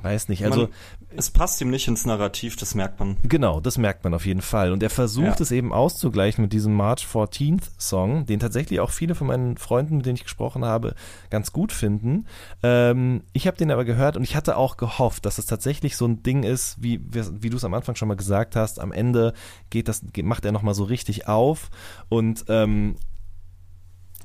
weiß 0.02 0.28
nicht, 0.28 0.44
also 0.44 0.68
es 1.16 1.30
passt 1.30 1.60
ihm 1.60 1.70
nicht 1.70 1.88
ins 1.88 2.06
Narrativ, 2.06 2.56
das 2.56 2.74
merkt 2.74 3.00
man. 3.00 3.16
Genau, 3.22 3.60
das 3.60 3.78
merkt 3.78 4.04
man 4.04 4.14
auf 4.14 4.26
jeden 4.26 4.42
Fall. 4.42 4.72
Und 4.72 4.82
er 4.82 4.90
versucht 4.90 5.26
Ja. 5.38 5.40
es 5.40 5.50
eben 5.50 5.72
auszugleichen 5.72 6.42
mit 6.42 6.52
diesem 6.52 6.74
March 6.74 7.06
14th 7.06 7.70
Song, 7.78 8.26
den 8.26 8.40
tatsächlich 8.40 8.80
auch 8.80 8.90
viele 8.90 9.14
von 9.14 9.26
meinen 9.26 9.56
Freunden, 9.56 9.96
mit 9.98 10.06
denen 10.06 10.16
ich 10.16 10.24
gesprochen 10.24 10.64
habe, 10.64 10.94
ganz 11.30 11.52
gut 11.52 11.72
finden. 11.72 12.26
Ähm, 12.62 13.22
ich 13.32 13.46
habe 13.46 13.56
den 13.56 13.70
aber 13.70 13.84
gehört 13.84 14.16
und 14.16 14.22
ich 14.22 14.36
hatte 14.36 14.56
auch 14.56 14.76
gehofft, 14.76 15.26
dass 15.26 15.38
es 15.38 15.46
tatsächlich 15.46 15.96
so 15.96 16.06
ein 16.06 16.22
Ding 16.22 16.42
ist, 16.42 16.82
wie, 16.82 17.00
wie 17.12 17.50
du 17.50 17.56
es 17.56 17.64
am 17.64 17.74
Anfang 17.74 17.94
schon 17.96 18.08
mal 18.08 18.16
gesagt 18.16 18.56
hast. 18.56 18.80
Am 18.80 18.92
Ende 18.92 19.32
geht 19.70 19.88
das, 19.88 20.02
macht 20.22 20.44
er 20.44 20.52
nochmal 20.52 20.74
so 20.74 20.84
richtig 20.84 21.28
auf 21.28 21.70
und 22.08 22.44
ähm, 22.48 22.96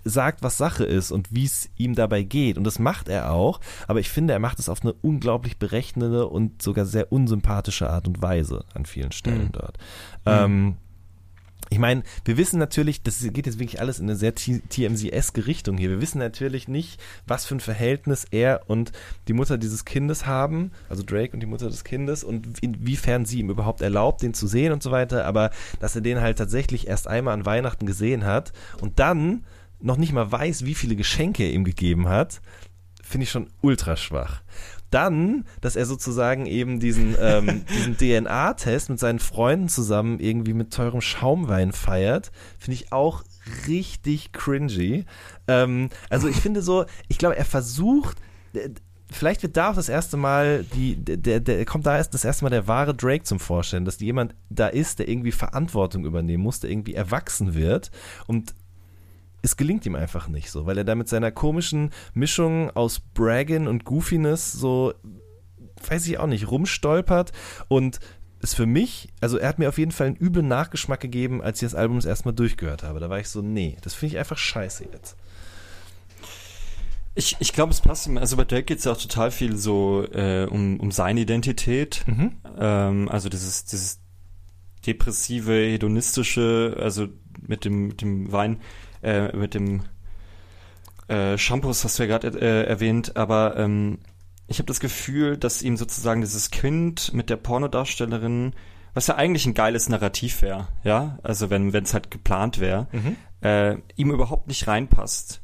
sagt, 0.04 0.44
was 0.44 0.58
Sache 0.58 0.84
ist 0.86 1.12
und 1.12 1.34
wie 1.34 1.46
es 1.46 1.70
ihm 1.78 1.96
dabei 1.96 2.24
geht. 2.24 2.58
Und 2.58 2.64
das 2.64 2.80
macht 2.80 3.10
er 3.10 3.32
auch, 3.32 3.60
aber 3.88 4.00
ich 4.00 4.10
finde, 4.10 4.34
er 4.34 4.40
macht 4.40 4.60
es 4.60 4.70
auf 4.70 4.82
eine 4.82 4.94
unglaublich 4.94 5.58
berechnende 5.58 6.28
und 6.28 6.62
sogar 6.62 6.86
sehr 6.86 7.12
unsympathische 7.12 7.90
Art 7.90 8.08
und 8.08 8.22
Weise 8.22 8.66
an 8.74 8.86
vielen 8.86 9.12
Stellen 9.12 9.46
Mhm. 9.48 9.52
dort. 9.52 9.78
Ähm, 10.26 10.76
ich 11.72 11.78
meine, 11.78 12.02
wir 12.26 12.38
wissen 12.38 12.58
natürlich, 12.58 13.04
das 13.04 13.22
geht 13.22 13.46
jetzt 13.46 13.60
wirklich 13.60 13.80
alles 13.80 14.00
in 14.00 14.06
eine 14.06 14.16
sehr 14.16 14.34
TMZ-eske 14.34 15.46
Richtung 15.46 15.78
hier. 15.78 15.90
Wir 15.90 16.02
wissen 16.02 16.18
natürlich 16.18 16.68
nicht, 16.68 17.00
was 17.28 17.46
für 17.46 17.56
ein 17.56 17.60
Verhältnis 17.60 18.26
er 18.32 18.62
und 18.68 18.92
die 19.28 19.34
Mutter 19.34 19.60
dieses 19.60 19.86
Kindes 19.86 20.26
haben, 20.26 20.72
also 20.90 21.04
Drake 21.06 21.34
und 21.34 21.42
die 21.42 21.46
Mutter 21.46 21.68
des 21.70 21.84
Kindes 21.84 22.24
und 22.24 22.58
inwiefern 22.64 23.26
sie 23.26 23.40
ihm 23.40 23.52
überhaupt 23.52 23.82
erlaubt, 23.82 24.24
den 24.24 24.34
zu 24.34 24.48
sehen 24.48 24.74
und 24.74 24.82
so 24.82 24.90
weiter. 24.90 25.26
Aber 25.26 25.52
dass 25.80 25.96
er 25.96 26.02
den 26.02 26.22
halt 26.22 26.40
tatsächlich 26.40 26.88
erst 26.88 27.08
einmal 27.08 27.36
an 27.36 27.46
Weihnachten 27.46 27.86
gesehen 27.86 28.26
hat 28.26 28.52
und 28.82 28.98
dann 29.00 29.44
noch 29.82 29.98
nicht 29.98 30.13
mal 30.13 30.32
weiß, 30.32 30.65
wie 30.65 30.76
viele 30.76 30.96
Geschenke 30.96 31.44
er 31.44 31.54
ihm 31.54 31.63
gegeben 31.63 32.08
hat, 32.10 32.42
finde 33.02 33.24
ich 33.24 33.32
schon 33.32 33.50
ultra 33.62 33.98
schwach. 33.98 34.42
Dann, 34.92 35.46
dass 35.62 35.76
er 35.76 35.86
sozusagen 35.86 36.46
eben 36.46 36.80
diesen, 36.80 37.15
ähm, 37.22 37.65
diesen 37.70 37.98
DNA-Test 37.98 38.89
mit 38.89 39.00
seinen 39.00 39.20
Freunden 39.20 39.70
zusammen 39.70 40.20
irgendwie 40.20 40.54
mit 40.54 40.74
teurem 40.74 41.02
Schaumwein 41.02 41.72
feiert, 41.72 42.32
finde 42.58 42.76
ich 42.76 42.92
auch 42.92 43.24
richtig 43.68 44.32
cringy. 44.32 45.06
Ähm, 45.48 45.89
also 46.10 46.28
ich 46.28 46.38
finde 46.38 46.62
so, 46.62 46.86
ich 47.08 47.18
glaube, 47.18 47.38
er 47.38 47.46
versucht, 47.46 48.18
äh, 48.54 48.70
vielleicht 49.12 49.42
wird 49.44 49.58
da 49.58 49.72
auch 49.72 49.76
das 49.76 49.89
erste 49.89 50.18
Mal 50.18 50.63
die, 50.76 50.96
der, 50.96 51.39
der 51.39 51.65
kommt 51.65 51.86
da 51.86 51.98
erst 51.98 52.13
das 52.13 52.26
erste 52.26 52.46
Mal 52.46 52.50
der 52.50 52.68
wahre 52.68 52.94
Drake 52.94 53.24
zum 53.24 53.39
Vorstellen, 53.39 53.86
dass 53.86 54.00
jemand 54.00 54.36
da 54.50 54.68
ist, 54.68 55.00
der 55.00 55.08
irgendwie 55.08 55.32
Verantwortung 55.32 56.06
übernehmen 56.06 56.44
muss, 56.44 56.60
der 56.60 56.70
irgendwie 56.70 56.94
erwachsen 56.94 57.56
wird 57.56 57.92
und 58.28 58.54
es 59.41 59.58
gelingt 59.58 59.86
ihm 59.86 59.95
einfach 59.95 60.28
nicht 60.28 60.52
so, 60.52 60.65
weil 60.65 60.78
er 60.78 60.84
da 60.84 60.95
mit 60.95 61.08
seiner 61.08 61.32
komischen 61.32 61.91
Mischung 62.13 62.71
aus 62.71 62.99
Braggin 62.99 63.67
und 63.67 63.86
Goofiness 63.86 64.52
so, 64.52 64.93
weiß 65.88 66.08
ich 66.08 66.19
auch 66.19 66.28
nicht, 66.28 66.49
rumstolpert 66.49 67.32
und 67.67 67.99
ist 68.41 68.56
für 68.56 68.65
mich, 68.65 69.10
also 69.21 69.38
er 69.38 69.49
hat 69.49 69.60
mir 69.60 69.69
auf 69.69 69.78
jeden 69.78 69.91
Fall 69.91 70.08
einen 70.08 70.15
üblen 70.15 70.47
Nachgeschmack 70.47 71.02
gegeben, 71.02 71.41
als 71.41 71.62
ich 71.62 71.67
das 71.67 71.75
Album 71.75 71.97
das 71.97 72.06
erste 72.06 72.30
Mal 72.30 72.34
durchgehört 72.34 72.84
habe. 72.84 72.99
Da 72.99 73.10
war 73.10 73.19
ich 73.19 73.28
so, 73.28 73.41
nee, 73.41 73.78
das 73.82 73.93
finde 73.93 74.15
ich 74.15 74.19
einfach 74.19 74.38
scheiße 74.38 74.86
jetzt. 74.91 75.17
Ich, 77.15 77.36
ich 77.39 77.52
glaube, 77.52 77.73
es 77.73 77.82
passt 77.82 78.08
ihm. 78.08 78.17
Also 78.17 78.38
bei 78.38 78.45
Drake 78.45 78.63
geht 78.63 78.80
es 78.80 78.86
ja 78.86 78.93
auch 78.93 79.02
total 79.02 79.32
viel 79.32 79.58
so 79.58 80.06
äh, 80.13 80.47
um, 80.49 80.80
um 80.80 80.91
seine 80.91 81.19
Identität. 81.19 82.06
Mhm. 82.08 82.38
Ähm, 82.58 83.10
also 83.10 83.28
dieses, 83.28 83.65
dieses 83.65 83.99
depressive, 84.88 85.52
hedonistische, 85.52 86.78
also 86.80 87.10
mit 87.45 87.65
dem, 87.65 87.88
mit 87.88 88.02
dem 88.02 88.32
Wein, 88.32 88.62
äh, 89.02 89.36
mit 89.36 89.54
dem 89.54 89.84
äh, 91.08 91.38
Shampoos 91.38 91.84
hast 91.84 91.98
du 92.00 92.04
ja 92.04 92.18
gerade 92.18 92.40
äh, 92.40 92.64
erwähnt, 92.68 93.16
aber 93.16 93.58
ähm, 93.58 94.00
ich 94.48 94.60
habe 94.60 94.68
das 94.68 94.80
Gefühl, 94.80 95.38
dass 95.38 95.62
ihm 95.62 95.78
sozusagen 95.78 96.22
dieses 96.22 96.52
Kind 96.52 97.14
mit 97.14 97.30
der 97.30 97.38
Pornodarstellerin, 97.38 98.54
was 98.94 99.08
ja 99.08 99.16
eigentlich 99.16 99.46
ein 99.46 99.54
geiles 99.54 99.90
Narrativ 99.90 100.42
wäre, 100.42 100.68
ja, 100.84 101.20
also 101.24 101.50
wenn 101.50 101.74
es 101.74 101.94
halt 101.94 102.12
geplant 102.12 102.60
wäre, 102.60 102.88
Mhm. 102.92 103.16
äh, 103.42 103.76
ihm 103.96 104.12
überhaupt 104.12 104.48
nicht 104.48 104.68
reinpasst. 104.68 105.42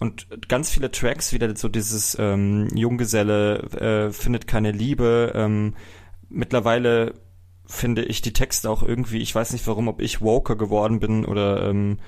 Und 0.00 0.48
ganz 0.48 0.70
viele 0.70 0.90
Tracks, 0.90 1.32
wieder 1.32 1.54
so 1.56 1.68
dieses 1.68 2.16
ähm, 2.18 2.68
Junggeselle 2.74 4.08
äh, 4.08 4.12
findet 4.12 4.46
keine 4.48 4.72
Liebe. 4.72 5.32
Ähm, 5.34 5.74
mittlerweile 6.28 7.14
finde 7.66 8.02
ich 8.02 8.20
die 8.20 8.32
Texte 8.32 8.68
auch 8.68 8.82
irgendwie, 8.82 9.18
ich 9.18 9.34
weiß 9.34 9.52
nicht 9.52 9.66
warum, 9.68 9.86
ob 9.88 10.00
ich 10.02 10.20
Woker 10.20 10.56
geworden 10.56 10.98
bin 11.00 11.24
oder 11.24 11.68
ähm, 11.68 11.98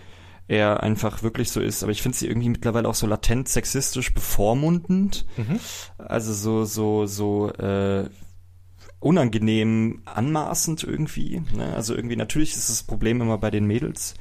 er 0.48 0.82
einfach 0.82 1.22
wirklich 1.22 1.50
so 1.50 1.60
ist, 1.60 1.82
aber 1.82 1.92
ich 1.92 2.02
finde 2.02 2.16
sie 2.16 2.28
irgendwie 2.28 2.48
mittlerweile 2.48 2.88
auch 2.88 2.94
so 2.94 3.06
latent 3.06 3.48
sexistisch 3.48 4.14
bevormundend. 4.14 5.26
Mhm. 5.36 5.58
Also 5.98 6.32
so, 6.32 6.64
so, 6.64 7.06
so 7.06 7.50
äh, 7.52 8.08
unangenehm 9.00 10.02
anmaßend 10.04 10.84
irgendwie. 10.84 11.42
Ne? 11.54 11.74
Also 11.74 11.94
irgendwie, 11.94 12.16
natürlich 12.16 12.54
ist 12.54 12.70
das 12.70 12.84
Problem 12.84 13.20
immer 13.20 13.38
bei 13.38 13.50
den 13.50 13.66
Mädels. 13.66 14.14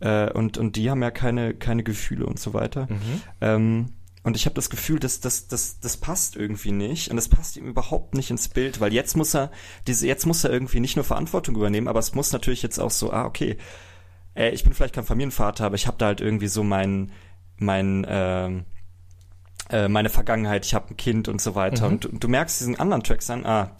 Äh, 0.00 0.32
und, 0.32 0.58
und 0.58 0.76
die 0.76 0.90
haben 0.90 1.02
ja 1.02 1.10
keine, 1.10 1.54
keine 1.54 1.82
Gefühle 1.82 2.26
und 2.26 2.38
so 2.38 2.54
weiter. 2.54 2.88
Mhm. 2.90 3.22
Ähm, 3.40 3.92
und 4.24 4.36
ich 4.36 4.46
habe 4.46 4.54
das 4.54 4.68
Gefühl, 4.70 4.98
dass 4.98 5.20
das, 5.20 5.48
das, 5.48 5.80
das 5.80 5.96
passt 5.96 6.36
irgendwie 6.36 6.72
nicht. 6.72 7.10
Und 7.10 7.16
das 7.16 7.28
passt 7.28 7.56
ihm 7.56 7.66
überhaupt 7.66 8.14
nicht 8.14 8.30
ins 8.30 8.48
Bild, 8.48 8.80
weil 8.80 8.92
jetzt 8.92 9.16
muss 9.16 9.34
er, 9.34 9.50
diese, 9.86 10.06
jetzt 10.06 10.26
muss 10.26 10.44
er 10.44 10.50
irgendwie 10.50 10.80
nicht 10.80 10.96
nur 10.96 11.04
Verantwortung 11.04 11.56
übernehmen, 11.56 11.88
aber 11.88 12.00
es 12.00 12.14
muss 12.14 12.32
natürlich 12.32 12.62
jetzt 12.62 12.78
auch 12.78 12.90
so, 12.90 13.12
ah, 13.12 13.24
okay, 13.24 13.56
äh, 14.38 14.50
ich 14.50 14.64
bin 14.64 14.72
vielleicht 14.72 14.94
kein 14.94 15.04
Familienvater, 15.04 15.64
aber 15.66 15.74
ich 15.74 15.86
habe 15.86 15.98
da 15.98 16.06
halt 16.06 16.20
irgendwie 16.20 16.48
so 16.48 16.62
mein, 16.62 17.10
mein, 17.58 18.06
ähm, 18.08 18.64
äh, 19.70 19.88
meine 19.88 20.08
Vergangenheit, 20.08 20.64
ich 20.64 20.74
habe 20.74 20.90
ein 20.90 20.96
Kind 20.96 21.28
und 21.28 21.40
so 21.40 21.54
weiter. 21.54 21.86
Mhm. 21.86 21.92
Und, 21.94 22.04
du- 22.04 22.08
und 22.10 22.24
du 22.24 22.28
merkst 22.28 22.60
diesen 22.60 22.78
anderen 22.80 23.02
Tracks 23.02 23.28
an, 23.30 23.44
ah, 23.44 23.76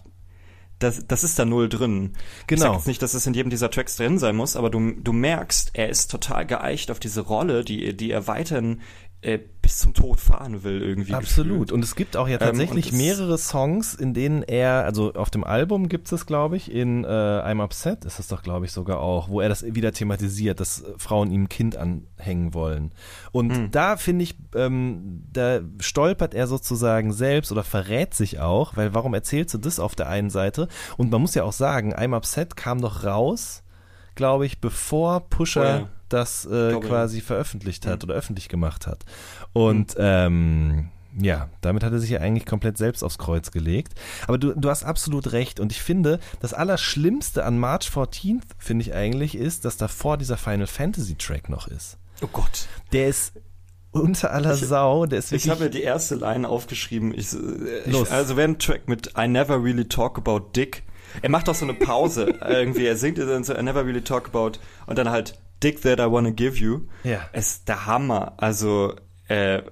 das, 0.80 1.06
das 1.08 1.24
ist 1.24 1.36
da 1.38 1.44
null 1.44 1.68
drin. 1.68 2.12
Ich 2.14 2.20
sag 2.38 2.46
Genau. 2.46 2.74
jetzt 2.74 2.86
nicht, 2.86 3.02
dass 3.02 3.14
es 3.14 3.26
in 3.26 3.34
jedem 3.34 3.50
dieser 3.50 3.70
Tracks 3.70 3.96
drin 3.96 4.18
sein 4.18 4.36
muss, 4.36 4.54
aber 4.54 4.70
du, 4.70 4.92
du 4.92 5.12
merkst, 5.12 5.70
er 5.74 5.88
ist 5.88 6.08
total 6.10 6.46
geeicht 6.46 6.90
auf 6.92 7.00
diese 7.00 7.22
Rolle, 7.22 7.64
die, 7.64 7.96
die 7.96 8.10
er 8.12 8.26
weiterhin 8.28 8.80
äh, 9.20 9.38
bis 9.62 9.78
zum 9.78 9.94
Tod 9.94 10.20
fahren 10.20 10.62
will 10.62 10.80
irgendwie. 10.80 11.12
Absolut. 11.12 11.50
Gefühlt. 11.50 11.72
Und 11.72 11.82
es 11.82 11.96
gibt 11.96 12.16
auch 12.16 12.28
ja 12.28 12.34
ähm, 12.34 12.40
tatsächlich 12.40 12.92
ähm, 12.92 12.98
mehrere 12.98 13.36
Songs, 13.36 13.94
in 13.94 14.14
denen 14.14 14.42
er, 14.42 14.84
also 14.84 15.12
auf 15.14 15.30
dem 15.30 15.42
Album 15.42 15.88
gibt 15.88 16.10
es, 16.12 16.24
glaube 16.24 16.56
ich, 16.56 16.72
in 16.72 17.02
äh, 17.02 17.08
I'm 17.08 17.62
Upset 17.62 18.04
ist 18.04 18.20
es 18.20 18.28
doch, 18.28 18.42
glaube 18.42 18.66
ich, 18.66 18.72
sogar 18.72 19.00
auch, 19.00 19.28
wo 19.28 19.40
er 19.40 19.48
das 19.48 19.64
wieder 19.64 19.92
thematisiert, 19.92 20.60
dass 20.60 20.84
Frauen 20.98 21.32
ihm 21.32 21.44
ein 21.44 21.48
Kind 21.48 21.76
anhängen 21.76 22.54
wollen. 22.54 22.92
Und 23.32 23.48
mhm. 23.48 23.70
da 23.72 23.96
finde 23.96 24.22
ich, 24.22 24.36
ähm, 24.54 25.24
da 25.32 25.60
stolpert 25.80 26.32
er 26.32 26.46
sozusagen 26.46 27.12
selbst 27.12 27.50
oder 27.50 27.64
verrät 27.64 28.14
sich 28.14 28.38
auch, 28.38 28.76
weil 28.76 28.94
warum 28.94 29.14
erzählst 29.14 29.52
du 29.52 29.58
das 29.58 29.80
auf 29.80 29.96
der 29.96 30.08
einen 30.08 30.30
Seite? 30.30 30.68
Und 30.96 31.10
man 31.10 31.20
muss 31.20 31.34
ja 31.34 31.42
auch 31.42 31.52
sagen, 31.52 31.92
I'm 31.92 32.16
Upset 32.16 32.56
kam 32.56 32.80
doch 32.80 33.04
raus, 33.04 33.64
glaube 34.14 34.46
ich, 34.46 34.60
bevor 34.60 35.28
Pusher 35.28 35.60
oh 35.60 35.64
ja 35.64 35.97
das 36.08 36.44
äh, 36.46 36.74
quasi 36.80 37.20
veröffentlicht 37.20 37.86
hat 37.86 38.02
mhm. 38.02 38.10
oder 38.10 38.14
öffentlich 38.18 38.48
gemacht 38.48 38.86
hat. 38.86 39.04
Und 39.52 39.96
mhm. 39.96 40.04
ähm, 40.04 40.88
ja, 41.20 41.48
damit 41.60 41.82
hat 41.82 41.92
er 41.92 41.98
sich 41.98 42.10
ja 42.10 42.20
eigentlich 42.20 42.46
komplett 42.46 42.78
selbst 42.78 43.02
aufs 43.02 43.18
Kreuz 43.18 43.50
gelegt. 43.50 43.94
Aber 44.26 44.38
du, 44.38 44.54
du 44.54 44.68
hast 44.68 44.84
absolut 44.84 45.32
recht. 45.32 45.58
Und 45.60 45.72
ich 45.72 45.82
finde, 45.82 46.20
das 46.40 46.54
Allerschlimmste 46.54 47.44
an 47.44 47.58
March 47.58 47.88
14th, 47.88 48.42
finde 48.58 48.82
ich 48.82 48.94
eigentlich, 48.94 49.36
ist, 49.36 49.64
dass 49.64 49.76
davor 49.76 50.16
dieser 50.16 50.36
Final 50.36 50.66
Fantasy 50.66 51.16
Track 51.16 51.48
noch 51.48 51.66
ist. 51.66 51.98
Oh 52.22 52.28
Gott. 52.32 52.68
Der 52.92 53.08
ist 53.08 53.32
unter 53.90 54.32
aller 54.32 54.54
ich, 54.54 54.60
Sau. 54.60 55.06
Der 55.06 55.18
ist 55.18 55.32
ich 55.32 55.48
habe 55.48 55.64
ja 55.64 55.70
die 55.70 55.82
erste 55.82 56.14
Line 56.14 56.48
aufgeschrieben. 56.48 57.12
Ich, 57.14 57.28
ich, 57.86 58.10
also 58.10 58.36
wer 58.36 58.44
ein 58.44 58.58
Track 58.58 58.88
mit 58.88 59.12
I 59.18 59.26
never 59.26 59.62
really 59.62 59.86
talk 59.86 60.18
about 60.18 60.50
Dick. 60.54 60.82
Er 61.22 61.30
macht 61.30 61.48
doch 61.48 61.54
so 61.54 61.64
eine 61.64 61.74
Pause 61.74 62.34
irgendwie. 62.46 62.86
Er 62.86 62.96
singt 62.96 63.18
dann 63.18 63.44
so 63.44 63.54
I 63.54 63.62
never 63.62 63.84
really 63.84 64.02
talk 64.02 64.28
about 64.28 64.58
und 64.86 64.98
dann 64.98 65.10
halt 65.10 65.38
Dick 65.62 65.82
That 65.82 65.98
I 65.98 66.10
Wanna 66.10 66.30
Give 66.30 66.56
You. 66.58 66.88
Ja. 67.04 67.22
Ist 67.32 67.68
der 67.68 67.86
Hammer. 67.86 68.34
Also, 68.36 68.96
äh. 69.28 69.62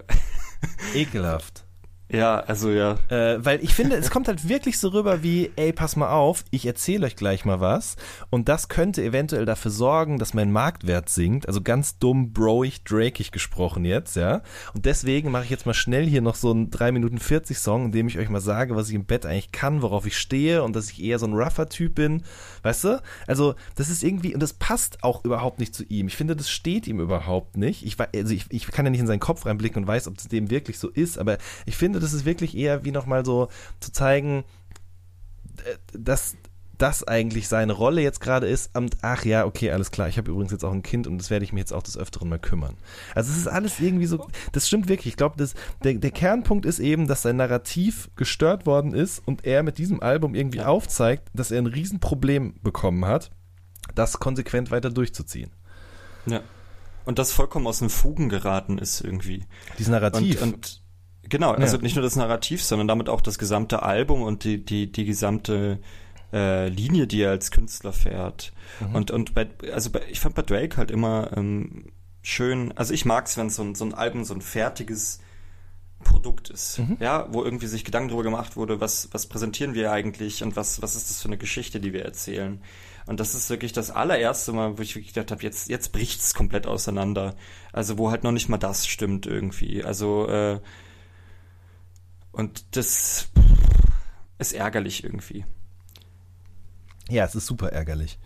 Ekelhaft. 0.94 1.65
Ja, 2.08 2.38
also 2.38 2.70
ja. 2.70 2.98
Äh, 3.08 3.44
weil 3.44 3.62
ich 3.64 3.74
finde, 3.74 3.96
es 3.96 4.10
kommt 4.10 4.28
halt 4.28 4.48
wirklich 4.48 4.78
so 4.78 4.88
rüber 4.88 5.24
wie, 5.24 5.50
ey, 5.56 5.72
pass 5.72 5.96
mal 5.96 6.10
auf, 6.10 6.44
ich 6.52 6.64
erzähle 6.64 7.06
euch 7.06 7.16
gleich 7.16 7.44
mal 7.44 7.60
was 7.60 7.96
und 8.30 8.48
das 8.48 8.68
könnte 8.68 9.02
eventuell 9.02 9.44
dafür 9.44 9.72
sorgen, 9.72 10.18
dass 10.18 10.32
mein 10.32 10.52
Marktwert 10.52 11.08
sinkt. 11.08 11.48
Also 11.48 11.62
ganz 11.62 11.98
dumm, 11.98 12.32
broig, 12.32 12.84
drakig 12.84 13.32
gesprochen 13.32 13.84
jetzt, 13.84 14.14
ja. 14.14 14.42
Und 14.72 14.84
deswegen 14.84 15.32
mache 15.32 15.44
ich 15.44 15.50
jetzt 15.50 15.66
mal 15.66 15.74
schnell 15.74 16.06
hier 16.06 16.22
noch 16.22 16.36
so 16.36 16.52
einen 16.52 16.70
3 16.70 16.92
Minuten 16.92 17.18
40 17.18 17.58
Song, 17.58 17.86
in 17.86 17.92
dem 17.92 18.06
ich 18.06 18.18
euch 18.18 18.28
mal 18.28 18.40
sage, 18.40 18.76
was 18.76 18.88
ich 18.88 18.94
im 18.94 19.04
Bett 19.04 19.26
eigentlich 19.26 19.50
kann, 19.50 19.82
worauf 19.82 20.06
ich 20.06 20.16
stehe 20.16 20.62
und 20.62 20.76
dass 20.76 20.90
ich 20.90 21.02
eher 21.02 21.18
so 21.18 21.26
ein 21.26 21.34
rougher 21.34 21.68
Typ 21.68 21.96
bin. 21.96 22.22
Weißt 22.62 22.84
du? 22.84 23.02
Also, 23.26 23.56
das 23.74 23.88
ist 23.88 24.04
irgendwie, 24.04 24.32
und 24.32 24.40
das 24.40 24.52
passt 24.52 25.02
auch 25.02 25.24
überhaupt 25.24 25.58
nicht 25.58 25.74
zu 25.74 25.82
ihm. 25.84 26.06
Ich 26.06 26.16
finde, 26.16 26.36
das 26.36 26.50
steht 26.50 26.86
ihm 26.86 27.00
überhaupt 27.00 27.56
nicht. 27.56 27.84
Ich, 27.84 27.96
also 27.98 28.32
ich, 28.32 28.46
ich 28.50 28.68
kann 28.68 28.86
ja 28.86 28.90
nicht 28.90 29.00
in 29.00 29.06
seinen 29.08 29.20
Kopf 29.20 29.44
reinblicken 29.44 29.82
und 29.82 29.88
weiß, 29.88 30.06
ob 30.06 30.18
es 30.18 30.28
dem 30.28 30.50
wirklich 30.50 30.78
so 30.78 30.88
ist, 30.88 31.18
aber 31.18 31.38
ich 31.64 31.76
finde, 31.76 31.95
finde, 31.96 32.06
das 32.06 32.12
ist 32.12 32.24
wirklich 32.24 32.56
eher 32.56 32.84
wie 32.84 32.92
nochmal 32.92 33.24
so 33.24 33.48
zu 33.80 33.92
zeigen, 33.92 34.44
äh, 35.64 35.76
dass 35.98 36.36
das 36.78 37.02
eigentlich 37.04 37.48
seine 37.48 37.72
Rolle 37.72 38.02
jetzt 38.02 38.20
gerade 38.20 38.46
ist, 38.46 38.72
ach 39.00 39.24
ja, 39.24 39.46
okay, 39.46 39.70
alles 39.70 39.90
klar, 39.90 40.08
ich 40.08 40.18
habe 40.18 40.30
übrigens 40.30 40.52
jetzt 40.52 40.62
auch 40.62 40.72
ein 40.72 40.82
Kind 40.82 41.06
und 41.06 41.16
das 41.16 41.30
werde 41.30 41.42
ich 41.42 41.54
mir 41.54 41.60
jetzt 41.60 41.72
auch 41.72 41.82
des 41.82 41.96
Öfteren 41.96 42.28
mal 42.28 42.38
kümmern. 42.38 42.76
Also 43.14 43.32
es 43.32 43.38
ist 43.38 43.48
alles 43.48 43.80
irgendwie 43.80 44.04
so, 44.04 44.28
das 44.52 44.66
stimmt 44.66 44.86
wirklich. 44.86 45.06
Ich 45.06 45.16
glaube, 45.16 45.42
der, 45.82 45.94
der 45.94 46.10
Kernpunkt 46.10 46.66
ist 46.66 46.78
eben, 46.78 47.06
dass 47.06 47.22
sein 47.22 47.36
Narrativ 47.36 48.10
gestört 48.14 48.66
worden 48.66 48.92
ist 48.92 49.26
und 49.26 49.46
er 49.46 49.62
mit 49.62 49.78
diesem 49.78 50.02
Album 50.02 50.34
irgendwie 50.34 50.58
ja. 50.58 50.66
aufzeigt, 50.66 51.30
dass 51.32 51.50
er 51.50 51.62
ein 51.62 51.66
Riesenproblem 51.66 52.56
bekommen 52.62 53.06
hat, 53.06 53.30
das 53.94 54.18
konsequent 54.18 54.70
weiter 54.70 54.90
durchzuziehen. 54.90 55.52
Ja. 56.26 56.42
Und 57.06 57.18
das 57.18 57.32
vollkommen 57.32 57.66
aus 57.66 57.78
den 57.78 57.88
Fugen 57.88 58.28
geraten 58.28 58.76
ist 58.76 59.00
irgendwie. 59.00 59.46
Dieses 59.78 59.90
Narrativ. 59.90 60.42
Und, 60.42 60.54
und 60.54 60.82
Genau, 61.28 61.52
also 61.52 61.76
ja. 61.76 61.82
nicht 61.82 61.96
nur 61.96 62.02
das 62.02 62.16
Narrativ, 62.16 62.62
sondern 62.62 62.88
damit 62.88 63.08
auch 63.08 63.20
das 63.20 63.38
gesamte 63.38 63.82
Album 63.82 64.22
und 64.22 64.44
die, 64.44 64.64
die, 64.64 64.90
die 64.90 65.04
gesamte 65.04 65.80
äh, 66.32 66.68
Linie, 66.68 67.06
die 67.06 67.22
er 67.22 67.30
als 67.30 67.50
Künstler 67.50 67.92
fährt. 67.92 68.52
Mhm. 68.80 68.94
Und, 68.94 69.10
und 69.10 69.34
bei, 69.34 69.48
also 69.72 69.90
bei, 69.90 70.02
ich 70.10 70.20
fand 70.20 70.34
bei 70.34 70.42
Drake 70.42 70.76
halt 70.76 70.90
immer 70.90 71.30
ähm, 71.36 71.86
schön, 72.22 72.72
also 72.76 72.92
ich 72.92 73.04
mag 73.04 73.26
es, 73.26 73.36
wenn 73.36 73.50
so 73.50 73.62
ein, 73.62 73.74
so 73.74 73.84
ein 73.84 73.94
Album 73.94 74.24
so 74.24 74.34
ein 74.34 74.40
fertiges 74.40 75.20
Produkt 76.04 76.50
ist, 76.50 76.78
mhm. 76.78 76.96
ja, 77.00 77.26
wo 77.32 77.42
irgendwie 77.42 77.66
sich 77.66 77.84
Gedanken 77.84 78.08
darüber 78.08 78.24
gemacht 78.24 78.56
wurde, 78.56 78.80
was, 78.80 79.08
was 79.12 79.26
präsentieren 79.26 79.74
wir 79.74 79.90
eigentlich 79.90 80.42
und 80.42 80.54
was, 80.54 80.82
was 80.82 80.94
ist 80.94 81.10
das 81.10 81.22
für 81.22 81.28
eine 81.28 81.38
Geschichte, 81.38 81.80
die 81.80 81.92
wir 81.92 82.04
erzählen. 82.04 82.60
Und 83.06 83.20
das 83.20 83.34
ist 83.34 83.50
wirklich 83.50 83.72
das 83.72 83.90
allererste 83.90 84.52
Mal, 84.52 84.78
wo 84.78 84.82
ich 84.82 84.96
wirklich 84.96 85.14
gedacht 85.14 85.30
habe, 85.30 85.42
jetzt, 85.42 85.68
jetzt 85.68 85.92
bricht 85.92 86.20
es 86.20 86.34
komplett 86.34 86.66
auseinander. 86.66 87.36
Also 87.72 87.98
wo 87.98 88.10
halt 88.10 88.24
noch 88.24 88.32
nicht 88.32 88.48
mal 88.48 88.58
das 88.58 88.86
stimmt 88.86 89.26
irgendwie. 89.26 89.84
Also 89.84 90.28
äh, 90.28 90.60
und 92.36 92.76
das 92.76 93.28
ist 94.38 94.52
ärgerlich 94.52 95.04
irgendwie. 95.04 95.46
Ja, 97.08 97.24
es 97.24 97.34
ist 97.34 97.46
super 97.46 97.72
ärgerlich. 97.72 98.18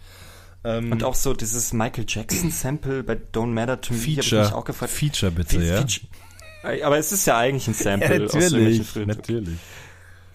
Ähm, 0.65 0.91
und 0.91 1.05
auch 1.05 1.15
so 1.15 1.33
dieses 1.33 1.73
Michael 1.73 2.05
Jackson 2.07 2.51
Sample 2.51 3.05
bei 3.05 3.15
Don't 3.15 3.53
Matter 3.53 3.81
to 3.81 3.95
Me. 3.95 4.01
Feature. 4.01 4.47
Ich 4.47 4.53
auch 4.53 4.65
gefragt. 4.65 4.91
Feature 4.91 5.31
bitte, 5.31 5.61
Fe 5.61 5.65
ja. 5.65 5.77
Feature. 5.79 6.85
Aber 6.85 6.99
es 6.99 7.13
ist 7.13 7.25
ja 7.27 7.39
eigentlich 7.39 7.69
ein 7.69 7.75
Sample 7.75 8.15
ja, 8.15 8.19
natürlich, 8.19 8.81
aus 8.81 8.97
Natürlich. 8.97 9.59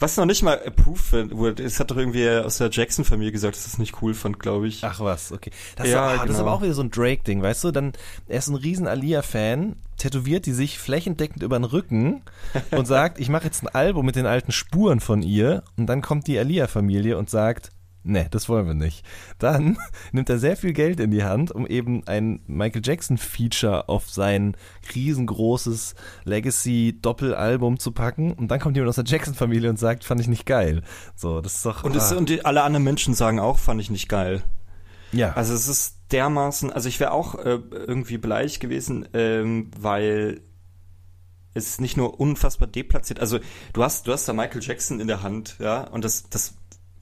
Was 0.05 0.17
noch 0.17 0.25
nicht 0.27 0.43
mal 0.43 0.61
approved 0.63 1.35
wurde, 1.35 1.63
es 1.63 1.79
hat 1.79 1.89
doch 1.89 1.97
irgendwie 1.97 2.29
aus 2.29 2.59
der 2.59 2.69
Jackson-Familie 2.69 3.31
gesagt, 3.31 3.55
dass 3.55 3.65
es 3.65 3.79
nicht 3.79 4.03
cool 4.03 4.13
fand, 4.13 4.39
glaube 4.39 4.67
ich. 4.67 4.83
Ach 4.83 4.99
was, 4.99 5.31
okay. 5.31 5.49
Das, 5.77 5.87
ja, 5.87 5.93
ist, 5.93 5.95
oh, 5.95 6.11
genau. 6.11 6.25
das 6.27 6.35
ist 6.35 6.39
aber 6.41 6.45
genau. 6.45 6.57
auch 6.57 6.61
wieder 6.61 6.73
so 6.75 6.83
ein 6.83 6.91
Drake-Ding, 6.91 7.41
weißt 7.41 7.63
du? 7.63 7.71
Dann, 7.71 7.93
er 8.27 8.37
ist 8.37 8.47
ein 8.47 8.53
riesen 8.53 8.85
Alia-Fan, 8.85 9.77
tätowiert 9.97 10.45
die 10.45 10.53
sich 10.53 10.77
flächendeckend 10.77 11.41
über 11.41 11.57
den 11.57 11.63
Rücken 11.63 12.21
und 12.69 12.85
sagt, 12.85 13.19
ich 13.19 13.29
mache 13.29 13.45
jetzt 13.45 13.63
ein 13.63 13.67
Album 13.67 14.05
mit 14.05 14.15
den 14.15 14.27
alten 14.27 14.51
Spuren 14.51 14.99
von 14.99 15.23
ihr 15.23 15.63
und 15.75 15.87
dann 15.87 16.03
kommt 16.03 16.27
die 16.27 16.37
Alia-Familie 16.37 17.17
und 17.17 17.31
sagt, 17.31 17.71
nee, 18.05 18.27
das 18.29 18.47
wollen 18.47 18.67
wir 18.67 18.73
nicht. 18.73 19.05
Dann 19.39 19.77
nimmt 20.11 20.29
er 20.29 20.39
sehr 20.39 20.55
viel 20.55 20.73
Geld 20.73 20.99
in 20.99 21.11
die 21.11 21.23
Hand, 21.23 21.51
um 21.51 21.67
eben 21.67 22.07
ein 22.07 22.39
Michael 22.47 22.81
Jackson-Feature 22.83 23.89
auf 23.89 24.09
sein 24.09 24.55
riesengroßes 24.93 25.95
Legacy-Doppelalbum 26.23 27.79
zu 27.79 27.91
packen. 27.91 28.31
Und 28.33 28.49
dann 28.49 28.59
kommt 28.59 28.77
jemand 28.77 28.89
aus 28.89 28.95
der 28.95 29.05
Jackson-Familie 29.05 29.69
und 29.69 29.79
sagt, 29.79 30.03
fand 30.03 30.21
ich 30.21 30.27
nicht 30.27 30.45
geil. 30.45 30.83
So, 31.15 31.41
das 31.41 31.55
ist 31.55 31.65
doch. 31.65 31.83
Und, 31.83 31.95
es, 31.95 32.11
ah. 32.11 32.15
und 32.15 32.29
die, 32.29 32.45
alle 32.45 32.63
anderen 32.63 32.83
Menschen 32.83 33.13
sagen 33.13 33.39
auch, 33.39 33.57
fand 33.57 33.81
ich 33.81 33.89
nicht 33.89 34.07
geil. 34.07 34.43
Ja. 35.11 35.33
Also 35.33 35.53
es 35.53 35.67
ist 35.67 35.95
dermaßen, 36.11 36.71
also 36.71 36.87
ich 36.89 36.99
wäre 36.99 37.11
auch 37.11 37.35
äh, 37.35 37.59
irgendwie 37.71 38.17
beleidigt 38.17 38.59
gewesen, 38.59 39.07
ähm, 39.13 39.71
weil 39.77 40.41
es 41.53 41.79
nicht 41.79 41.95
nur 41.95 42.19
unfassbar 42.19 42.67
deplatziert, 42.67 43.19
also 43.21 43.39
du 43.73 43.83
hast, 43.83 44.07
du 44.07 44.11
hast 44.11 44.27
da 44.27 44.33
Michael 44.33 44.61
Jackson 44.61 44.99
in 44.99 45.07
der 45.07 45.23
Hand, 45.23 45.55
ja, 45.59 45.87
und 45.87 46.03
das, 46.03 46.29
das 46.29 46.55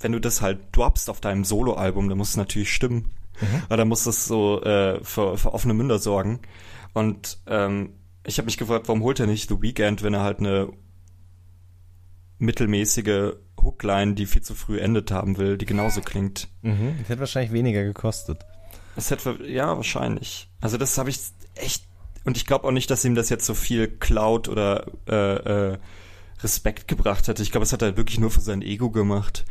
wenn 0.04 0.12
du 0.12 0.20
das 0.20 0.42
halt 0.42 0.60
droppst 0.74 1.10
auf 1.10 1.22
deinem 1.22 1.44
Soloalbum, 1.46 2.10
dann 2.10 2.18
muss 2.18 2.32
es 2.32 2.38
natürlich 2.38 2.72
stimmen. 2.72 3.12
Mhm. 3.42 3.64
Weil 3.68 3.78
dann 3.78 3.88
muss 3.88 4.04
das 4.04 4.26
so 4.26 4.62
äh, 4.62 5.04
für, 5.04 5.38
für 5.38 5.54
offene 5.54 5.74
Münder 5.74 6.00
sorgen. 6.00 6.42
Und 6.94 7.40
ähm, 7.48 7.94
ich 8.26 8.38
habe 8.38 8.46
mich 8.46 8.58
gefragt, 8.58 8.88
warum 8.88 9.04
holt 9.04 9.20
er 9.20 9.28
nicht 9.28 9.50
The 9.50 9.62
Weekend, 9.62 10.04
wenn 10.04 10.14
er 10.14 10.22
halt 10.22 10.40
eine 10.40 10.70
mittelmäßige 12.38 13.34
Hookline, 13.62 14.14
die 14.14 14.26
viel 14.26 14.42
zu 14.42 14.54
früh 14.54 14.80
endet 14.80 15.12
haben 15.12 15.38
will, 15.38 15.58
die 15.58 15.66
genauso 15.66 16.02
klingt. 16.02 16.50
Mhm. 16.62 16.96
Das 17.00 17.10
hätte 17.10 17.20
wahrscheinlich 17.22 17.54
weniger 17.54 17.84
gekostet. 17.84 18.40
Es 18.96 19.10
hätte, 19.10 19.40
ja, 19.48 19.76
wahrscheinlich. 19.76 20.50
Also 20.62 20.78
das 20.78 20.98
habe 20.98 21.10
ich 21.10 21.20
echt, 21.56 21.86
und 22.26 22.38
ich 22.38 22.46
glaube 22.46 22.68
auch 22.68 22.72
nicht, 22.72 22.92
dass 22.92 23.06
ihm 23.06 23.16
das 23.16 23.30
jetzt 23.30 23.46
so 23.46 23.54
viel 23.54 23.88
Cloud 23.88 24.50
oder 24.50 24.86
äh, 25.08 25.72
äh, 25.72 25.78
Respekt 26.42 26.88
gebracht 26.88 27.28
hätte. 27.28 27.42
Ich 27.42 27.52
glaube, 27.52 27.64
es 27.64 27.74
hat 27.74 27.82
er 27.82 27.98
wirklich 27.98 28.20
nur 28.20 28.30
für 28.30 28.42
sein 28.42 28.62
Ego 28.62 28.92
gemacht 28.92 29.46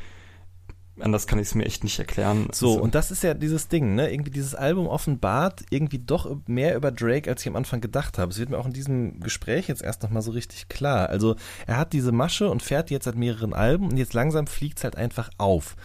anders 1.02 1.26
kann 1.26 1.38
ich 1.38 1.48
es 1.48 1.54
mir 1.54 1.64
echt 1.64 1.84
nicht 1.84 1.98
erklären. 1.98 2.48
So, 2.52 2.72
also, 2.72 2.82
und 2.82 2.94
das 2.94 3.10
ist 3.10 3.22
ja 3.22 3.34
dieses 3.34 3.68
Ding, 3.68 3.94
ne? 3.94 4.12
Irgendwie 4.12 4.30
dieses 4.30 4.54
Album 4.54 4.86
offenbart 4.86 5.62
irgendwie 5.70 5.98
doch 5.98 6.36
mehr 6.46 6.76
über 6.76 6.90
Drake, 6.90 7.28
als 7.28 7.42
ich 7.42 7.48
am 7.48 7.56
Anfang 7.56 7.80
gedacht 7.80 8.18
habe. 8.18 8.30
Es 8.30 8.38
wird 8.38 8.50
mir 8.50 8.58
auch 8.58 8.66
in 8.66 8.72
diesem 8.72 9.20
Gespräch 9.20 9.68
jetzt 9.68 9.82
erst 9.82 10.02
nochmal 10.02 10.22
so 10.22 10.32
richtig 10.32 10.68
klar. 10.68 11.08
Also, 11.08 11.36
er 11.66 11.76
hat 11.76 11.92
diese 11.92 12.12
Masche 12.12 12.50
und 12.50 12.62
fährt 12.62 12.90
jetzt 12.90 13.04
seit 13.04 13.16
mehreren 13.16 13.52
Alben 13.52 13.88
und 13.88 13.96
jetzt 13.96 14.14
langsam 14.14 14.46
fliegt 14.46 14.78
es 14.78 14.84
halt 14.84 14.96
einfach 14.96 15.30
auf. 15.38 15.76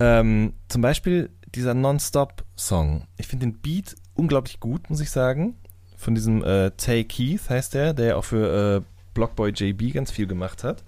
Ähm, 0.00 0.54
zum 0.68 0.82
Beispiel 0.82 1.30
dieser 1.54 1.74
Non-Stop-Song. 1.74 3.06
Ich 3.18 3.26
finde 3.26 3.46
den 3.46 3.60
Beat 3.60 3.96
unglaublich 4.14 4.60
gut, 4.60 4.88
muss 4.90 5.00
ich 5.00 5.10
sagen. 5.10 5.56
Von 5.96 6.14
diesem 6.14 6.42
äh, 6.42 6.70
Tay 6.72 7.04
Keith 7.04 7.48
heißt 7.48 7.74
der, 7.74 7.94
der 7.94 8.06
ja 8.06 8.16
auch 8.16 8.24
für 8.24 8.82
äh, 8.82 8.82
Blockboy 9.14 9.50
JB 9.50 9.92
ganz 9.92 10.10
viel 10.10 10.26
gemacht 10.26 10.64
hat. 10.64 10.82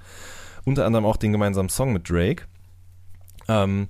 Unter 0.65 0.87
anderem 0.87 1.05
auch 1.05 1.17
den 1.17 1.33
gemeinsamen 1.33 1.69
Song 1.69 1.93
mit 1.93 2.09
Drake. 2.09 2.45
Ähm, 3.49 3.89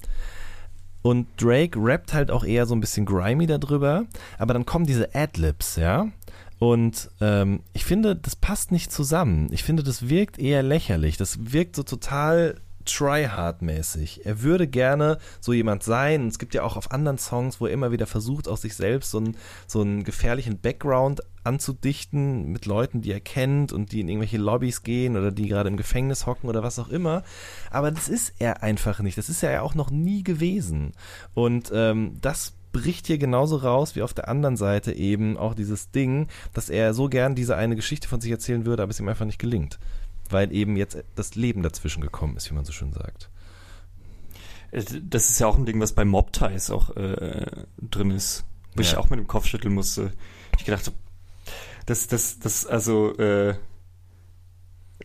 und 1.03 1.27
Drake 1.37 1.79
rappt 1.79 2.15
halt 2.15 2.31
auch 2.31 2.45
eher 2.45 2.65
so 2.65 2.75
ein 2.75 2.81
bisschen 2.81 3.05
grimy 3.05 3.47
darüber, 3.47 4.07
aber 4.39 4.55
dann 4.55 4.65
kommen 4.65 4.87
diese 4.87 5.15
Adlibs, 5.15 5.77
ja. 5.77 6.09
Und 6.59 7.11
ähm, 7.21 7.61
ich 7.75 7.85
finde, 7.85 8.17
das 8.17 8.37
passt 8.37 8.73
nicht 8.73 8.91
zusammen. 8.91 9.49
Ich 9.53 9.65
finde, 9.65 9.83
das 9.83 10.09
wirkt 10.09 10.39
eher 10.39 10.63
lächerlich. 10.63 11.19
Das 11.19 11.53
wirkt 11.53 11.77
so 11.77 11.83
total 11.83 12.55
tryhard-mäßig. 12.87 14.25
Er 14.25 14.43
würde 14.43 14.67
gerne 14.67 15.19
so 15.41 15.53
jemand 15.53 15.83
sein. 15.83 16.29
Es 16.29 16.39
gibt 16.39 16.55
ja 16.55 16.63
auch 16.63 16.77
auf 16.77 16.91
anderen 16.91 17.19
Songs, 17.19 17.61
wo 17.61 17.67
er 17.67 17.73
immer 17.73 17.93
wieder 17.93 18.07
versucht, 18.07 18.49
aus 18.49 18.63
sich 18.63 18.75
selbst 18.75 19.11
so 19.11 19.19
einen, 19.19 19.37
so 19.67 19.81
einen 19.81 20.05
gefährlichen 20.05 20.61
Background 20.61 21.23
anzudichten 21.45 22.51
mit 22.51 22.67
Leuten, 22.67 23.03
die 23.03 23.13
er 23.13 23.21
kennt 23.21 23.73
und 23.73 23.93
die 23.93 24.01
in 24.01 24.09
irgendwelche 24.09 24.39
Lobbys 24.39 24.83
gehen 24.83 25.17
oder 25.17 25.31
die 25.31 25.49
gerade 25.49 25.69
im 25.69 25.77
Gefängnis 25.77 26.27
hocken 26.27 26.49
oder 26.49 26.63
was 26.63 26.79
auch 26.79 26.89
immer. 26.89 27.23
Aber 27.71 27.91
das 27.91 28.09
ist 28.09 28.35
er 28.39 28.63
einfach 28.63 29.01
nicht. 29.01 29.19
Das 29.19 29.29
ist 29.29 29.43
er 29.43 29.53
ja 29.53 29.63
auch 29.63 29.75
noch 29.75 29.91
nie 29.91 30.23
gewesen. 30.23 30.93
Und 31.35 31.71
ähm, 31.75 32.17
das 32.21 32.55
bricht 32.75 33.07
hier 33.07 33.19
genauso 33.19 33.57
raus 33.57 33.97
wie 33.97 34.03
auf 34.03 34.13
der 34.13 34.29
anderen 34.29 34.57
Seite 34.57 34.93
eben 34.93 35.39
auch 35.39 35.55
dieses 35.55 35.91
Ding, 35.93 36.27
dass 36.53 36.69
er 36.69 36.93
so 36.93 37.09
gern 37.09 37.35
diese 37.35 37.57
eine 37.57 37.77
Geschichte 37.77 38.09
von 38.09 38.21
sich 38.21 38.31
erzählen 38.31 38.67
würde, 38.67 38.83
aber 38.83 38.91
es 38.91 39.01
ihm 39.01 39.09
einfach 39.09 39.25
nicht 39.25 39.39
gelingt. 39.39 39.79
Weil 40.35 40.53
eben 40.53 40.77
jetzt 40.77 40.99
das 41.15 41.37
Leben 41.37 41.63
dazwischen 41.63 42.01
gekommen 42.01 42.37
ist, 42.37 42.51
wie 42.51 42.55
man 42.55 42.65
so 42.65 42.73
schön 42.73 42.93
sagt. 42.93 43.31
Das 44.73 45.31
ist 45.31 45.39
ja 45.39 45.47
auch 45.47 45.57
ein 45.57 45.65
Ding, 45.65 45.81
was 45.81 45.93
bei 45.93 46.05
Mob 46.05 46.33
Ties 46.33 46.71
auch 46.71 46.91
äh, 46.97 47.47
drin 47.81 48.11
ist. 48.11 48.45
Wo 48.75 48.83
ja. 48.83 48.89
ich 48.89 48.97
auch 48.97 49.11
mit 49.11 49.21
dem 49.21 49.29
Kopf 49.29 49.47
schütteln 49.47 49.73
musste. 49.73 50.13
Ich 50.59 50.65
gedacht, 50.65 50.91
das, 51.87 52.09
das, 52.09 52.41
das, 52.41 52.67
also, 52.67 53.17
äh, 53.17 53.55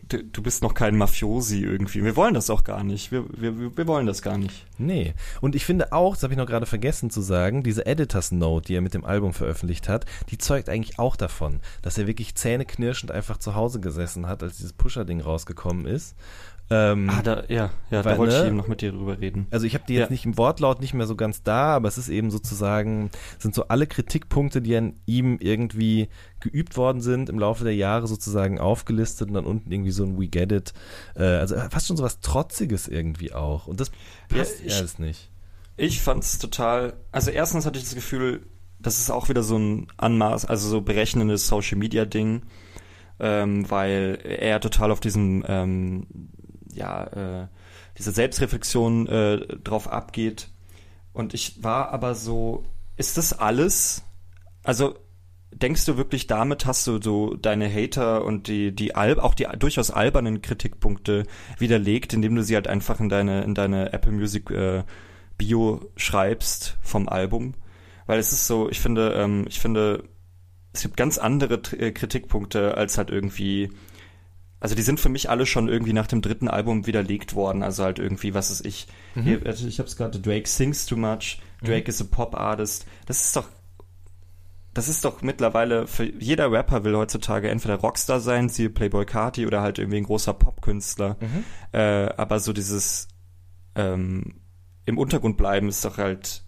du, 0.08 0.22
du 0.24 0.42
bist 0.42 0.62
noch 0.62 0.74
kein 0.74 0.96
Mafiosi 0.96 1.62
irgendwie. 1.62 2.04
Wir 2.04 2.16
wollen 2.16 2.34
das 2.34 2.50
auch 2.50 2.64
gar 2.64 2.84
nicht. 2.84 3.12
Wir, 3.12 3.24
wir, 3.30 3.76
wir 3.76 3.86
wollen 3.86 4.06
das 4.06 4.22
gar 4.22 4.38
nicht. 4.38 4.66
Nee. 4.78 5.14
Und 5.40 5.54
ich 5.54 5.64
finde 5.64 5.92
auch, 5.92 6.14
das 6.14 6.22
habe 6.22 6.32
ich 6.32 6.38
noch 6.38 6.46
gerade 6.46 6.66
vergessen 6.66 7.10
zu 7.10 7.20
sagen, 7.20 7.62
diese 7.62 7.86
Editors 7.86 8.32
Note, 8.32 8.66
die 8.66 8.76
er 8.76 8.80
mit 8.80 8.94
dem 8.94 9.04
Album 9.04 9.32
veröffentlicht 9.32 9.88
hat, 9.88 10.06
die 10.30 10.38
zeugt 10.38 10.68
eigentlich 10.68 10.98
auch 10.98 11.16
davon, 11.16 11.60
dass 11.82 11.98
er 11.98 12.06
wirklich 12.06 12.34
zähneknirschend 12.34 13.10
einfach 13.10 13.38
zu 13.38 13.54
Hause 13.54 13.80
gesessen 13.80 14.26
hat, 14.26 14.42
als 14.42 14.56
dieses 14.56 14.72
Pusher-Ding 14.72 15.20
rausgekommen 15.20 15.86
ist 15.86 16.14
ähm, 16.72 17.10
ah, 17.10 17.20
da, 17.22 17.42
ja, 17.48 17.70
ja, 17.90 18.04
weil, 18.04 18.12
da 18.12 18.18
wollte 18.18 18.34
ne, 18.34 18.40
ich 18.40 18.46
eben 18.46 18.56
noch 18.56 18.68
mit 18.68 18.80
dir 18.80 18.92
drüber 18.92 19.20
reden. 19.20 19.48
Also 19.50 19.66
ich 19.66 19.74
habe 19.74 19.82
die 19.88 19.94
jetzt 19.94 20.06
ja. 20.06 20.10
nicht 20.12 20.24
im 20.24 20.38
Wortlaut 20.38 20.80
nicht 20.80 20.94
mehr 20.94 21.08
so 21.08 21.16
ganz 21.16 21.42
da, 21.42 21.74
aber 21.74 21.88
es 21.88 21.98
ist 21.98 22.08
eben 22.08 22.30
sozusagen, 22.30 23.10
sind 23.40 23.56
so 23.56 23.66
alle 23.66 23.88
Kritikpunkte, 23.88 24.62
die 24.62 24.76
an 24.76 24.94
ihm 25.04 25.38
irgendwie 25.40 26.08
geübt 26.38 26.76
worden 26.76 27.00
sind, 27.00 27.28
im 27.28 27.40
Laufe 27.40 27.64
der 27.64 27.74
Jahre 27.74 28.06
sozusagen 28.06 28.60
aufgelistet 28.60 29.28
und 29.28 29.34
dann 29.34 29.46
unten 29.46 29.72
irgendwie 29.72 29.90
so 29.90 30.04
ein 30.04 30.16
We 30.16 30.28
Get 30.28 30.52
It. 30.52 30.72
Äh, 31.16 31.24
also 31.24 31.56
fast 31.70 31.88
schon 31.88 31.96
so 31.96 32.04
was 32.04 32.20
Trotziges 32.20 32.86
irgendwie 32.86 33.32
auch. 33.32 33.66
Und 33.66 33.80
das 33.80 33.90
passt 34.28 34.60
ja, 34.60 34.66
ich, 34.66 34.76
alles 34.76 35.00
nicht. 35.00 35.28
Ich 35.76 36.00
fand's 36.00 36.38
total, 36.38 36.92
also 37.10 37.32
erstens 37.32 37.66
hatte 37.66 37.78
ich 37.80 37.84
das 37.84 37.96
Gefühl, 37.96 38.42
das 38.78 39.00
ist 39.00 39.10
auch 39.10 39.28
wieder 39.28 39.42
so 39.42 39.58
ein 39.58 39.88
Anmaß, 39.96 40.44
also 40.44 40.68
so 40.68 40.82
berechnendes 40.82 41.48
Social 41.48 41.78
Media 41.78 42.04
Ding. 42.04 42.42
Ähm, 43.22 43.70
weil 43.70 44.18
er 44.24 44.60
total 44.60 44.90
auf 44.90 45.00
diesem 45.00 45.44
ähm, 45.46 46.06
ja, 46.72 47.42
äh, 47.42 47.48
diese 47.98 48.12
Selbstreflexion 48.12 49.06
äh, 49.06 49.38
drauf 49.58 49.88
abgeht. 49.90 50.48
Und 51.12 51.34
ich 51.34 51.62
war 51.62 51.90
aber 51.90 52.14
so, 52.14 52.64
ist 52.96 53.16
das 53.16 53.32
alles? 53.32 54.04
Also 54.62 54.96
denkst 55.52 55.84
du 55.84 55.96
wirklich, 55.96 56.26
damit 56.26 56.66
hast 56.66 56.86
du 56.86 57.00
so 57.00 57.34
deine 57.34 57.72
Hater 57.72 58.24
und 58.24 58.46
die, 58.46 58.74
die 58.74 58.94
Al 58.94 59.18
auch 59.18 59.34
die 59.34 59.46
durchaus 59.58 59.90
albernen 59.90 60.42
Kritikpunkte 60.42 61.24
widerlegt, 61.58 62.12
indem 62.12 62.34
du 62.36 62.42
sie 62.42 62.54
halt 62.54 62.68
einfach 62.68 63.00
in 63.00 63.08
deine, 63.08 63.42
in 63.42 63.54
deine 63.54 63.92
Apple 63.92 64.12
Music 64.12 64.50
äh, 64.50 64.84
Bio 65.36 65.90
schreibst 65.96 66.78
vom 66.82 67.08
Album? 67.08 67.54
Weil 68.06 68.18
es 68.18 68.32
ist 68.32 68.46
so, 68.46 68.68
ich 68.70 68.80
finde, 68.80 69.12
ähm, 69.14 69.46
ich 69.48 69.60
finde, 69.60 70.04
es 70.72 70.82
gibt 70.82 70.96
ganz 70.96 71.18
andere 71.18 71.54
äh, 71.78 71.92
Kritikpunkte 71.92 72.76
als 72.76 72.98
halt 72.98 73.10
irgendwie 73.10 73.70
also 74.60 74.74
die 74.74 74.82
sind 74.82 75.00
für 75.00 75.08
mich 75.08 75.30
alle 75.30 75.46
schon 75.46 75.68
irgendwie 75.68 75.94
nach 75.94 76.06
dem 76.06 76.20
dritten 76.20 76.46
Album 76.46 76.86
widerlegt 76.86 77.34
worden. 77.34 77.62
Also 77.62 77.82
halt 77.82 77.98
irgendwie, 77.98 78.34
was 78.34 78.50
ist 78.50 78.64
ich? 78.64 78.86
Mhm. 79.14 79.22
Hier, 79.22 79.40
also 79.46 79.66
ich 79.66 79.80
hab's 79.80 79.96
gerade, 79.96 80.20
Drake 80.20 80.46
sings 80.46 80.84
too 80.84 80.96
much, 80.96 81.40
Drake 81.62 81.84
mhm. 81.84 81.88
is 81.88 82.02
a 82.02 82.04
Pop 82.04 82.34
Artist. 82.34 82.86
Das 83.06 83.24
ist 83.24 83.36
doch, 83.36 83.48
das 84.74 84.88
ist 84.88 85.04
doch 85.04 85.22
mittlerweile 85.22 85.86
für 85.86 86.04
jeder 86.04 86.52
Rapper 86.52 86.84
will 86.84 86.94
heutzutage 86.94 87.48
entweder 87.48 87.76
Rockstar 87.76 88.20
sein, 88.20 88.50
siehe 88.50 88.68
Playboy 88.70 89.06
Carti 89.06 89.46
oder 89.46 89.62
halt 89.62 89.78
irgendwie 89.78 89.98
ein 89.98 90.04
großer 90.04 90.34
Popkünstler. 90.34 91.16
Mhm. 91.20 91.44
Äh, 91.72 92.12
aber 92.16 92.38
so 92.38 92.52
dieses 92.52 93.08
ähm, 93.74 94.40
im 94.84 94.98
Untergrund 94.98 95.38
bleiben 95.38 95.68
ist 95.68 95.84
doch 95.84 95.96
halt 95.96 96.44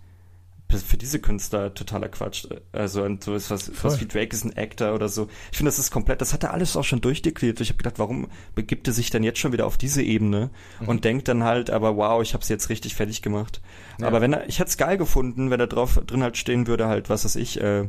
für 0.81 0.97
diese 0.97 1.20
Künstler 1.20 1.75
totaler 1.75 2.09
Quatsch. 2.09 2.47
Also 2.73 3.03
und 3.03 3.23
so 3.23 3.35
ist 3.35 3.51
was, 3.51 3.70
was 3.83 4.01
wie 4.01 4.07
Drake 4.07 4.35
ist 4.35 4.45
ein 4.45 4.57
Actor 4.57 4.95
oder 4.95 5.09
so. 5.09 5.29
Ich 5.51 5.59
finde, 5.59 5.68
das 5.68 5.79
ist 5.79 5.91
komplett, 5.91 6.20
das 6.20 6.33
hat 6.33 6.43
er 6.43 6.53
alles 6.53 6.77
auch 6.77 6.85
schon 6.85 7.01
durchdeklariert. 7.01 7.61
Ich 7.61 7.68
habe 7.68 7.79
gedacht, 7.79 7.99
warum 7.99 8.29
begibt 8.55 8.87
er 8.87 8.95
sich 8.95 9.11
dann 9.11 9.23
jetzt 9.23 9.39
schon 9.39 9.53
wieder 9.53 9.66
auf 9.66 9.77
diese 9.77 10.03
Ebene 10.03 10.51
mhm. 10.81 10.89
und 10.89 11.05
denkt 11.05 11.29
dann 11.29 11.45
halt, 11.45 11.70
aber 11.70 11.97
wow, 11.97 12.23
ich 12.23 12.35
habe 12.35 12.43
es 12.43 12.49
jetzt 12.49 12.68
richtig 12.68 12.95
fertig 12.95 13.23
gemacht. 13.23 13.61
Ja. 14.01 14.07
Aber 14.07 14.20
wenn 14.20 14.33
er, 14.33 14.49
ich 14.49 14.59
hätte 14.59 14.70
es 14.70 14.77
geil 14.77 14.97
gefunden, 14.97 15.51
wenn 15.51 15.61
er 15.61 15.66
drauf 15.66 16.01
drin 16.07 16.23
halt 16.23 16.37
stehen 16.37 16.66
würde, 16.66 16.87
halt, 16.87 17.11
was 17.11 17.25
weiß 17.25 17.37
ich, 17.37 17.61
äh, 17.61 17.89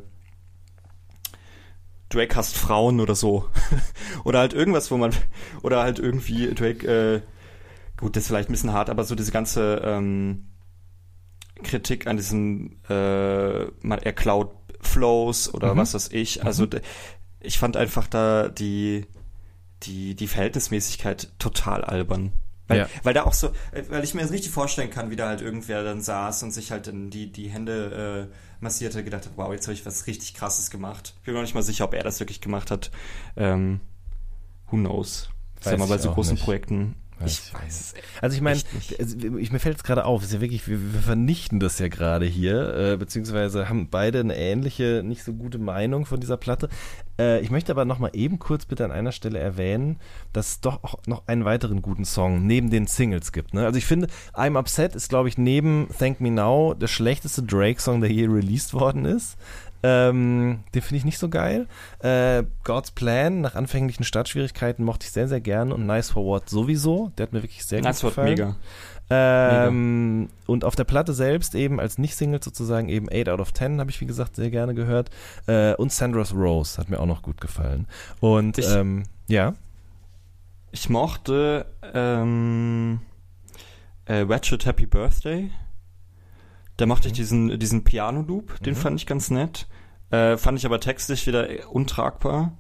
Drake 2.09 2.35
hasst 2.35 2.57
Frauen 2.57 2.99
oder 2.99 3.15
so. 3.15 3.47
oder 4.23 4.39
halt 4.39 4.53
irgendwas, 4.53 4.91
wo 4.91 4.97
man, 4.97 5.11
oder 5.63 5.81
halt 5.81 5.99
irgendwie 5.99 6.53
Drake, 6.53 6.87
äh, 6.87 7.21
gut, 7.97 8.15
das 8.15 8.23
ist 8.23 8.27
vielleicht 8.27 8.49
ein 8.49 8.53
bisschen 8.53 8.73
hart, 8.73 8.89
aber 8.89 9.03
so 9.03 9.15
diese 9.15 9.31
ganze, 9.31 9.81
ähm, 9.83 10.47
Kritik 11.63 12.07
an 12.07 12.17
diesem, 12.17 12.77
äh, 12.89 13.65
er 13.65 14.13
klaut 14.13 14.51
Flows 14.81 15.53
oder 15.53 15.73
mhm. 15.73 15.79
was 15.79 15.93
weiß 15.93 16.09
ich. 16.11 16.45
Also 16.45 16.65
mhm. 16.65 16.81
ich 17.39 17.57
fand 17.57 17.77
einfach 17.77 18.07
da 18.07 18.49
die, 18.49 19.05
die, 19.83 20.15
die 20.15 20.27
Verhältnismäßigkeit 20.27 21.29
total 21.39 21.83
albern. 21.83 22.33
Weil, 22.67 22.77
ja. 22.79 22.87
weil 23.03 23.13
da 23.13 23.23
auch 23.23 23.33
so, 23.33 23.51
weil 23.89 24.03
ich 24.05 24.13
mir 24.13 24.21
das 24.21 24.31
richtig 24.31 24.51
vorstellen 24.51 24.89
kann, 24.89 25.09
wie 25.09 25.17
da 25.17 25.27
halt 25.27 25.41
irgendwer 25.41 25.83
dann 25.83 26.01
saß 26.01 26.43
und 26.43 26.51
sich 26.51 26.71
halt 26.71 26.87
in 26.87 27.09
die, 27.09 27.29
die 27.29 27.49
Hände 27.49 28.29
äh, 28.31 28.63
massierte, 28.63 29.03
gedacht 29.03 29.25
hat, 29.25 29.33
wow, 29.35 29.51
jetzt 29.51 29.67
habe 29.67 29.73
ich 29.73 29.85
was 29.85 30.07
richtig 30.07 30.33
krasses 30.33 30.69
gemacht. 30.69 31.13
Ich 31.19 31.25
bin 31.25 31.33
mir 31.33 31.39
noch 31.39 31.45
nicht 31.45 31.55
mal 31.55 31.61
sicher, 31.61 31.83
ob 31.83 31.93
er 31.93 32.03
das 32.03 32.21
wirklich 32.21 32.39
gemacht 32.39 32.71
hat. 32.71 32.89
Ähm, 33.35 33.81
who 34.67 34.77
knows? 34.77 35.29
Weiß 35.61 35.73
ja 35.73 35.77
mal 35.77 35.87
bei 35.87 35.97
so 35.97 36.13
großen 36.13 36.35
nicht. 36.35 36.43
Projekten 36.43 36.95
ich 37.25 37.53
weiß 37.53 37.79
es. 37.79 37.93
Also 38.21 38.35
ich 38.35 38.41
meine, 38.41 38.59
ich, 39.39 39.51
mir 39.51 39.59
fällt 39.59 39.77
es 39.77 39.83
gerade 39.83 40.05
auf, 40.05 40.23
ist 40.23 40.33
ja 40.33 40.41
wirklich, 40.41 40.67
wir, 40.67 40.93
wir, 40.93 41.01
vernichten 41.01 41.59
das 41.59 41.79
ja 41.79 41.87
gerade 41.87 42.25
hier, 42.25 42.75
äh, 42.75 42.97
beziehungsweise 42.97 43.69
haben 43.69 43.89
beide 43.89 44.19
eine 44.19 44.35
ähnliche, 44.35 45.01
nicht 45.03 45.23
so 45.23 45.33
gute 45.33 45.59
Meinung 45.59 46.05
von 46.05 46.19
dieser 46.19 46.37
Platte. 46.37 46.69
Äh, 47.19 47.41
ich 47.41 47.51
möchte 47.51 47.71
aber 47.71 47.85
nochmal 47.85 48.11
eben 48.13 48.39
kurz 48.39 48.65
bitte 48.65 48.85
an 48.85 48.91
einer 48.91 49.11
Stelle 49.11 49.39
erwähnen, 49.39 49.97
dass 50.31 50.47
es 50.47 50.61
doch 50.61 50.83
auch 50.83 50.95
noch 51.05 51.27
einen 51.27 51.45
weiteren 51.45 51.81
guten 51.81 52.05
Song 52.05 52.45
neben 52.45 52.69
den 52.69 52.87
Singles 52.87 53.31
gibt. 53.31 53.53
Ne? 53.53 53.65
Also 53.65 53.77
ich 53.77 53.85
finde, 53.85 54.07
I'm 54.33 54.57
Upset 54.57 54.95
ist, 54.95 55.09
glaube 55.09 55.29
ich, 55.29 55.37
neben 55.37 55.87
Thank 55.97 56.21
Me 56.21 56.31
Now 56.31 56.73
der 56.73 56.87
schlechteste 56.87 57.43
Drake-Song, 57.43 58.01
der 58.01 58.11
je 58.11 58.25
released 58.25 58.73
worden 58.73 59.05
ist. 59.05 59.37
Ähm, 59.83 60.63
den 60.73 60.81
finde 60.81 60.97
ich 60.97 61.05
nicht 61.05 61.19
so 61.19 61.27
geil. 61.27 61.67
Äh, 61.99 62.43
God's 62.63 62.91
Plan, 62.91 63.41
nach 63.41 63.55
anfänglichen 63.55 64.05
Startschwierigkeiten, 64.05 64.85
mochte 64.85 65.05
ich 65.05 65.11
sehr, 65.11 65.27
sehr 65.27 65.41
gern 65.41 65.73
und 65.73 65.85
Nice 65.85 66.11
for 66.11 66.23
What 66.23 66.49
sowieso. 66.49 67.11
Der 67.17 67.25
hat 67.25 67.33
mir 67.33 67.43
wirklich 67.43 67.65
sehr 67.65 67.81
nice 67.81 67.99
gut 67.99 68.11
gefallen. 68.11 68.29
Mega. 68.29 68.55
Ähm, 69.09 70.19
mega. 70.21 70.31
Und 70.47 70.63
auf 70.63 70.75
der 70.75 70.85
Platte 70.85 71.13
selbst 71.13 71.53
eben 71.53 71.81
als 71.81 71.97
Nicht-Single 71.97 72.41
sozusagen 72.41 72.87
eben 72.87 73.07
8 73.11 73.27
out 73.27 73.41
of 73.41 73.53
10 73.53 73.79
habe 73.81 73.91
ich 73.91 73.99
wie 73.99 74.05
gesagt 74.05 74.37
sehr 74.37 74.49
gerne 74.49 74.73
gehört. 74.73 75.09
Äh, 75.47 75.75
und 75.75 75.91
Sandra's 75.91 76.33
Rose 76.33 76.77
hat 76.77 76.89
mir 76.89 76.99
auch 76.99 77.05
noch 77.05 77.21
gut 77.21 77.41
gefallen. 77.41 77.87
Und 78.21 78.57
ich, 78.57 78.69
ähm, 78.73 79.03
ja. 79.27 79.53
Ich 80.71 80.89
mochte 80.89 81.65
ähm, 81.93 83.01
äh, 84.05 84.21
Ratchet 84.27 84.65
Happy 84.65 84.85
Birthday. 84.85 85.51
Da 86.77 86.85
mochte 86.85 87.07
ich 87.07 87.13
diesen, 87.13 87.59
diesen 87.59 87.83
Piano-Loop, 87.83 88.59
den 88.63 88.73
mhm. 88.73 88.77
fand 88.77 88.99
ich 88.99 89.05
ganz 89.05 89.29
nett. 89.29 89.67
Äh, 90.09 90.37
fand 90.37 90.57
ich 90.59 90.65
aber 90.65 90.79
textlich 90.79 91.27
wieder 91.27 91.47
untragbar. 91.71 92.57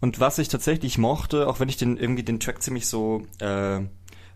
Und 0.00 0.18
was 0.18 0.38
ich 0.38 0.48
tatsächlich 0.48 0.98
mochte, 0.98 1.46
auch 1.46 1.60
wenn 1.60 1.68
ich 1.68 1.76
den 1.76 1.96
irgendwie 1.96 2.22
den 2.22 2.40
Track 2.40 2.62
ziemlich 2.62 2.86
so 2.86 3.22
äh, 3.38 3.80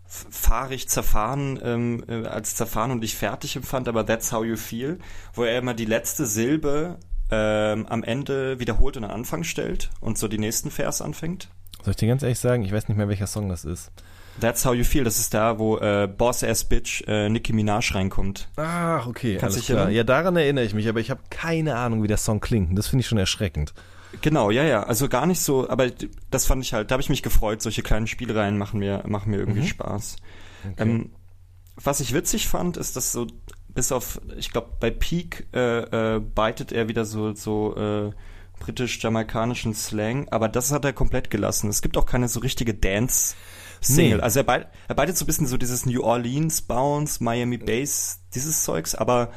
fahrig 0.07 0.89
zerfahren, 0.89 1.59
ähm, 1.62 2.05
äh, 2.07 2.27
als 2.27 2.55
zerfahren 2.55 2.91
und 2.91 3.01
nicht 3.01 3.16
fertig 3.16 3.57
empfand, 3.57 3.89
aber 3.89 4.05
That's 4.05 4.33
How 4.33 4.45
You 4.45 4.57
Feel, 4.57 4.99
wo 5.33 5.45
er 5.45 5.59
immer 5.59 5.75
die 5.75 5.87
letzte 5.87 6.27
Silbe 6.27 6.99
ähm, 7.31 7.87
am 7.87 8.03
Ende 8.03 8.61
wiederholt 8.61 8.97
und 8.97 9.05
an 9.05 9.11
Anfang 9.11 9.45
stellt 9.45 9.91
und 10.01 10.18
so 10.18 10.29
die 10.29 10.39
nächsten 10.39 10.70
Vers 10.70 11.01
anfängt. 11.01 11.49
Soll 11.83 11.93
ich 11.93 11.97
dir 11.97 12.09
ganz 12.09 12.22
ehrlich 12.22 12.39
sagen, 12.39 12.64
ich 12.64 12.72
weiß 12.72 12.89
nicht 12.89 12.97
mehr, 12.97 13.09
welcher 13.09 13.27
Song 13.27 13.49
das 13.49 13.64
ist. 13.64 13.91
That's 14.41 14.64
How 14.64 14.74
You 14.74 14.85
Feel, 14.85 15.05
das 15.05 15.18
ist 15.18 15.32
da, 15.32 15.59
wo 15.59 15.78
äh, 15.78 16.09
Boss 16.09 16.43
Ass 16.43 16.64
Bitch 16.64 17.05
äh, 17.07 17.28
Nicki 17.28 17.53
Minaj 17.53 17.95
reinkommt. 17.95 18.49
Ach, 18.57 19.07
okay. 19.07 19.37
Kannst 19.41 19.57
dich 19.57 19.66
klar. 19.66 19.91
Ja, 19.91 20.03
daran 20.03 20.37
erinnere 20.37 20.64
ich 20.64 20.74
mich, 20.74 20.89
aber 20.89 21.01
ich 21.01 21.11
habe 21.11 21.20
keine 21.30 21.76
Ahnung, 21.76 22.03
wie 22.03 22.09
der 22.09 22.16
Song 22.16 22.41
klingt. 22.41 22.76
Das 22.76 22.89
finde 22.89 23.03
ich 23.03 23.07
schon 23.07 23.18
erschreckend. 23.18 23.74
Genau, 24.20 24.51
ja, 24.51 24.64
ja. 24.64 24.82
Also 24.85 25.09
gar 25.09 25.26
nicht 25.26 25.41
so, 25.41 25.68
aber 25.68 25.91
das 26.30 26.47
fand 26.47 26.64
ich 26.64 26.72
halt, 26.72 26.91
da 26.91 26.95
habe 26.95 27.03
ich 27.03 27.09
mich 27.09 27.22
gefreut. 27.22 27.62
Solche 27.62 27.82
kleinen 27.82 28.07
Spielreihen 28.07 28.59
machen 28.59 28.80
mir, 28.80 29.03
machen 29.07 29.30
mir 29.30 29.39
irgendwie 29.39 29.61
mhm. 29.61 29.66
Spaß. 29.66 30.16
Okay. 30.72 30.82
Ähm, 30.82 31.11
was 31.76 32.01
ich 32.01 32.12
witzig 32.12 32.49
fand, 32.49 32.76
ist, 32.76 32.97
dass 32.97 33.12
so 33.12 33.26
bis 33.68 33.93
auf, 33.93 34.20
ich 34.37 34.51
glaube, 34.51 34.68
bei 34.78 34.91
Peak 34.91 35.49
äh, 35.53 36.16
äh, 36.16 36.20
beitet 36.20 36.70
er 36.70 36.89
wieder 36.89 37.05
so, 37.05 37.35
so 37.35 37.76
äh, 37.76 38.11
britisch-jamaikanischen 38.61 39.74
Slang, 39.74 40.28
aber 40.28 40.49
das 40.49 40.70
hat 40.70 40.85
er 40.85 40.93
komplett 40.93 41.30
gelassen. 41.30 41.68
Es 41.68 41.82
gibt 41.82 41.97
auch 41.97 42.07
keine 42.07 42.28
so 42.28 42.41
richtige 42.41 42.74
Dance- 42.74 43.35
Single. 43.87 44.18
Nee. 44.18 44.22
Also 44.22 44.41
er, 44.41 44.45
be 44.45 44.66
er 44.89 44.95
beitet 44.95 45.16
so 45.16 45.24
ein 45.24 45.26
bisschen 45.26 45.47
so 45.47 45.57
dieses 45.57 45.87
New 45.87 46.03
Orleans 46.03 46.62
Bounce, 46.62 47.22
Miami 47.22 47.59
Bass, 47.59 48.20
dieses 48.35 48.64
Zeugs, 48.64 48.95
aber 48.95 49.30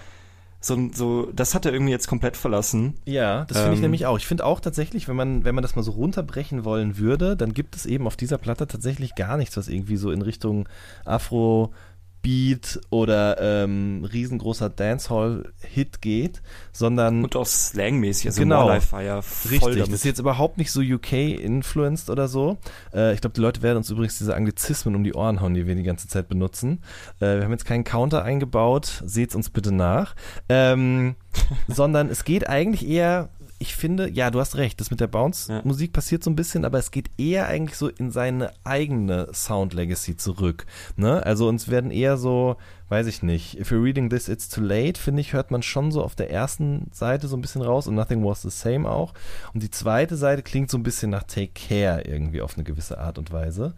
so, 0.59 0.89
so, 0.93 1.31
das 1.31 1.53
hat 1.53 1.65
er 1.65 1.73
irgendwie 1.73 1.91
jetzt 1.91 2.07
komplett 2.07 2.35
verlassen. 2.35 2.95
Ja, 3.05 3.45
das 3.45 3.57
finde 3.57 3.69
ähm, 3.69 3.75
ich 3.75 3.81
nämlich 3.81 4.05
auch. 4.05 4.17
Ich 4.17 4.25
finde 4.25 4.45
auch 4.45 4.59
tatsächlich, 4.59 5.07
wenn 5.07 5.15
man, 5.15 5.45
wenn 5.45 5.53
man 5.55 5.61
das 5.61 5.75
mal 5.75 5.83
so 5.83 5.91
runterbrechen 5.91 6.65
wollen 6.65 6.97
würde, 6.97 7.37
dann 7.37 7.53
gibt 7.53 7.75
es 7.75 7.85
eben 7.85 8.07
auf 8.07 8.15
dieser 8.15 8.37
Platte 8.37 8.67
tatsächlich 8.67 9.15
gar 9.15 9.37
nichts, 9.37 9.55
was 9.55 9.67
irgendwie 9.67 9.97
so 9.97 10.11
in 10.11 10.21
Richtung 10.21 10.67
Afro, 11.05 11.73
Beat 12.21 12.79
oder 12.89 13.37
ähm, 13.39 14.03
riesengroßer 14.11 14.69
Dancehall-Hit 14.69 16.01
geht, 16.01 16.41
sondern 16.71 17.23
und 17.23 17.35
auch 17.35 17.45
slangmäßig, 17.45 18.27
also 18.27 18.41
genau, 18.41 18.67
Life 18.67 18.87
Fire 18.87 19.21
richtig. 19.49 19.59
Damit. 19.61 19.79
Das 19.79 19.89
ist 19.89 20.05
jetzt 20.05 20.19
überhaupt 20.19 20.57
nicht 20.57 20.71
so 20.71 20.81
UK-influenced 20.81 22.09
oder 22.09 22.27
so. 22.27 22.57
Äh, 22.93 23.13
ich 23.13 23.21
glaube, 23.21 23.33
die 23.33 23.41
Leute 23.41 23.61
werden 23.61 23.77
uns 23.77 23.89
übrigens 23.89 24.17
diese 24.17 24.35
Anglizismen 24.35 24.95
um 24.95 25.03
die 25.03 25.13
Ohren 25.13 25.41
hauen, 25.41 25.53
die 25.53 25.67
wir 25.67 25.75
die 25.75 25.83
ganze 25.83 26.07
Zeit 26.07 26.27
benutzen. 26.27 26.81
Äh, 27.19 27.37
wir 27.37 27.43
haben 27.43 27.51
jetzt 27.51 27.65
keinen 27.65 27.83
Counter 27.83 28.23
eingebaut, 28.23 29.03
seht's 29.05 29.35
uns 29.35 29.49
bitte 29.49 29.71
nach. 29.71 30.15
Ähm, 30.49 31.15
sondern 31.67 32.09
es 32.09 32.23
geht 32.23 32.47
eigentlich 32.47 32.87
eher 32.87 33.29
ich 33.59 33.75
finde, 33.75 34.09
ja, 34.09 34.29
du 34.29 34.39
hast 34.39 34.55
recht, 34.57 34.79
das 34.79 34.91
mit 34.91 34.99
der 34.99 35.07
Bounce-Musik 35.07 35.89
ja. 35.89 35.93
passiert 35.93 36.23
so 36.23 36.29
ein 36.29 36.35
bisschen, 36.35 36.63
aber 36.63 36.77
es 36.77 36.91
geht 36.91 37.09
eher 37.17 37.47
eigentlich 37.47 37.77
so 37.77 37.87
in 37.87 38.11
seine 38.11 38.51
eigene 38.63 39.29
Sound-Legacy 39.33 40.15
zurück. 40.15 40.65
Ne? 40.95 41.25
Also 41.25 41.47
uns 41.47 41.67
werden 41.67 41.89
eher 41.89 42.17
so, 42.17 42.57
weiß 42.89 43.07
ich 43.07 43.23
nicht, 43.23 43.59
if 43.59 43.71
you're 43.71 43.83
reading 43.83 44.09
this, 44.09 44.29
it's 44.29 44.47
too 44.47 44.61
late, 44.61 44.99
finde 44.99 45.21
ich, 45.21 45.33
hört 45.33 45.49
man 45.49 45.63
schon 45.63 45.91
so 45.91 46.03
auf 46.03 46.13
der 46.13 46.29
ersten 46.29 46.89
Seite 46.91 47.27
so 47.27 47.35
ein 47.35 47.41
bisschen 47.41 47.63
raus 47.63 47.87
und 47.87 47.95
Nothing 47.95 48.23
Was 48.23 48.43
the 48.43 48.49
Same 48.51 48.89
auch. 48.89 49.13
Und 49.53 49.63
die 49.63 49.71
zweite 49.71 50.17
Seite 50.17 50.43
klingt 50.43 50.69
so 50.69 50.77
ein 50.77 50.83
bisschen 50.83 51.09
nach 51.09 51.23
Take 51.23 51.51
Care 51.53 52.01
irgendwie 52.01 52.41
auf 52.41 52.55
eine 52.55 52.63
gewisse 52.63 52.99
Art 52.99 53.17
und 53.17 53.31
Weise. 53.31 53.73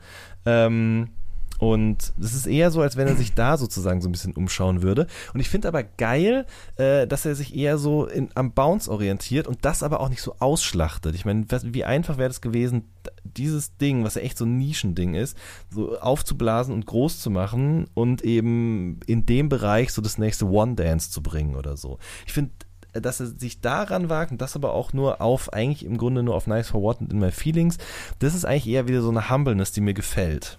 Ähm, 0.45 1.09
und 1.59 2.13
es 2.19 2.33
ist 2.33 2.47
eher 2.47 2.71
so, 2.71 2.81
als 2.81 2.95
wenn 2.95 3.07
er 3.07 3.15
sich 3.15 3.33
da 3.33 3.57
sozusagen 3.57 4.01
so 4.01 4.07
ein 4.07 4.13
bisschen 4.13 4.33
umschauen 4.33 4.81
würde. 4.81 5.07
Und 5.33 5.41
ich 5.41 5.49
finde 5.49 5.67
aber 5.67 5.83
geil, 5.83 6.45
äh, 6.77 7.05
dass 7.05 7.25
er 7.25 7.35
sich 7.35 7.53
eher 7.55 7.77
so 7.77 8.05
in, 8.05 8.29
am 8.33 8.53
Bounce 8.53 8.89
orientiert 8.89 9.45
und 9.45 9.65
das 9.65 9.83
aber 9.83 9.99
auch 9.99 10.07
nicht 10.07 10.21
so 10.21 10.35
ausschlachtet. 10.39 11.15
Ich 11.15 11.25
meine, 11.25 11.45
wie 11.63 11.83
einfach 11.83 12.17
wäre 12.17 12.29
es 12.29 12.39
gewesen, 12.39 12.89
dieses 13.23 13.75
Ding, 13.77 14.05
was 14.05 14.15
ja 14.15 14.21
echt 14.21 14.37
so 14.37 14.45
ein 14.45 14.57
Nischending 14.57 15.15
ist, 15.15 15.37
so 15.69 15.99
aufzublasen 15.99 16.73
und 16.73 16.85
groß 16.85 17.19
zu 17.19 17.29
machen 17.29 17.87
und 17.93 18.21
eben 18.21 19.01
in 19.05 19.25
dem 19.25 19.49
Bereich 19.49 19.91
so 19.91 20.01
das 20.01 20.17
nächste 20.17 20.47
One-Dance 20.47 21.11
zu 21.11 21.21
bringen 21.21 21.55
oder 21.55 21.75
so. 21.75 21.99
Ich 22.25 22.31
finde, 22.31 22.51
dass 22.93 23.19
er 23.19 23.27
sich 23.27 23.59
daran 23.59 24.09
wagt 24.09 24.31
und 24.31 24.41
das 24.41 24.55
aber 24.55 24.73
auch 24.73 24.93
nur 24.93 25.21
auf, 25.21 25.51
eigentlich 25.51 25.85
im 25.85 25.97
Grunde 25.97 26.23
nur 26.23 26.35
auf 26.35 26.47
Nice 26.47 26.69
for 26.69 26.81
What 26.81 27.01
and 27.01 27.11
In 27.11 27.19
My 27.19 27.31
Feelings, 27.31 27.77
das 28.19 28.33
ist 28.33 28.45
eigentlich 28.45 28.67
eher 28.67 28.87
wieder 28.87 29.01
so 29.01 29.09
eine 29.09 29.29
Humbleness, 29.29 29.73
die 29.73 29.81
mir 29.81 29.93
gefällt. 29.93 30.57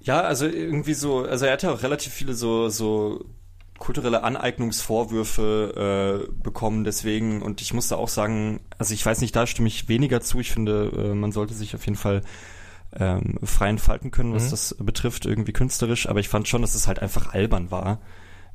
Ja, 0.00 0.22
also 0.22 0.46
irgendwie 0.46 0.94
so, 0.94 1.24
also 1.24 1.46
er 1.46 1.52
hat 1.52 1.62
ja 1.62 1.72
auch 1.72 1.82
relativ 1.82 2.12
viele 2.12 2.34
so, 2.34 2.68
so 2.68 3.24
kulturelle 3.78 4.22
Aneignungsvorwürfe 4.22 6.28
äh, 6.28 6.32
bekommen, 6.42 6.84
deswegen, 6.84 7.42
und 7.42 7.60
ich 7.60 7.74
musste 7.74 7.96
auch 7.96 8.08
sagen, 8.08 8.60
also 8.78 8.94
ich 8.94 9.04
weiß 9.04 9.20
nicht, 9.20 9.34
da 9.36 9.46
stimme 9.46 9.68
ich 9.68 9.88
weniger 9.88 10.20
zu. 10.20 10.40
Ich 10.40 10.52
finde, 10.52 10.92
äh, 10.96 11.14
man 11.14 11.32
sollte 11.32 11.54
sich 11.54 11.74
auf 11.74 11.84
jeden 11.86 11.96
Fall 11.96 12.22
ähm, 12.94 13.38
frei 13.42 13.68
entfalten 13.68 14.10
können, 14.10 14.34
was 14.34 14.46
mhm. 14.46 14.50
das 14.50 14.76
betrifft, 14.78 15.26
irgendwie 15.26 15.52
künstlerisch, 15.52 16.08
aber 16.08 16.20
ich 16.20 16.28
fand 16.28 16.48
schon, 16.48 16.62
dass 16.62 16.74
es 16.74 16.86
halt 16.86 17.00
einfach 17.00 17.32
albern 17.32 17.70
war. 17.70 18.00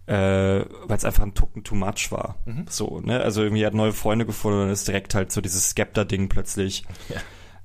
Äh, 0.08 0.66
weil 0.84 0.98
es 0.98 1.06
einfach 1.06 1.24
ein 1.24 1.34
Tucken 1.34 1.64
too 1.64 1.74
much 1.74 2.12
war. 2.12 2.38
Mhm. 2.46 2.66
So, 2.70 3.00
ne? 3.00 3.22
Also 3.22 3.42
irgendwie 3.42 3.66
hat 3.66 3.74
neue 3.74 3.92
Freunde 3.92 4.28
gefunden 4.28 4.62
und 4.62 4.70
ist 4.70 4.88
direkt 4.88 5.16
halt 5.16 5.32
so 5.32 5.42
dieses 5.42 5.72
Skepta-Ding 5.72 6.30
plötzlich. 6.30 6.84
Ja 7.10 7.20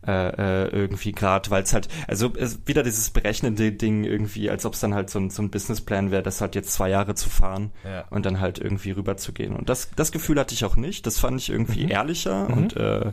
äh, 0.07 0.64
äh, 0.64 0.68
irgendwie 0.68 1.12
gerade, 1.12 1.51
weil 1.51 1.62
es 1.62 1.72
halt, 1.72 1.88
also 2.09 2.32
es, 2.36 2.61
wieder 2.66 2.82
dieses 2.82 3.11
berechnende 3.11 3.72
Ding 3.72 4.05
irgendwie, 4.05 4.48
als 4.51 4.64
ob 4.64 4.74
es 4.74 4.80
dann 4.80 4.94
halt 4.94 5.11
so 5.11 5.18
ein, 5.18 5.30
so 5.30 5.42
ein 5.42 5.51
Businessplan 5.51 6.11
wäre, 6.11 6.22
das 6.22 6.40
halt 6.40 6.55
jetzt 6.55 6.72
zwei 6.72 6.88
Jahre 6.88 7.14
zu 7.14 7.28
fahren 7.28 7.70
ja. 7.84 8.05
und 8.11 8.24
dann 8.24 8.40
halt 8.40 8.59
irgendwie 8.59 8.92
rüber 8.92 9.16
zu 9.16 9.32
gehen. 9.32 9.55
Und 9.55 9.68
das, 9.68 9.90
das 9.96 10.12
Gefühl 10.12 10.38
hatte 10.38 10.55
ich 10.55 10.64
auch 10.64 10.76
nicht. 10.76 11.07
Das 11.07 11.18
fand 11.18 11.40
ich 11.40 11.51
irgendwie 11.51 11.84
mhm. 11.84 11.90
ehrlicher 11.90 12.48
mhm. 12.48 12.55
und 12.55 12.76
äh, 12.76 13.12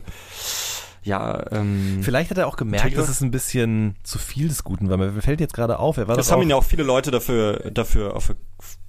ja, 1.02 1.44
ähm, 1.52 2.00
Vielleicht 2.02 2.30
hat 2.30 2.38
er 2.38 2.46
auch 2.46 2.56
gemerkt, 2.56 2.96
dass 2.96 3.08
es 3.08 3.20
ein 3.20 3.30
bisschen 3.30 3.96
zu 4.02 4.18
viel 4.18 4.48
des 4.48 4.64
Guten 4.64 4.90
war. 4.90 4.96
Mir 4.96 5.12
fällt 5.22 5.40
jetzt 5.40 5.54
gerade 5.54 5.78
auf, 5.78 5.96
er 5.96 6.08
war 6.08 6.16
das, 6.16 6.26
das 6.26 6.32
haben 6.32 6.42
ihn 6.42 6.50
ja 6.50 6.56
auch 6.56 6.64
viele 6.64 6.82
Leute 6.82 7.10
dafür, 7.10 7.70
dafür 7.70 8.16
auf 8.16 8.34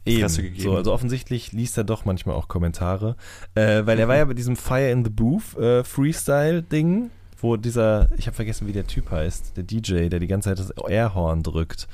Fresse 0.05 0.41
gegeben. 0.41 0.63
So, 0.63 0.75
also 0.75 0.91
offensichtlich 0.91 1.51
liest 1.51 1.77
er 1.77 1.83
doch 1.83 2.05
manchmal 2.05 2.35
auch 2.35 2.47
Kommentare, 2.47 3.15
äh, 3.55 3.85
weil 3.85 3.99
er 3.99 4.07
war 4.07 4.17
ja 4.17 4.25
bei 4.25 4.33
diesem 4.33 4.55
Fire 4.55 4.89
in 4.89 5.03
the 5.05 5.11
Booth 5.11 5.55
äh, 5.57 5.83
Freestyle 5.83 6.63
Ding 6.63 7.11
wo 7.41 7.57
dieser, 7.57 8.09
ich 8.17 8.27
habe 8.27 8.35
vergessen, 8.35 8.67
wie 8.67 8.73
der 8.73 8.87
Typ 8.87 9.11
heißt, 9.11 9.57
der 9.57 9.63
DJ, 9.63 10.09
der 10.09 10.19
die 10.19 10.27
ganze 10.27 10.49
Zeit 10.49 10.59
das 10.59 10.71
Airhorn 10.71 11.43
drückt. 11.43 11.87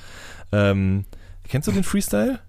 Ähm, 0.52 1.06
kennst 1.44 1.68
du 1.68 1.72
den 1.72 1.84
Freestyle? 1.84 2.40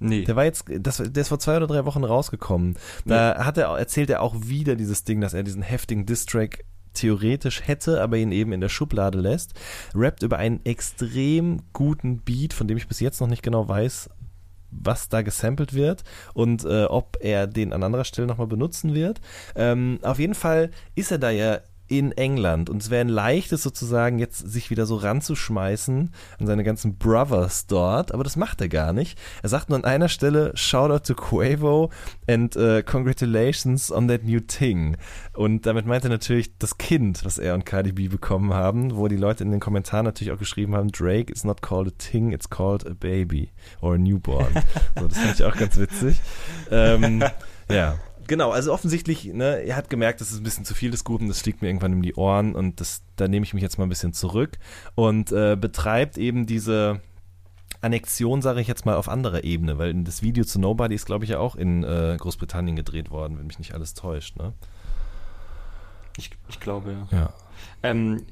Nee. 0.00 0.24
Der 0.24 0.34
war 0.34 0.44
jetzt, 0.44 0.64
das, 0.78 0.96
der 0.96 1.20
ist 1.20 1.28
vor 1.28 1.38
zwei 1.38 1.58
oder 1.58 1.66
drei 1.66 1.84
Wochen 1.84 2.04
rausgekommen. 2.04 2.76
Da 3.04 3.34
nee. 3.34 3.44
hat 3.44 3.58
er, 3.58 3.66
erzählt 3.68 4.08
er 4.10 4.22
auch 4.22 4.34
wieder 4.40 4.74
dieses 4.74 5.04
Ding, 5.04 5.20
dass 5.20 5.34
er 5.34 5.42
diesen 5.42 5.62
heftigen 5.62 6.06
Distrack 6.06 6.64
theoretisch 6.94 7.66
hätte, 7.66 8.02
aber 8.02 8.16
ihn 8.16 8.32
eben 8.32 8.52
in 8.52 8.60
der 8.60 8.68
Schublade 8.68 9.18
lässt. 9.18 9.52
Rappt 9.94 10.22
über 10.22 10.38
einen 10.38 10.64
extrem 10.64 11.62
guten 11.72 12.18
Beat, 12.18 12.52
von 12.52 12.66
dem 12.66 12.78
ich 12.78 12.88
bis 12.88 13.00
jetzt 13.00 13.20
noch 13.20 13.28
nicht 13.28 13.42
genau 13.42 13.68
weiß, 13.68 14.10
was 14.70 15.08
da 15.08 15.22
gesampelt 15.22 15.74
wird 15.74 16.04
und 16.32 16.64
äh, 16.64 16.84
ob 16.84 17.18
er 17.20 17.46
den 17.46 17.72
an 17.72 17.82
anderer 17.82 18.04
Stelle 18.04 18.26
nochmal 18.26 18.46
benutzen 18.46 18.94
wird. 18.94 19.20
Ähm, 19.54 19.98
auf 20.02 20.18
jeden 20.18 20.34
Fall 20.34 20.70
ist 20.94 21.10
er 21.10 21.18
da 21.18 21.30
ja 21.30 21.60
in 21.90 22.12
England. 22.12 22.70
Und 22.70 22.82
es 22.82 22.88
wäre 22.88 23.00
ein 23.00 23.08
leichtes 23.08 23.64
sozusagen, 23.64 24.20
jetzt 24.20 24.38
sich 24.38 24.70
wieder 24.70 24.86
so 24.86 24.94
ranzuschmeißen 24.94 26.10
an 26.38 26.46
seine 26.46 26.62
ganzen 26.62 26.96
Brothers 26.96 27.66
dort, 27.66 28.14
aber 28.14 28.22
das 28.22 28.36
macht 28.36 28.60
er 28.60 28.68
gar 28.68 28.92
nicht. 28.92 29.18
Er 29.42 29.48
sagt 29.48 29.68
nur 29.68 29.76
an 29.76 29.84
einer 29.84 30.08
Stelle, 30.08 30.52
shout 30.54 30.90
out 30.90 31.04
to 31.04 31.14
Quavo 31.14 31.90
and 32.28 32.56
uh, 32.56 32.82
congratulations 32.84 33.90
on 33.90 34.06
that 34.06 34.22
new 34.22 34.38
thing. 34.38 34.96
Und 35.32 35.66
damit 35.66 35.84
meint 35.84 36.04
er 36.04 36.10
natürlich 36.10 36.56
das 36.58 36.78
Kind, 36.78 37.24
was 37.24 37.38
er 37.38 37.54
und 37.54 37.66
Cardi 37.66 37.90
B 37.90 38.06
bekommen 38.06 38.54
haben, 38.54 38.94
wo 38.94 39.08
die 39.08 39.16
Leute 39.16 39.42
in 39.42 39.50
den 39.50 39.60
Kommentaren 39.60 40.04
natürlich 40.04 40.32
auch 40.32 40.38
geschrieben 40.38 40.76
haben, 40.76 40.92
Drake 40.92 41.32
is 41.32 41.42
not 41.42 41.60
called 41.60 41.88
a 41.88 41.96
thing, 41.98 42.30
it's 42.30 42.48
called 42.48 42.86
a 42.86 42.94
baby 42.94 43.50
or 43.80 43.94
a 43.94 43.98
newborn. 43.98 44.52
so, 44.96 45.08
das 45.08 45.18
fand 45.18 45.34
ich 45.34 45.44
auch 45.44 45.56
ganz 45.56 45.76
witzig. 45.76 46.20
Ähm, 46.70 47.24
ja. 47.68 47.96
Genau, 48.30 48.52
also 48.52 48.72
offensichtlich, 48.72 49.24
ne, 49.24 49.64
er 49.64 49.74
hat 49.74 49.90
gemerkt, 49.90 50.20
das 50.20 50.30
ist 50.30 50.38
ein 50.38 50.44
bisschen 50.44 50.64
zu 50.64 50.72
viel 50.72 50.92
des 50.92 51.02
Guten, 51.02 51.26
das 51.26 51.42
fliegt 51.42 51.62
mir 51.62 51.68
irgendwann 51.68 51.94
um 51.94 52.00
die 52.00 52.14
Ohren 52.14 52.54
und 52.54 52.80
das, 52.80 53.02
da 53.16 53.26
nehme 53.26 53.42
ich 53.44 53.54
mich 53.54 53.62
jetzt 53.64 53.76
mal 53.76 53.86
ein 53.86 53.88
bisschen 53.88 54.12
zurück 54.12 54.56
und 54.94 55.32
äh, 55.32 55.56
betreibt 55.56 56.16
eben 56.16 56.46
diese 56.46 57.00
Annexion, 57.80 58.40
sage 58.40 58.60
ich 58.60 58.68
jetzt 58.68 58.86
mal, 58.86 58.94
auf 58.94 59.08
anderer 59.08 59.42
Ebene, 59.42 59.78
weil 59.78 60.04
das 60.04 60.22
Video 60.22 60.44
zu 60.44 60.60
Nobody 60.60 60.94
ist, 60.94 61.06
glaube 61.06 61.24
ich, 61.24 61.30
ja 61.30 61.40
auch 61.40 61.56
in 61.56 61.82
äh, 61.82 62.16
Großbritannien 62.20 62.76
gedreht 62.76 63.10
worden, 63.10 63.36
wenn 63.36 63.48
mich 63.48 63.58
nicht 63.58 63.74
alles 63.74 63.94
täuscht, 63.94 64.36
ne? 64.36 64.52
Ich, 66.16 66.30
ich 66.48 66.60
glaube, 66.60 67.08
ja. 67.10 67.18
ja. 67.18 67.34
Ähm, 67.82 68.26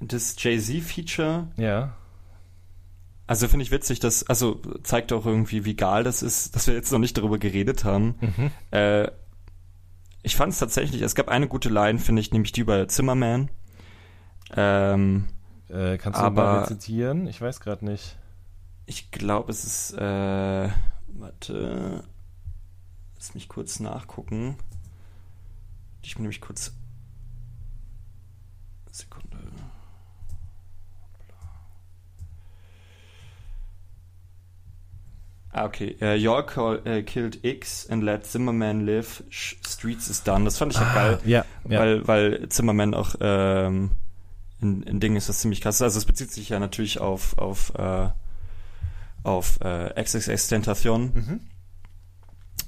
das 0.00 0.36
Jay-Z-Feature. 0.42 1.48
Ja 1.58 1.92
also 3.26 3.48
finde 3.48 3.64
ich 3.64 3.70
witzig, 3.70 3.98
dass, 3.98 4.24
also 4.28 4.60
zeigt 4.82 5.12
auch 5.12 5.26
irgendwie, 5.26 5.64
wie 5.64 5.72
egal 5.72 6.04
das 6.04 6.22
ist, 6.22 6.54
dass 6.54 6.66
wir 6.66 6.74
jetzt 6.74 6.92
noch 6.92 6.98
nicht 6.98 7.16
darüber 7.18 7.38
geredet 7.38 7.84
haben. 7.84 8.14
Mhm. 8.20 8.50
Äh, 8.70 9.10
ich 10.22 10.36
fand 10.36 10.52
es 10.52 10.58
tatsächlich, 10.58 11.02
es 11.02 11.14
gab 11.14 11.28
eine 11.28 11.48
gute 11.48 11.68
Line, 11.68 11.98
finde 11.98 12.20
ich, 12.20 12.32
nämlich 12.32 12.52
die 12.52 12.60
über 12.60 12.86
Zimmerman. 12.88 13.48
Ähm, 14.56 15.26
äh, 15.68 15.98
kannst 15.98 16.18
du 16.18 16.24
aber, 16.24 16.42
mal 16.42 16.66
zitieren? 16.66 17.26
Ich 17.26 17.40
weiß 17.40 17.60
gerade 17.60 17.84
nicht. 17.84 18.16
Ich 18.86 19.10
glaube, 19.10 19.50
es 19.50 19.64
ist, 19.64 19.92
äh, 19.94 20.68
warte, 21.08 22.04
lass 23.16 23.34
mich 23.34 23.48
kurz 23.48 23.80
nachgucken. 23.80 24.56
Ich 26.02 26.14
bin 26.14 26.22
nämlich 26.22 26.40
kurz 26.40 26.72
Ah, 35.56 35.64
okay. 35.64 35.96
Uh, 36.02 36.12
York 36.12 36.48
call, 36.48 36.80
uh, 36.86 37.02
killed 37.02 37.42
X 37.42 37.86
and 37.88 38.04
let 38.04 38.26
Zimmerman 38.26 38.84
live. 38.84 39.22
Streets 39.30 40.10
is 40.10 40.22
done. 40.22 40.44
Das 40.44 40.58
fand 40.58 40.72
ich 40.72 40.78
ah, 40.78 40.94
geil. 40.94 41.18
Ja, 41.24 41.46
ja. 41.66 41.80
Weil, 41.80 42.06
weil 42.06 42.48
Zimmerman 42.50 42.92
auch 42.92 43.14
ähm, 43.20 43.92
ein, 44.60 44.84
ein 44.86 45.00
Ding 45.00 45.16
ist, 45.16 45.30
das 45.30 45.40
ziemlich 45.40 45.62
krass 45.62 45.76
ist. 45.76 45.82
Also 45.82 45.96
es 45.96 46.04
bezieht 46.04 46.30
sich 46.30 46.50
ja 46.50 46.58
natürlich 46.58 47.00
auf, 47.00 47.38
auf, 47.38 47.72
äh, 47.74 48.08
auf 49.22 49.58
äh, 49.62 49.94
XXX 50.02 50.48
Tentation. 50.48 51.12
Mhm. 51.14 51.40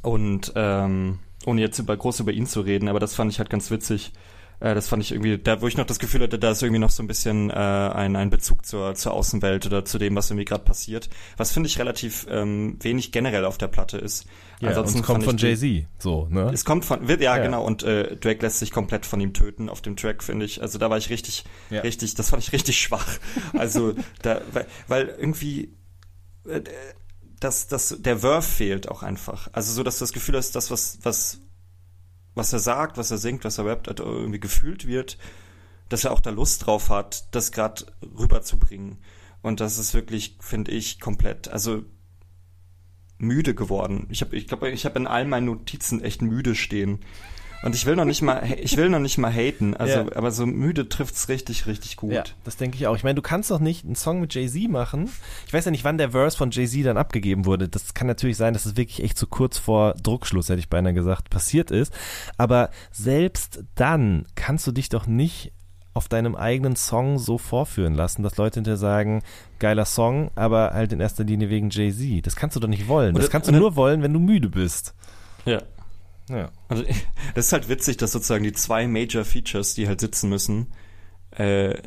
Und 0.01 0.53
ähm, 0.57 1.19
ohne 1.45 1.61
jetzt 1.61 1.79
über, 1.79 1.95
groß 1.95 2.21
über 2.21 2.33
ihn 2.33 2.47
zu 2.47 2.63
reden, 2.63 2.89
aber 2.89 3.01
das 3.01 3.15
fand 3.15 3.31
ich 3.31 3.39
halt 3.39 3.51
ganz 3.51 3.71
witzig. 3.71 4.15
Äh, 4.61 4.75
das 4.75 4.89
fand 4.89 5.03
ich 5.03 5.13
irgendwie, 5.13 5.39
da 5.39 5.61
wo 5.61 5.69
ich 5.69 5.77
noch 5.77 5.87
das 5.87 5.99
Gefühl 5.99 6.23
hatte, 6.23 6.39
da 6.39 6.51
ist 6.51 6.63
irgendwie 6.63 6.81
noch 6.81 6.91
so 6.91 7.03
ein 7.03 7.07
bisschen 7.07 7.51
äh, 7.51 7.55
ein, 7.55 8.17
ein 8.17 8.31
Bezug 8.31 8.67
zur, 8.67 8.95
zur 8.95 9.13
Außenwelt 9.13 9.67
oder 9.67 9.85
zu 9.85 9.99
dem, 9.99 10.17
was 10.17 10.31
irgendwie 10.31 10.45
gerade 10.45 10.65
passiert. 10.65 11.09
Was 11.37 11.53
finde 11.53 11.69
ich 11.69 11.79
relativ 11.79 12.27
ähm, 12.31 12.77
wenig 12.81 13.13
generell 13.13 13.45
auf 13.45 13.59
der 13.59 13.69
Platte 13.69 13.99
ist. 13.99 14.27
Ja, 14.61 14.71
Ansonsten 14.71 15.01
es 15.01 15.07
kommt 15.07 15.25
von 15.25 15.37
Jay-Z, 15.37 15.87
so, 15.99 16.27
ne? 16.31 16.51
Es 16.53 16.65
kommt 16.65 16.85
von, 16.85 17.07
ja, 17.07 17.17
ja, 17.17 17.39
genau, 17.39 17.65
und 17.65 17.85
äh, 17.85 18.17
Drake 18.17 18.43
lässt 18.43 18.59
sich 18.59 18.73
komplett 18.73 19.07
von 19.07 19.21
ihm 19.21 19.33
töten 19.33 19.69
auf 19.69 19.81
dem 19.83 19.97
Track, 19.97 20.25
finde 20.25 20.47
ich. 20.47 20.63
Also 20.63 20.79
da 20.79 20.91
war 20.91 20.99
ich 20.99 21.11
richtig, 21.11 21.45
ja. 21.71 21.83
richtig, 21.83 22.17
das 22.17 22.31
fand 22.31 22.43
ich 22.43 22.53
richtig 22.53 22.81
schwach. 22.81 23.07
Also 23.57 23.95
da, 24.23 24.41
weil, 24.53 24.67
weil 24.89 25.09
irgendwie 25.19 25.75
äh, 26.49 26.61
das, 27.41 27.69
das, 27.69 27.97
der 27.99 28.19
Verve 28.19 28.43
fehlt 28.43 28.89
auch 28.89 29.03
einfach. 29.03 29.49
Also 29.53 29.73
so, 29.73 29.83
dass 29.83 29.99
du 29.99 30.03
das 30.03 30.13
Gefühl 30.13 30.37
hast, 30.37 30.53
das, 30.57 30.71
was, 30.71 30.99
was 31.03 31.41
was 32.39 32.53
er 32.53 32.61
sagt, 32.61 32.97
was 32.97 33.11
er 33.11 33.19
singt, 33.19 33.45
was 33.45 33.59
er 33.59 33.67
rappt, 33.67 33.89
irgendwie 34.01 34.41
gefühlt 34.41 34.87
wird, 34.87 35.19
dass 35.89 36.05
er 36.05 36.13
auch 36.13 36.21
da 36.21 36.31
Lust 36.31 36.67
drauf 36.67 36.89
hat, 36.89 37.35
das 37.35 37.53
gerade 37.53 37.85
rüberzubringen. 38.19 38.99
Und 39.43 39.61
das 39.61 39.79
ist 39.79 39.93
wirklich, 39.93 40.37
finde 40.41 40.71
ich, 40.71 41.01
komplett, 41.01 41.49
also 41.49 41.85
müde 43.19 43.55
geworden. 43.55 44.07
Ich 44.11 44.21
habe, 44.21 44.37
ich 44.37 44.47
glaube, 44.47 44.71
ich 44.71 44.85
habe 44.85 44.99
in 44.99 45.07
all 45.07 45.27
meinen 45.27 45.47
Notizen 45.47 46.03
echt 46.03 46.23
müde 46.23 46.55
stehen. 46.55 47.01
Und 47.63 47.75
ich 47.75 47.87
will 47.87 47.97
noch 47.97 48.05
nicht 48.05 48.23
mal, 48.23 48.43
ich 48.61 48.77
will 48.77 48.89
noch 48.89 49.01
nicht 49.01 49.19
mal 49.19 49.33
haten. 49.33 49.77
Also, 49.77 50.01
ja. 50.01 50.17
aber 50.17 50.31
so 50.31 50.47
müde 50.47 50.89
trifft's 50.89 51.29
richtig, 51.29 51.67
richtig 51.67 51.97
gut. 51.97 52.13
Ja, 52.13 52.25
das 52.45 52.57
denke 52.57 52.77
ich 52.77 52.87
auch. 52.87 52.97
Ich 52.97 53.05
meine, 53.05 53.17
du 53.17 53.23
kannst 53.23 53.51
doch 53.51 53.59
nicht 53.59 53.85
einen 53.85 53.97
Song 53.97 54.21
mit 54.21 54.35
Jay-Z 54.35 54.71
machen. 54.71 55.11
Ich 55.47 55.53
weiß 55.53 55.65
ja 55.65 55.71
nicht, 55.71 55.85
wann 55.85 55.99
der 55.99 56.11
Verse 56.11 56.37
von 56.37 56.51
Jay-Z 56.51 56.87
dann 56.87 56.97
abgegeben 56.97 57.47
wurde. 57.47 57.69
Das 57.69 57.95
kann 57.95 58.07
natürlich 58.07 58.37
sein, 58.37 58.55
dass 58.55 58.67
es 58.67 58.77
wirklich 58.77 59.03
echt 59.03 59.19
zu 59.19 59.27
so 59.27 59.31
kurz 59.31 59.59
vor 59.59 59.95
Druckschluss, 59.95 60.49
hätte 60.49 60.61
ich 60.61 60.69
beinahe 60.69 60.95
gesagt, 60.95 61.31
passiert 61.31 61.71
ist. 61.71 61.93
Aber 62.37 62.71
selbst 62.93 63.65
dann 63.75 64.27
kannst 64.37 64.67
du 64.67 64.73
dich 64.73 64.89
doch 64.89 65.07
nicht 65.07 65.53
auf 65.95 66.07
deinem 66.07 66.37
eigenen 66.37 66.77
Song 66.77 67.19
so 67.19 67.39
vorführen 67.39 67.95
lassen, 67.95 68.23
dass 68.23 68.37
Leute 68.37 68.57
hinterher 68.61 68.77
sagen, 68.77 69.23
geiler 69.59 69.85
Song, 69.85 70.31
aber 70.37 70.71
halt 70.73 70.93
in 70.93 71.01
erster 71.01 71.25
Linie 71.25 71.51
wegen 71.51 71.71
Jay-Z. 71.71 72.25
Das 72.25 72.37
kannst 72.37 72.55
du 72.55 72.61
doch 72.61 72.69
nicht 72.69 72.87
wollen. 72.87 73.17
Das 73.17 73.31
kannst 73.31 73.49
du 73.49 73.53
nur 73.53 73.75
wollen, 73.75 74.03
wenn 74.03 74.13
du 74.13 74.21
müde 74.21 74.49
bist. 74.49 74.95
Ja, 75.45 75.61
ja. 76.29 76.51
Also 76.69 76.85
das 77.35 77.47
ist 77.47 77.53
halt 77.53 77.69
witzig, 77.69 77.97
dass 77.97 78.13
sozusagen 78.13 78.45
die 78.45 78.53
zwei 78.53 78.87
Major 78.87 79.25
Features, 79.25 79.75
die 79.75 79.89
halt 79.89 80.01
sitzen 80.01 80.29
müssen, 80.29 80.69
äh, 81.31 81.81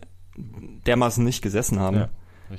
dermaßen 0.85 1.23
nicht 1.23 1.41
gesessen 1.41 1.79
haben. 1.79 1.97
Ja, 1.97 2.09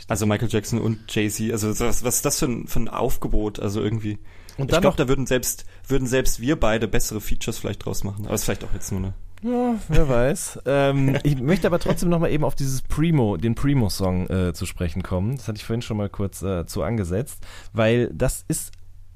also 0.09 0.27
Michael 0.27 0.49
Jackson 0.51 0.81
und 0.81 1.15
Jay-Z. 1.15 1.53
Also 1.53 1.69
was, 1.69 2.05
was 2.05 2.17
ist 2.17 2.25
das 2.25 2.39
für 2.39 2.47
ein, 2.47 2.67
für 2.67 2.81
ein 2.81 2.89
Aufgebot? 2.89 3.61
Also 3.61 3.83
irgendwie. 3.83 4.19
Und 4.59 4.71
ich 4.71 4.81
glaube, 4.81 4.97
da 4.97 5.09
würden 5.09 5.27
selbst, 5.27 5.65
würden 5.87 6.07
selbst 6.07 6.41
wir 6.41 6.59
beide 6.59 6.89
bessere 6.89 7.21
Features 7.21 7.59
vielleicht 7.59 7.85
draus 7.85 8.05
machen. 8.05 8.27
Aber 8.27 8.35
ist 8.35 8.45
vielleicht 8.45 8.65
auch 8.65 8.73
jetzt 8.75 8.91
nur 8.91 9.01
eine. 9.01 9.15
Ja, 9.43 9.75
wer 9.89 10.09
weiß. 10.09 10.61
ähm, 10.67 11.19
ich 11.25 11.41
möchte 11.41 11.67
aber 11.67 11.81
trotzdem 11.81 12.11
nochmal 12.11 12.31
eben 12.31 12.45
auf 12.45 12.55
dieses 12.55 12.83
Primo, 12.83 13.37
den 13.37 13.57
Primo-Song 13.57 14.31
äh, 14.31 14.53
zu 14.53 14.67
sprechen 14.67 15.03
kommen. 15.03 15.37
Das 15.37 15.49
hatte 15.49 15.57
ich 15.57 15.65
vorhin 15.65 15.83
schon 15.83 15.97
mal 15.97 16.09
kurz 16.09 16.43
äh, 16.43 16.65
zu 16.67 16.83
angesetzt, 16.83 17.45
weil 17.73 18.11
das 18.15 18.45
ist, 18.47 18.71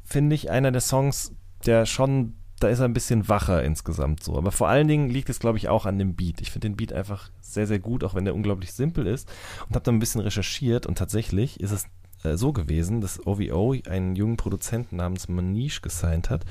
finde 0.04 0.34
ich, 0.34 0.50
einer 0.50 0.72
der 0.72 0.80
Songs, 0.80 1.32
der 1.64 1.86
schon 1.86 2.34
da 2.60 2.68
ist 2.68 2.78
er 2.78 2.86
ein 2.86 2.94
bisschen 2.94 3.28
wacher 3.28 3.62
insgesamt 3.62 4.22
so. 4.22 4.36
Aber 4.36 4.50
vor 4.50 4.68
allen 4.68 4.88
Dingen 4.88 5.10
liegt 5.10 5.28
es, 5.28 5.38
glaube 5.38 5.58
ich, 5.58 5.68
auch 5.68 5.86
an 5.86 5.98
dem 5.98 6.14
Beat. 6.14 6.40
Ich 6.40 6.50
finde 6.50 6.68
den 6.68 6.76
Beat 6.76 6.92
einfach 6.92 7.30
sehr, 7.40 7.66
sehr 7.66 7.78
gut, 7.78 8.02
auch 8.02 8.14
wenn 8.14 8.24
der 8.24 8.34
unglaublich 8.34 8.72
simpel 8.72 9.06
ist. 9.06 9.28
Und 9.68 9.74
habe 9.74 9.84
da 9.84 9.92
ein 9.92 9.98
bisschen 9.98 10.20
recherchiert 10.22 10.86
und 10.86 10.96
tatsächlich 10.96 11.60
ist 11.60 11.72
es 11.72 11.86
äh, 12.24 12.36
so 12.36 12.52
gewesen, 12.52 13.00
dass 13.00 13.26
OVO 13.26 13.74
einen 13.88 14.16
jungen 14.16 14.36
Produzenten 14.36 14.96
namens 14.96 15.28
Manish 15.28 15.82
gesigned 15.82 16.30
hat, 16.30 16.44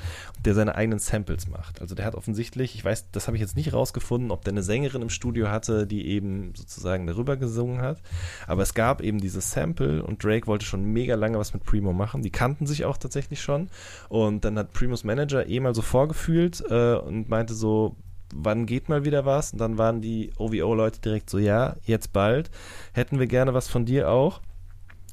der 0.44 0.54
seine 0.54 0.74
eigenen 0.74 0.98
Samples 0.98 1.48
macht. 1.48 1.80
Also 1.80 1.94
der 1.94 2.04
hat 2.04 2.14
offensichtlich, 2.14 2.74
ich 2.74 2.84
weiß, 2.84 3.10
das 3.10 3.26
habe 3.26 3.36
ich 3.36 3.40
jetzt 3.40 3.56
nicht 3.56 3.72
rausgefunden, 3.72 4.30
ob 4.30 4.44
der 4.44 4.52
eine 4.52 4.62
Sängerin 4.62 5.02
im 5.02 5.10
Studio 5.10 5.48
hatte, 5.48 5.86
die 5.86 6.06
eben 6.06 6.52
sozusagen 6.54 7.06
darüber 7.06 7.36
gesungen 7.36 7.80
hat. 7.80 8.00
Aber 8.46 8.62
es 8.62 8.74
gab 8.74 9.00
eben 9.00 9.18
dieses 9.18 9.50
Sample 9.50 10.02
und 10.02 10.22
Drake 10.22 10.46
wollte 10.46 10.66
schon 10.66 10.84
mega 10.84 11.14
lange 11.14 11.38
was 11.38 11.54
mit 11.54 11.64
Primo 11.64 11.92
machen. 11.92 12.22
Die 12.22 12.30
kannten 12.30 12.66
sich 12.66 12.84
auch 12.84 12.96
tatsächlich 12.96 13.40
schon. 13.40 13.68
Und 14.08 14.44
dann 14.44 14.58
hat 14.58 14.72
Primos 14.72 15.04
Manager 15.04 15.48
eh 15.48 15.60
mal 15.60 15.74
so 15.74 15.82
vorgefühlt 15.82 16.62
äh, 16.68 16.94
und 16.94 17.28
meinte 17.28 17.54
so, 17.54 17.96
wann 18.34 18.66
geht 18.66 18.88
mal 18.88 19.04
wieder 19.04 19.24
was? 19.24 19.52
Und 19.52 19.60
dann 19.60 19.78
waren 19.78 20.00
die 20.00 20.32
OVO-Leute 20.36 21.00
direkt 21.00 21.30
so, 21.30 21.38
ja, 21.38 21.76
jetzt 21.84 22.12
bald. 22.12 22.50
Hätten 22.92 23.18
wir 23.18 23.26
gerne 23.26 23.54
was 23.54 23.68
von 23.68 23.84
dir 23.84 24.10
auch 24.10 24.40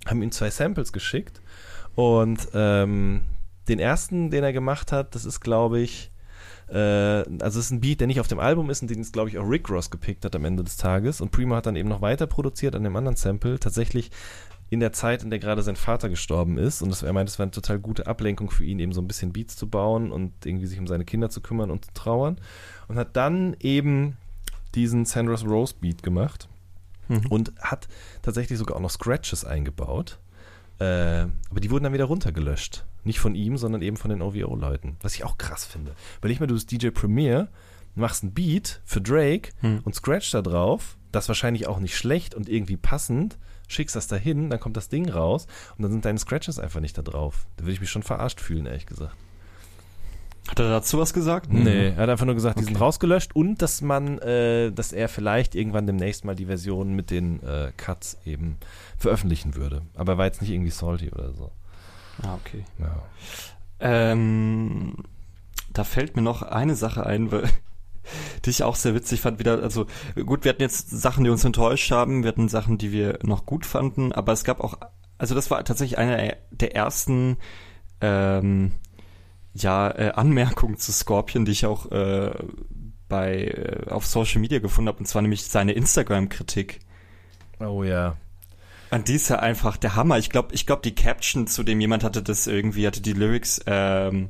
haben 0.08 0.22
ihm 0.22 0.32
zwei 0.32 0.50
Samples 0.50 0.92
geschickt 0.92 1.42
und 1.96 2.48
ähm, 2.54 3.22
den 3.68 3.80
ersten, 3.80 4.30
den 4.30 4.44
er 4.44 4.54
gemacht 4.54 4.92
hat, 4.92 5.16
das 5.16 5.26
ist, 5.26 5.40
glaube 5.40 5.80
ich, 5.80 6.12
äh, 6.70 6.78
also 6.78 7.60
es 7.60 7.66
ist 7.66 7.72
ein 7.72 7.82
Beat, 7.82 8.00
der 8.00 8.08
nicht 8.08 8.20
auf 8.20 8.28
dem 8.28 8.40
Album 8.40 8.70
ist 8.70 8.82
und 8.82 8.92
den 8.92 9.00
ist, 9.00 9.14
glaube 9.14 9.30
ich, 9.30 9.38
auch 9.38 9.48
Rick 9.48 9.70
Ross 9.70 9.90
gepickt 9.90 10.26
hat 10.26 10.36
am 10.36 10.46
Ende 10.46 10.64
des 10.64 10.78
Tages. 10.78 11.22
Und 11.22 11.32
Primo 11.32 11.56
hat 11.56 11.66
dann 11.66 11.76
eben 11.76 11.90
noch 11.90 12.02
weiter 12.02 12.28
produziert 12.28 12.76
an 12.76 12.84
dem 12.84 12.96
anderen 12.96 13.16
Sample, 13.16 13.60
tatsächlich 13.60 14.12
in 14.70 14.80
der 14.80 14.92
Zeit, 14.92 15.24
in 15.24 15.30
der 15.30 15.40
gerade 15.40 15.62
sein 15.62 15.76
Vater 15.76 16.10
gestorben 16.10 16.58
ist. 16.58 16.82
Und 16.82 16.90
das, 16.90 17.04
er 17.04 17.14
meint, 17.14 17.30
es 17.30 17.38
war 17.38 17.44
eine 17.44 17.52
total 17.52 17.80
gute 17.80 18.08
Ablenkung 18.08 18.50
für 18.50 18.66
ihn, 18.66 18.80
eben 18.80 18.92
so 18.92 19.02
ein 19.02 19.08
bisschen 19.08 19.32
Beats 19.32 19.56
zu 19.56 19.70
bauen 19.70 20.12
und 20.12 20.46
irgendwie 20.46 20.66
sich 20.66 20.80
um 20.80 20.88
seine 20.88 21.06
Kinder 21.06 21.30
zu 21.30 21.42
kümmern 21.42 21.70
und 21.70 21.86
zu 21.86 21.92
trauern. 21.94 22.38
Und 22.88 22.98
hat 22.98 23.16
dann 23.16 23.56
eben 23.60 24.18
diesen 24.74 25.06
Sandra's 25.06 25.46
Rose 25.46 25.76
Beat 25.80 26.02
gemacht 26.02 26.50
mhm. 27.08 27.28
und 27.30 27.54
hat 27.60 27.88
tatsächlich 28.22 28.60
sogar 28.60 28.78
auch 28.78 28.82
noch 28.82 28.92
Scratches 28.92 29.46
eingebaut. 29.46 30.20
Äh, 30.80 31.28
aber 31.50 31.60
die 31.60 31.72
wurden 31.72 31.84
dann 31.84 31.94
wieder 31.94 32.06
runtergelöscht. 32.06 32.86
Nicht 33.04 33.20
von 33.20 33.36
ihm, 33.36 33.58
sondern 33.58 33.82
eben 33.82 33.98
von 33.98 34.10
den 34.10 34.22
OVO-Leuten. 34.22 34.98
Was 35.02 35.16
ich 35.16 35.24
auch 35.24 35.38
krass 35.38 35.66
finde. 35.66 35.94
Weil 36.22 36.32
ich 36.32 36.40
mal, 36.40 36.48
du 36.48 36.54
bist 36.54 36.72
DJ 36.72 36.90
Premier, 36.90 37.50
machst 37.96 38.24
ein 38.24 38.34
Beat 38.34 38.82
für 38.86 39.02
Drake 39.02 39.52
mhm. 39.62 39.82
und 39.84 39.94
scratch 39.94 40.32
da 40.32 40.42
drauf, 40.42 40.98
das 41.12 41.28
wahrscheinlich 41.28 41.68
auch 41.68 41.80
nicht 41.80 41.98
schlecht 41.98 42.34
und 42.34 42.50
irgendwie 42.50 42.78
passend, 42.78 43.38
schickst 43.68 43.96
das 43.96 44.08
dahin, 44.08 44.50
dann 44.50 44.60
kommt 44.60 44.78
das 44.78 44.90
Ding 44.90 45.10
raus 45.10 45.48
und 45.78 45.84
dann 45.84 45.92
sind 45.92 46.06
deine 46.06 46.20
Scratches 46.20 46.60
einfach 46.60 46.80
nicht 46.80 46.98
da 46.98 47.02
drauf. 47.02 47.46
Da 47.58 47.64
würde 47.64 47.74
ich 47.74 47.82
mich 47.82 47.90
schon 47.90 48.04
verarscht 48.04 48.42
fühlen, 48.42 48.66
ehrlich 48.66 48.86
gesagt. 48.86 49.16
Hat 50.54 50.60
er 50.60 50.70
dazu 50.70 51.00
was 51.00 51.16
gesagt? 51.16 51.52
Nee, 51.52 51.88
er 51.88 51.96
hat 51.96 52.10
einfach 52.10 52.28
nur 52.28 52.36
gesagt, 52.36 52.60
die 52.60 52.64
okay. 52.64 52.74
sind 52.74 52.80
rausgelöscht 52.80 53.36
und 53.36 53.60
dass 53.64 53.82
man, 53.82 54.20
äh, 54.20 54.72
dass 54.72 54.94
er 54.94 55.10
vielleicht 55.10 55.56
irgendwann 55.56 55.88
demnächst 55.88 56.26
mal 56.26 56.36
die 56.36 56.46
Version 56.46 56.94
mit 56.94 57.10
den 57.10 57.42
äh, 57.42 57.72
Cuts 57.76 58.20
eben 58.24 58.58
veröffentlichen 58.96 59.56
würde. 59.56 59.82
Aber 59.96 60.12
er 60.12 60.18
war 60.20 60.26
jetzt 60.26 60.44
nicht 60.44 60.52
irgendwie 60.52 60.70
salty 60.70 61.10
oder 61.10 61.34
so. 61.34 61.50
Ah, 62.22 62.36
okay. 62.36 62.64
Ja. 62.78 63.02
Ähm, 63.80 64.94
da 65.74 65.84
fällt 65.84 66.16
mir 66.16 66.22
noch 66.22 66.44
eine 66.44 66.76
Sache 66.76 67.04
ein, 67.04 67.32
weil, 67.32 67.50
die 68.46 68.52
ich 68.52 68.62
auch 68.62 68.76
sehr 68.76 68.94
witzig 68.94 69.22
fand. 69.22 69.40
Wieder, 69.40 69.64
also 69.64 69.88
gut, 70.24 70.44
wir 70.44 70.50
hatten 70.50 70.62
jetzt 70.62 70.92
Sachen, 70.92 71.24
die 71.24 71.32
uns 71.32 71.44
enttäuscht 71.44 71.90
haben, 71.90 72.22
wir 72.22 72.28
hatten 72.28 72.48
Sachen, 72.48 72.78
die 72.78 72.92
wir 72.92 73.18
noch 73.24 73.48
gut 73.48 73.66
fanden, 73.66 74.12
aber 74.12 74.34
es 74.34 74.44
gab 74.44 74.60
auch, 74.60 74.78
also 75.18 75.34
das 75.34 75.50
war 75.50 75.66
tatsächlich 75.66 75.98
einer 75.98 76.36
der 76.52 76.76
ersten 76.76 77.38
ähm, 78.02 78.74
ja, 79.54 79.90
äh, 79.92 80.12
Anmerkung 80.12 80.78
zu 80.78 80.92
Scorpion, 80.92 81.46
die 81.46 81.52
ich 81.52 81.66
auch 81.66 81.92
äh, 81.92 82.32
bei 83.08 83.44
äh, 83.46 83.90
auf 83.90 84.06
Social 84.06 84.42
Media 84.42 84.60
gefunden 84.60 84.88
habe, 84.88 85.00
und 85.00 85.06
zwar 85.06 85.22
nämlich 85.22 85.44
seine 85.44 85.74
Instagram-Kritik. 85.74 86.80
Oh 87.60 87.84
ja. 87.84 88.18
Und 88.92 89.08
die 89.08 89.16
ist 89.16 89.30
ja 89.30 89.40
einfach 89.40 89.78
der 89.78 89.96
Hammer. 89.96 90.18
Ich 90.18 90.30
glaube, 90.30 90.54
ich 90.54 90.66
glaube, 90.66 90.82
die 90.84 90.96
Caption, 90.96 91.48
zu 91.48 91.64
dem 91.64 91.80
jemand 91.80 92.04
hatte 92.04 92.22
das 92.22 92.48
irgendwie, 92.48 92.86
hatte 92.86 93.02
die 93.02 93.14
Lyrics 93.14 93.62
ähm, 93.66 94.30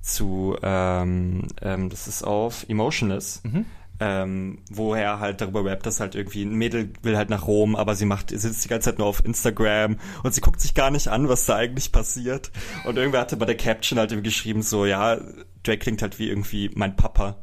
zu, 0.00 0.56
ähm, 0.62 1.48
ähm, 1.62 1.90
das 1.90 2.06
ist 2.06 2.22
auf 2.22 2.64
Emotionless. 2.68 3.42
Mhm 3.44 3.66
ähm, 4.00 4.58
wo 4.70 4.94
er 4.94 5.18
halt 5.18 5.40
darüber 5.40 5.64
rappt, 5.64 5.86
dass 5.86 6.00
halt 6.00 6.14
irgendwie 6.14 6.42
ein 6.44 6.54
Mädel 6.54 6.90
will 7.02 7.16
halt 7.16 7.30
nach 7.30 7.46
Rom, 7.46 7.74
aber 7.74 7.96
sie 7.96 8.04
macht, 8.04 8.30
sitzt 8.30 8.64
die 8.64 8.68
ganze 8.68 8.90
Zeit 8.90 8.98
nur 8.98 9.08
auf 9.08 9.24
Instagram 9.24 9.98
und 10.22 10.34
sie 10.34 10.40
guckt 10.40 10.60
sich 10.60 10.74
gar 10.74 10.90
nicht 10.90 11.08
an, 11.08 11.28
was 11.28 11.46
da 11.46 11.56
eigentlich 11.56 11.90
passiert. 11.90 12.52
Und 12.84 12.96
irgendwer 12.96 13.20
hatte 13.20 13.36
bei 13.36 13.46
der 13.46 13.56
Caption 13.56 13.98
halt 13.98 14.12
irgendwie 14.12 14.30
geschrieben 14.30 14.62
so, 14.62 14.86
ja, 14.86 15.16
Drake 15.64 15.78
klingt 15.78 16.02
halt 16.02 16.18
wie 16.18 16.28
irgendwie 16.28 16.70
mein 16.74 16.94
Papa 16.94 17.38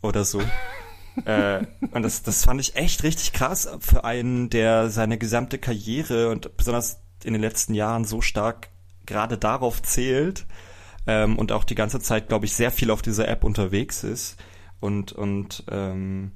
oder 0.00 0.24
so. 0.24 0.40
äh, 1.26 1.66
und 1.90 2.02
das, 2.02 2.22
das 2.22 2.44
fand 2.44 2.60
ich 2.60 2.76
echt 2.76 3.02
richtig 3.02 3.34
krass 3.34 3.68
für 3.80 4.04
einen, 4.04 4.48
der 4.48 4.88
seine 4.88 5.18
gesamte 5.18 5.58
Karriere 5.58 6.30
und 6.30 6.56
besonders 6.56 7.02
in 7.24 7.34
den 7.34 7.42
letzten 7.42 7.74
Jahren 7.74 8.04
so 8.04 8.22
stark 8.22 8.68
gerade 9.04 9.36
darauf 9.36 9.82
zählt 9.82 10.46
ähm, 11.06 11.38
und 11.38 11.52
auch 11.52 11.64
die 11.64 11.74
ganze 11.74 12.00
Zeit, 12.00 12.28
glaube 12.28 12.46
ich, 12.46 12.54
sehr 12.54 12.70
viel 12.70 12.90
auf 12.90 13.02
dieser 13.02 13.28
App 13.28 13.44
unterwegs 13.44 14.02
ist 14.02 14.38
und, 14.84 15.12
und 15.12 15.64
ähm, 15.70 16.32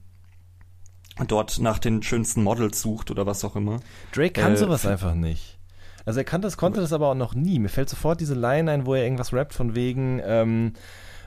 dort 1.27 1.59
nach 1.61 1.79
den 1.79 2.03
schönsten 2.03 2.43
Models 2.43 2.81
sucht 2.81 3.11
oder 3.11 3.27
was 3.27 3.45
auch 3.45 3.57
immer. 3.57 3.81
Drake 4.13 4.41
kann 4.41 4.55
äh, 4.55 4.57
sowas 4.57 4.87
einfach 4.87 5.15
nicht. 5.15 5.59
Also 6.07 6.21
er 6.21 6.25
kann 6.25 6.41
das, 6.41 6.57
konnte 6.57 6.81
das 6.81 6.95
aber 6.95 7.09
auch 7.09 7.15
noch 7.15 7.35
nie. 7.35 7.59
Mir 7.59 7.69
fällt 7.69 7.91
sofort 7.91 8.23
diese 8.23 8.35
Line 8.35 8.71
ein, 8.71 8.87
wo 8.87 8.95
er 8.95 9.05
irgendwas 9.05 9.35
rappt 9.35 9.53
von 9.53 9.75
wegen, 9.75 10.23
ähm, 10.25 10.73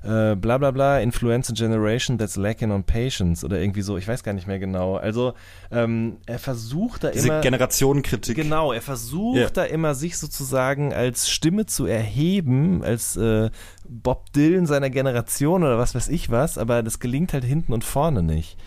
äh, 0.04 0.36
bla 0.36 0.58
bla 0.58 0.72
bla, 0.72 0.99
influence 0.99 1.49
a 1.52 1.54
generation 1.54 2.18
that's 2.18 2.36
lacking 2.36 2.72
on 2.72 2.84
patience 2.84 3.43
oder 3.45 3.60
irgendwie 3.60 3.82
so, 3.84 3.97
ich 3.97 4.08
weiß 4.08 4.24
gar 4.24 4.34
nicht 4.34 4.47
mehr 4.47 4.60
genau. 4.60 4.95
Also 4.95 5.34
ähm, 5.72 6.18
er 6.26 6.39
versucht 6.39 7.04
da 7.04 7.12
Diese 7.12 7.28
immer... 7.28 7.41
Generationenkritik. 7.41 8.36
Genau, 8.36 8.72
er 8.74 8.82
versucht 8.82 9.38
Ja. 9.38 9.49
da 9.49 9.64
immer 9.64 9.93
sich 9.93 10.18
sozusagen 10.18 10.93
als 10.93 11.30
Stimme 11.30 11.66
zu 11.66 11.86
erheben, 11.86 12.84
als 12.84 13.16
äh, 13.16 13.49
Bob 13.88 14.32
Dylan 14.34 14.66
seiner 14.66 14.89
Generation 14.89 15.64
oder 15.64 15.78
was 15.78 15.93
weiß 15.93 16.08
ich 16.08 16.32
was, 16.32 16.58
aber 16.58 16.82
das 16.82 16.99
gelingt 16.99 17.34
halt 17.34 17.43
hinten 17.43 17.74
und 17.74 17.84
vorne 17.84 18.24
nicht. 18.24 18.58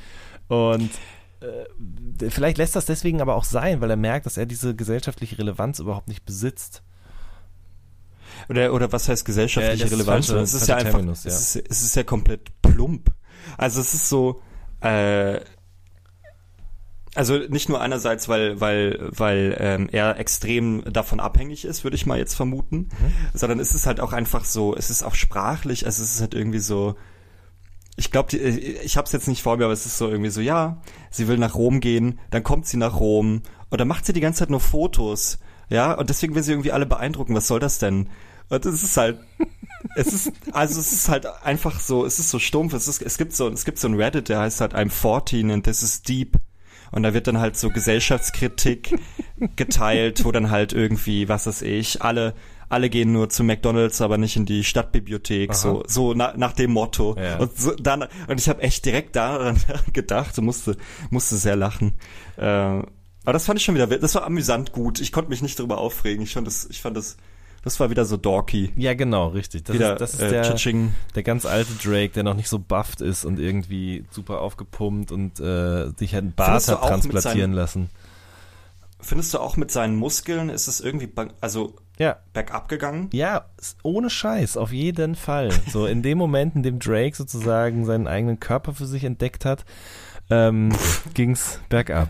Und 0.48 0.90
äh, 1.40 2.30
vielleicht 2.30 2.58
lässt 2.58 2.76
das 2.76 2.86
deswegen 2.86 3.20
aber 3.20 3.34
auch 3.34 3.44
sein, 3.44 3.80
weil 3.80 3.90
er 3.90 3.96
merkt, 3.96 4.26
dass 4.26 4.36
er 4.36 4.46
diese 4.46 4.74
gesellschaftliche 4.74 5.38
Relevanz 5.38 5.78
überhaupt 5.80 6.08
nicht 6.08 6.24
besitzt. 6.24 6.82
Oder, 8.48 8.72
oder 8.72 8.92
was 8.92 9.08
heißt 9.08 9.24
gesellschaftliche 9.24 9.84
Ja, 9.84 9.90
Relevanz? 9.90 10.28
es 10.28 10.54
ist 10.54 10.68
ja 10.68 10.76
einfach, 10.76 10.92
Terminus, 10.92 11.24
ja. 11.24 11.30
es, 11.30 11.56
ist, 11.56 11.66
es 11.70 11.82
ist 11.82 11.96
ja 11.96 12.02
komplett 12.04 12.50
plump. 12.62 13.10
Also 13.58 13.80
es 13.80 13.94
ist 13.94 14.08
so, 14.08 14.42
äh, 14.80 15.40
also 17.14 17.38
nicht 17.38 17.68
nur 17.68 17.80
einerseits, 17.80 18.28
weil, 18.28 18.60
weil, 18.60 18.98
weil 19.10 19.56
ähm, 19.60 19.88
er 19.92 20.18
extrem 20.18 20.82
davon 20.92 21.20
abhängig 21.20 21.64
ist, 21.64 21.84
würde 21.84 21.94
ich 21.94 22.06
mal 22.06 22.18
jetzt 22.18 22.34
vermuten, 22.34 22.88
Mhm. 22.90 23.12
sondern 23.34 23.60
es 23.60 23.72
ist 23.74 23.86
halt 23.86 24.00
auch 24.00 24.12
einfach 24.12 24.44
so, 24.44 24.74
es 24.74 24.90
ist 24.90 25.04
auch 25.04 25.14
sprachlich, 25.14 25.86
also 25.86 26.02
es 26.02 26.14
ist 26.16 26.20
halt 26.20 26.34
irgendwie 26.34 26.58
so, 26.58 26.96
ich 27.96 28.10
glaube, 28.10 28.36
ich 28.36 28.96
habe 28.96 29.06
es 29.06 29.12
jetzt 29.12 29.28
nicht 29.28 29.42
vor 29.42 29.56
mir, 29.56 29.64
aber 29.64 29.72
es 29.72 29.86
ist 29.86 29.96
so 29.98 30.08
irgendwie 30.08 30.30
so, 30.30 30.40
ja, 30.40 30.82
sie 31.10 31.28
will 31.28 31.38
nach 31.38 31.54
Rom 31.54 31.78
gehen, 31.78 32.18
dann 32.30 32.42
kommt 32.42 32.66
sie 32.66 32.76
nach 32.78 32.98
Rom 32.98 33.42
und 33.70 33.80
dann 33.80 33.86
macht 33.86 34.04
sie 34.06 34.12
die 34.12 34.20
ganze 34.20 34.40
Zeit 34.40 34.50
nur 34.50 34.58
Fotos, 34.60 35.38
ja, 35.68 35.92
und 35.92 36.10
deswegen 36.10 36.34
will 36.34 36.42
sie 36.42 36.50
irgendwie 36.52 36.72
alle 36.72 36.84
beeindrucken. 36.86 37.34
Was 37.36 37.46
soll 37.46 37.60
das 37.60 37.78
denn? 37.78 38.08
Und 38.48 38.66
es 38.66 38.82
ist 38.82 38.96
halt, 38.96 39.18
es 39.96 40.12
ist, 40.12 40.32
also 40.52 40.80
es 40.80 40.92
ist 40.92 41.08
halt 41.08 41.26
einfach 41.42 41.80
so, 41.80 42.04
es 42.04 42.18
ist 42.18 42.30
so 42.30 42.38
stumpf. 42.38 42.72
Es 42.74 42.88
ist, 42.88 43.02
es 43.02 43.18
gibt 43.18 43.32
so, 43.34 43.48
es 43.48 43.64
gibt 43.64 43.78
so 43.78 43.88
ein 43.88 43.94
Reddit, 43.94 44.28
der 44.28 44.40
heißt 44.40 44.60
halt 44.60 44.74
I'm 44.74 44.90
14 44.90 45.50
and 45.50 45.64
this 45.64 45.82
is 45.82 46.02
deep. 46.02 46.36
Und 46.90 47.02
da 47.02 47.12
wird 47.12 47.26
dann 47.26 47.38
halt 47.38 47.56
so 47.56 47.70
Gesellschaftskritik 47.70 48.94
geteilt, 49.56 50.24
wo 50.24 50.30
dann 50.30 50.50
halt 50.50 50.72
irgendwie, 50.72 51.28
was 51.28 51.46
weiß 51.46 51.62
ich, 51.62 52.02
alle, 52.02 52.34
alle 52.68 52.88
gehen 52.88 53.12
nur 53.12 53.30
zu 53.30 53.42
McDonalds, 53.42 54.00
aber 54.00 54.16
nicht 54.16 54.36
in 54.36 54.46
die 54.46 54.62
Stadtbibliothek, 54.62 55.50
Aha. 55.50 55.56
so, 55.56 55.82
so 55.88 56.14
na, 56.14 56.34
nach 56.36 56.52
dem 56.52 56.70
Motto. 56.70 57.16
Ja. 57.18 57.38
Und 57.38 57.58
so, 57.58 57.74
dann, 57.74 58.06
und 58.28 58.38
ich 58.38 58.48
habe 58.48 58.62
echt 58.62 58.84
direkt 58.84 59.16
daran 59.16 59.56
gedacht 59.92 60.38
und 60.38 60.44
musste, 60.44 60.76
musste 61.10 61.36
sehr 61.36 61.56
lachen. 61.56 61.94
Äh, 62.36 62.44
aber 63.24 63.32
das 63.32 63.46
fand 63.46 63.58
ich 63.58 63.64
schon 63.64 63.74
wieder, 63.74 63.86
das 63.86 64.14
war 64.14 64.24
amüsant 64.24 64.72
gut. 64.72 65.00
Ich 65.00 65.10
konnte 65.10 65.30
mich 65.30 65.42
nicht 65.42 65.58
darüber 65.58 65.78
aufregen. 65.78 66.22
Ich 66.22 66.34
fand 66.34 66.46
das, 66.46 66.66
ich 66.70 66.80
fand 66.80 66.96
das, 66.96 67.16
das 67.64 67.80
war 67.80 67.90
wieder 67.90 68.04
so 68.04 68.16
dorky. 68.16 68.72
Ja, 68.76 68.94
genau, 68.94 69.28
richtig. 69.28 69.64
Das 69.64 69.74
wieder, 69.74 69.94
ist, 69.94 70.00
das 70.00 70.14
ist 70.14 70.20
äh, 70.20 70.30
der, 70.30 70.56
der 71.14 71.22
ganz 71.22 71.46
alte 71.46 71.72
Drake, 71.82 72.10
der 72.10 72.22
noch 72.22 72.34
nicht 72.34 72.48
so 72.48 72.58
bufft 72.58 73.00
ist 73.00 73.24
und 73.24 73.38
irgendwie 73.40 74.04
super 74.10 74.40
aufgepumpt 74.40 75.10
und 75.10 75.40
äh, 75.40 75.90
sich 75.96 76.14
halt 76.14 76.24
einen 76.24 76.32
Bart 76.34 76.68
hat 76.68 76.80
transplantieren 76.82 77.38
seinen- 77.40 77.52
lassen. 77.54 77.90
Findest 79.00 79.34
du 79.34 79.38
auch 79.38 79.58
mit 79.58 79.70
seinen 79.70 79.96
Muskeln, 79.96 80.48
ist 80.48 80.66
es 80.66 80.80
irgendwie, 80.80 81.10
also 81.42 81.74
Ja, 81.98 82.16
bergab 82.32 82.68
gegangen? 82.70 83.10
Ja, 83.12 83.44
ohne 83.82 84.08
Scheiß, 84.08 84.56
auf 84.56 84.72
jeden 84.72 85.14
Fall. 85.14 85.50
So 85.70 85.84
in 85.84 86.02
dem 86.02 86.16
Moment, 86.16 86.56
in 86.56 86.62
dem 86.62 86.78
Drake 86.78 87.14
sozusagen 87.14 87.84
seinen 87.84 88.06
eigenen 88.06 88.40
Körper 88.40 88.72
für 88.72 88.86
sich 88.86 89.04
entdeckt 89.04 89.44
hat, 89.44 89.66
ähm, 90.30 90.72
ging's 91.14 91.60
bergab. 91.68 92.08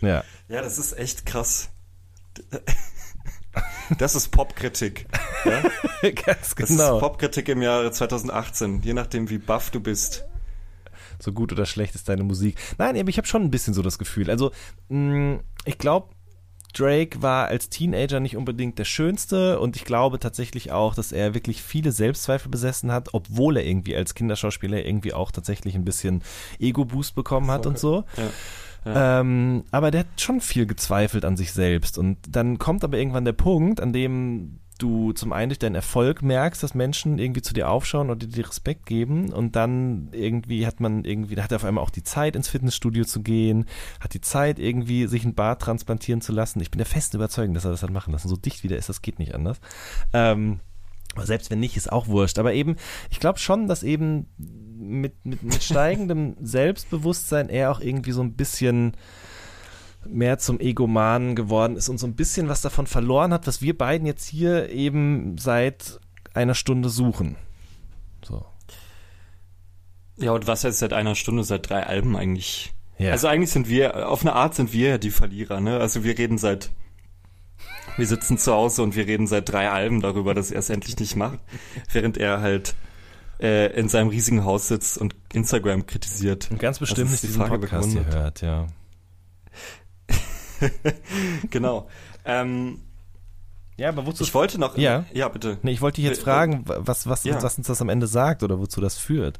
Ja. 0.00 0.24
Ja, 0.48 0.62
das 0.62 0.78
ist 0.78 0.96
echt 0.98 1.26
krass. 1.26 1.68
Das 3.98 4.14
ist 4.14 4.28
Popkritik. 4.28 5.06
Ja? 5.44 5.62
Ganz 6.10 6.54
Das 6.54 6.68
genau. 6.68 6.96
ist 6.96 7.00
Popkritik 7.00 7.48
im 7.48 7.62
Jahre 7.62 7.90
2018, 7.90 8.82
je 8.82 8.92
nachdem 8.94 9.30
wie 9.30 9.38
buff 9.38 9.70
du 9.70 9.80
bist. 9.80 10.24
so 11.18 11.32
gut 11.32 11.52
oder 11.52 11.66
schlecht 11.66 11.94
ist 11.94 12.08
deine 12.08 12.22
Musik. 12.24 12.56
Nein, 12.76 12.96
aber 12.98 13.08
ich 13.08 13.16
habe 13.18 13.26
schon 13.26 13.42
ein 13.42 13.50
bisschen 13.50 13.74
so 13.74 13.82
das 13.82 13.98
Gefühl. 13.98 14.30
Also, 14.30 14.52
mh, 14.88 15.40
ich 15.64 15.78
glaube, 15.78 16.08
Drake 16.74 17.22
war 17.22 17.48
als 17.48 17.70
Teenager 17.70 18.20
nicht 18.20 18.36
unbedingt 18.36 18.78
der 18.78 18.84
Schönste 18.84 19.58
und 19.58 19.74
ich 19.74 19.84
glaube 19.86 20.18
tatsächlich 20.18 20.70
auch, 20.70 20.94
dass 20.94 21.12
er 21.12 21.32
wirklich 21.34 21.62
viele 21.62 21.92
Selbstzweifel 21.92 22.50
besessen 22.50 22.92
hat, 22.92 23.14
obwohl 23.14 23.56
er 23.56 23.64
irgendwie 23.64 23.96
als 23.96 24.14
Kinderschauspieler 24.14 24.84
irgendwie 24.84 25.14
auch 25.14 25.30
tatsächlich 25.32 25.74
ein 25.74 25.86
bisschen 25.86 26.22
Ego-Boost 26.60 27.14
bekommen 27.14 27.50
hat 27.50 27.66
und 27.66 27.78
so. 27.78 28.04
Ja. 28.18 28.30
Ähm, 28.94 29.64
aber 29.70 29.90
der 29.90 30.00
hat 30.00 30.20
schon 30.20 30.40
viel 30.40 30.66
gezweifelt 30.66 31.24
an 31.24 31.36
sich 31.36 31.52
selbst. 31.52 31.98
Und 31.98 32.18
dann 32.28 32.58
kommt 32.58 32.84
aber 32.84 32.98
irgendwann 32.98 33.24
der 33.24 33.32
Punkt, 33.32 33.80
an 33.80 33.92
dem 33.92 34.60
du 34.78 35.12
zum 35.12 35.32
einen 35.32 35.50
durch 35.50 35.58
deinen 35.58 35.74
Erfolg 35.74 36.22
merkst, 36.22 36.62
dass 36.62 36.74
Menschen 36.74 37.18
irgendwie 37.18 37.42
zu 37.42 37.52
dir 37.52 37.68
aufschauen 37.68 38.10
oder 38.10 38.26
dir 38.26 38.48
Respekt 38.48 38.86
geben 38.86 39.32
und 39.32 39.56
dann 39.56 40.08
irgendwie 40.12 40.66
hat 40.66 40.80
man 40.80 41.04
irgendwie, 41.04 41.34
da 41.34 41.42
hat 41.42 41.52
er 41.52 41.56
auf 41.56 41.64
einmal 41.64 41.82
auch 41.82 41.90
die 41.90 42.04
Zeit 42.04 42.36
ins 42.36 42.48
Fitnessstudio 42.48 43.04
zu 43.04 43.22
gehen, 43.22 43.66
hat 44.00 44.14
die 44.14 44.20
Zeit 44.20 44.58
irgendwie 44.58 45.06
sich 45.06 45.24
ein 45.24 45.34
Bart 45.34 45.62
transplantieren 45.62 46.20
zu 46.20 46.32
lassen. 46.32 46.60
Ich 46.60 46.70
bin 46.70 46.78
der 46.78 46.86
festen 46.86 47.16
Überzeugung, 47.16 47.54
dass 47.54 47.64
er 47.64 47.72
das 47.72 47.82
hat 47.82 47.90
machen 47.90 48.12
lassen. 48.12 48.28
So 48.28 48.36
dicht 48.36 48.62
wie 48.62 48.68
der 48.68 48.78
ist, 48.78 48.88
das 48.88 49.02
geht 49.02 49.18
nicht 49.18 49.34
anders. 49.34 49.60
Ähm, 50.12 50.60
selbst 51.26 51.50
wenn 51.50 51.60
nicht, 51.60 51.76
ist 51.76 51.92
auch 51.92 52.08
wurscht. 52.08 52.38
Aber 52.38 52.52
eben, 52.52 52.76
ich 53.10 53.20
glaube 53.20 53.38
schon, 53.38 53.68
dass 53.68 53.82
eben 53.82 54.26
mit, 54.36 55.24
mit, 55.24 55.42
mit 55.42 55.62
steigendem 55.62 56.36
Selbstbewusstsein 56.40 57.48
er 57.48 57.70
auch 57.70 57.80
irgendwie 57.80 58.12
so 58.12 58.22
ein 58.22 58.34
bisschen 58.34 58.92
mehr 60.06 60.38
zum 60.38 60.60
Egomanen 60.60 61.34
geworden 61.34 61.76
ist 61.76 61.88
und 61.88 61.98
so 61.98 62.06
ein 62.06 62.14
bisschen 62.14 62.48
was 62.48 62.62
davon 62.62 62.86
verloren 62.86 63.32
hat, 63.32 63.46
was 63.46 63.60
wir 63.62 63.76
beiden 63.76 64.06
jetzt 64.06 64.26
hier 64.26 64.70
eben 64.70 65.36
seit 65.38 66.00
einer 66.34 66.54
Stunde 66.54 66.88
suchen. 66.88 67.36
So. 68.24 68.46
Ja, 70.16 70.32
und 70.32 70.46
was 70.46 70.62
jetzt 70.62 70.78
seit 70.78 70.92
einer 70.92 71.14
Stunde, 71.14 71.44
seit 71.44 71.68
drei 71.68 71.84
Alben 71.84 72.16
eigentlich? 72.16 72.72
Ja. 72.98 73.12
Also 73.12 73.28
eigentlich 73.28 73.50
sind 73.50 73.68
wir, 73.68 74.08
auf 74.08 74.22
eine 74.22 74.34
Art 74.34 74.54
sind 74.54 74.72
wir 74.72 74.88
ja 74.88 74.98
die 74.98 75.10
Verlierer, 75.10 75.60
ne? 75.60 75.78
Also 75.78 76.02
wir 76.02 76.18
reden 76.18 76.38
seit, 76.38 76.70
wir 77.98 78.06
sitzen 78.06 78.38
zu 78.38 78.52
Hause 78.52 78.82
und 78.82 78.96
wir 78.96 79.06
reden 79.06 79.26
seit 79.26 79.48
drei 79.50 79.68
Alben 79.70 80.00
darüber, 80.00 80.32
dass 80.34 80.50
er 80.50 80.60
es 80.60 80.70
endlich 80.70 80.98
nicht 80.98 81.16
macht, 81.16 81.38
während 81.92 82.16
er 82.16 82.40
halt 82.40 82.74
äh, 83.40 83.72
in 83.78 83.88
seinem 83.88 84.08
riesigen 84.08 84.44
Haus 84.44 84.68
sitzt 84.68 84.98
und 84.98 85.14
Instagram 85.32 85.86
kritisiert. 85.86 86.50
und 86.50 86.58
ganz 86.58 86.78
bestimmt 86.78 87.10
nicht 87.10 87.22
die 87.22 87.26
diesen 87.28 87.40
Frage 87.40 87.58
Podcast 87.58 87.90
hier 87.90 88.00
begründet. 88.02 88.22
hört, 88.22 88.40
ja. 88.42 88.66
genau. 91.50 91.88
Ähm, 92.24 92.80
Ja, 93.76 93.90
aber 93.90 94.06
wozu? 94.06 94.24
ich 94.24 94.34
wollte 94.34 94.58
noch, 94.58 94.76
Ja. 94.76 95.04
ja 95.12 95.28
bitte. 95.28 95.58
nee, 95.62 95.70
ich 95.72 95.80
wollte 95.80 95.96
dich 96.00 96.06
jetzt 96.10 96.20
Äh, 96.20 96.24
fragen, 96.24 96.64
was, 96.66 97.06
was, 97.08 97.24
ja. 97.24 97.40
was 97.42 97.58
uns 97.58 97.66
das 97.68 97.80
am 97.80 97.88
Ende 97.88 98.06
sagt 98.06 98.42
oder 98.42 98.58
wozu 98.58 98.80
das 98.80 98.98
führt. 98.98 99.38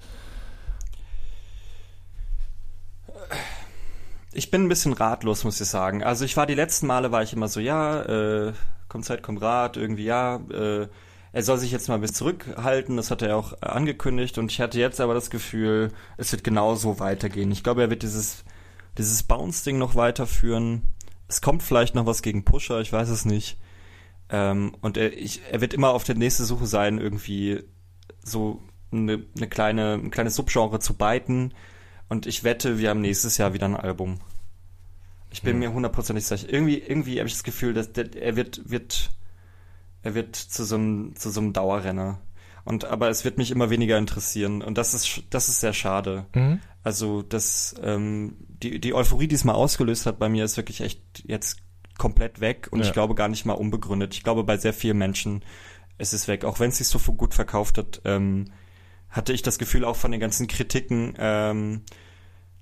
Ich 4.39 4.53
bin 4.53 4.63
ein 4.63 4.69
bisschen 4.69 4.93
ratlos, 4.93 5.43
muss 5.43 5.61
ich 5.61 5.67
sagen. 5.67 6.05
Also 6.05 6.25
ich 6.25 6.37
war 6.37 6.47
die 6.47 6.55
letzten 6.55 6.87
Male, 6.87 7.11
war 7.11 7.25
ich 7.25 7.33
immer 7.33 7.49
so, 7.49 7.59
ja, 7.59 8.03
äh, 8.03 8.53
kommt 8.89 9.05
Zeit, 9.05 9.21
kommt 9.21 9.43
Rat, 9.43 9.77
irgendwie 9.77 10.05
ja, 10.05 10.37
äh, 10.37 10.87
er 11.33 11.43
soll 11.43 11.59
sich 11.59 11.73
jetzt 11.73 11.89
mal 11.89 11.99
bisschen 11.99 12.15
zurückhalten, 12.15 12.97
das 12.97 13.11
hat 13.11 13.21
er 13.23 13.37
auch 13.37 13.61
angekündigt 13.63 14.39
und 14.39 14.53
ich 14.53 14.61
hatte 14.61 14.79
jetzt 14.79 15.01
aber 15.01 15.13
das 15.13 15.31
Gefühl, 15.31 15.91
es 16.19 16.31
wird 16.31 16.45
genauso 16.45 17.01
weitergehen. 17.01 17.51
Ich 17.51 17.65
glaube, 17.65 17.83
er 17.83 17.91
wird 17.91 18.05
dieses, 18.05 18.45
dieses 18.97 19.25
Bounce-Ding 19.25 19.77
noch 19.77 19.97
weiterführen. 19.97 20.85
Es 21.27 21.41
kommt 21.41 21.65
vielleicht 21.65 21.97
noch 21.97 22.07
was 22.07 22.23
gegen 22.23 22.45
Pusher, 22.45 22.81
ich 22.81 22.93
weiß 22.93 23.09
es 23.09 23.25
nicht. 23.25 23.59
Ähm, 24.31 24.77
und 24.83 24.97
er, 24.97 25.19
ich, 25.19 25.43
er 25.51 25.61
wird 25.61 25.75
immer 25.75 25.91
auf 25.91 26.05
der 26.05 26.15
nächsten 26.15 26.45
Suche 26.45 26.67
sein, 26.69 26.99
irgendwie 26.99 27.65
so 28.23 28.63
eine, 28.93 29.21
eine 29.37 29.49
kleine, 29.49 29.95
ein 29.95 30.13
kleines 30.13 30.37
Subgenre 30.37 30.79
zu 30.79 30.95
beiten. 30.95 31.53
Und 32.09 32.27
ich 32.27 32.45
wette, 32.45 32.79
wir 32.79 32.91
haben 32.91 33.01
nächstes 33.01 33.37
Jahr 33.39 33.53
wieder 33.53 33.67
ein 33.67 33.77
Album. 33.77 34.21
Ich 35.31 35.43
bin 35.43 35.53
Hm. 35.55 35.59
mir 35.59 35.73
hundertprozentig 35.73 36.25
sicher. 36.25 36.49
Irgendwie, 36.51 36.79
irgendwie 36.79 37.19
habe 37.19 37.29
ich 37.29 37.35
das 37.35 37.43
Gefühl, 37.45 37.75
dass 37.75 37.93
der, 37.93 38.15
er 38.17 38.35
wird, 38.37 38.71
wird, 38.71 39.11
er 40.03 40.15
wird 40.15 40.35
zu 40.37 40.65
so 40.65 40.77
einem, 40.77 41.15
zu 41.17 41.31
so 41.31 41.41
einem 41.41 41.53
Dauerrenner. 41.53 42.19
Und 42.65 42.85
aber 42.87 43.09
es 43.09 43.25
wird 43.25 43.39
mich 43.39 43.51
immer 43.51 43.71
weniger 43.71 43.99
interessieren. 43.99 44.63
Und 44.63 44.79
das 44.79 44.95
ist, 44.95 45.23
das 45.31 45.49
ist 45.49 45.61
sehr 45.61 45.73
schade. 45.75 46.27
Mhm. 46.35 46.61
Also 46.83 47.23
das, 47.23 47.75
ähm, 47.83 48.37
die, 48.63 48.81
die 48.81 48.95
Euphorie, 48.95 49.29
die 49.29 49.35
es 49.35 49.45
mal 49.45 49.55
ausgelöst 49.55 50.07
hat 50.07 50.19
bei 50.19 50.29
mir, 50.29 50.45
ist 50.45 50.57
wirklich 50.57 50.81
echt 50.81 51.01
jetzt 51.27 51.59
komplett 51.99 52.41
weg 52.41 52.69
und 52.71 52.79
Ja. 52.81 52.87
ich 52.87 52.93
glaube 52.93 53.15
gar 53.15 53.29
nicht 53.29 53.45
mal 53.45 53.55
unbegründet. 53.55 54.15
Ich 54.15 54.23
glaube, 54.23 54.45
bei 54.45 54.57
sehr 54.57 54.73
vielen 54.73 54.99
Menschen 54.99 55.43
ist 55.99 56.13
es 56.15 56.29
weg. 56.29 56.45
Auch 56.45 56.61
wenn 56.61 56.69
es 56.71 56.79
sich 56.79 56.87
so 56.89 56.99
gut 56.99 57.35
verkauft 57.35 57.77
hat, 57.77 58.01
ähm, 58.05 58.47
hatte 59.11 59.33
ich 59.33 59.43
das 59.43 59.59
Gefühl 59.59 59.85
auch 59.85 59.97
von 59.97 60.11
den 60.13 60.21
ganzen 60.21 60.47
Kritiken, 60.49 61.15
ähm, 61.19 61.83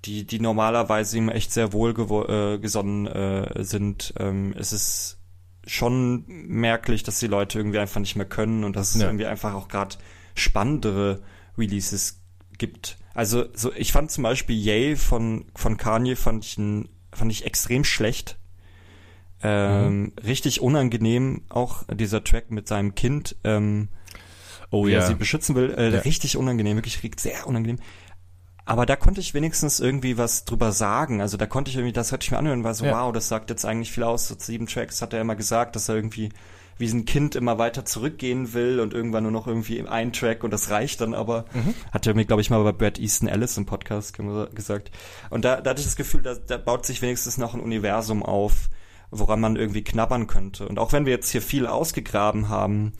die, 0.05 0.25
die 0.25 0.39
normalerweise 0.39 1.17
ihm 1.17 1.29
echt 1.29 1.51
sehr 1.51 1.73
wohlgesonnen 1.73 2.55
äh, 2.55 2.59
gesonnen, 2.59 3.07
äh, 3.07 3.63
sind. 3.63 4.13
Ähm, 4.19 4.53
es 4.57 4.71
ist 4.71 5.17
schon 5.65 6.23
merklich, 6.27 7.03
dass 7.03 7.19
die 7.19 7.27
Leute 7.27 7.59
irgendwie 7.59 7.79
einfach 7.79 7.99
nicht 7.99 8.15
mehr 8.15 8.25
können 8.25 8.63
und 8.63 8.75
dass 8.75 8.95
es 8.95 9.01
Ja. 9.01 9.07
irgendwie 9.07 9.25
einfach 9.25 9.53
auch 9.53 9.67
gerade 9.67 9.95
spannendere 10.35 11.21
Releases 11.57 12.21
gibt. 12.57 12.97
Also 13.13 13.45
so, 13.53 13.73
ich 13.73 13.91
fand 13.91 14.11
zum 14.11 14.23
Beispiel 14.23 14.55
Yay 14.55 14.95
von 14.95 15.45
von 15.55 15.75
Kanye 15.77 16.15
fand 16.15 16.45
ich 16.45 16.57
ein, 16.57 16.87
fand 17.11 17.31
ich 17.31 17.45
extrem 17.45 17.83
schlecht. 17.83 18.37
Ähm, 19.43 20.13
Richtig 20.25 20.61
unangenehm 20.61 21.41
auch 21.49 21.83
dieser 21.93 22.23
Track 22.23 22.49
mit 22.51 22.67
seinem 22.67 22.95
Kind. 22.95 23.35
Ähm, 23.43 23.89
oh, 24.71 24.87
ja. 24.87 25.01
sie 25.01 25.15
beschützen 25.15 25.55
will. 25.55 25.73
Äh, 25.77 25.91
ja. 25.91 25.99
Richtig 25.99 26.37
unangenehm, 26.37 26.77
wirklich 26.77 26.99
sehr 27.17 27.47
unangenehm. 27.47 27.79
Aber 28.65 28.85
da 28.85 28.97
konnte 28.97 29.21
ich 29.21 29.33
wenigstens 29.33 29.79
irgendwie 29.79 30.17
was 30.17 30.43
drüber 30.43 30.73
sagen. 30.73 31.21
Also 31.21 31.37
da 31.37 31.45
konnte 31.45 31.71
ich 31.71 31.77
irgendwie, 31.77 31.93
das 31.93 32.11
hätte 32.11 32.25
ich 32.25 32.31
mir 32.31 32.37
anhören, 32.37 32.65
war 32.65 32.73
so, 32.73 32.85
ja. 32.85 32.99
wow, 32.99 33.13
das 33.13 33.29
sagt 33.29 33.49
jetzt 33.49 33.65
eigentlich 33.65 33.93
viel 33.93 34.03
aus. 34.03 34.27
So 34.27 34.35
sieben 34.37 34.67
Tracks 34.67 35.01
hat 35.01 35.13
er 35.13 35.21
immer 35.21 35.37
gesagt, 35.37 35.77
dass 35.77 35.87
er 35.87 35.95
irgendwie 35.95 36.31
wie 36.77 36.89
ein 36.89 37.05
Kind 37.05 37.35
immer 37.35 37.57
weiter 37.57 37.85
zurückgehen 37.85 38.53
will 38.53 38.79
und 38.79 38.93
irgendwann 38.93 39.23
nur 39.23 39.31
noch 39.31 39.47
irgendwie 39.47 39.87
ein 39.87 40.13
Track 40.13 40.43
und 40.43 40.51
das 40.51 40.69
reicht 40.69 41.01
dann 41.01 41.13
aber. 41.13 41.45
Mhm. 41.53 41.73
Hat 41.91 42.05
er 42.07 42.13
mir, 42.13 42.25
glaube 42.25 42.41
ich, 42.41 42.49
mal 42.49 42.61
bei 42.63 42.71
Brad 42.71 42.99
Easton 42.99 43.29
Ellis 43.29 43.57
im 43.57 43.65
Podcast 43.65 44.17
gesagt. 44.53 44.91
Und 45.29 45.45
da, 45.45 45.61
da 45.61 45.69
hatte 45.71 45.79
ich 45.79 45.87
das 45.87 45.95
Gefühl, 45.95 46.21
da, 46.21 46.35
da 46.35 46.57
baut 46.57 46.85
sich 46.85 47.01
wenigstens 47.01 47.37
noch 47.37 47.53
ein 47.53 47.61
Universum 47.61 48.21
auf, 48.21 48.69
woran 49.11 49.39
man 49.39 49.55
irgendwie 49.55 49.83
knabbern 49.83 50.27
könnte. 50.27 50.67
Und 50.67 50.77
auch 50.77 50.91
wenn 50.91 51.05
wir 51.05 51.13
jetzt 51.13 51.31
hier 51.31 51.41
viel 51.41 51.67
ausgegraben 51.67 52.49
haben, 52.49 52.93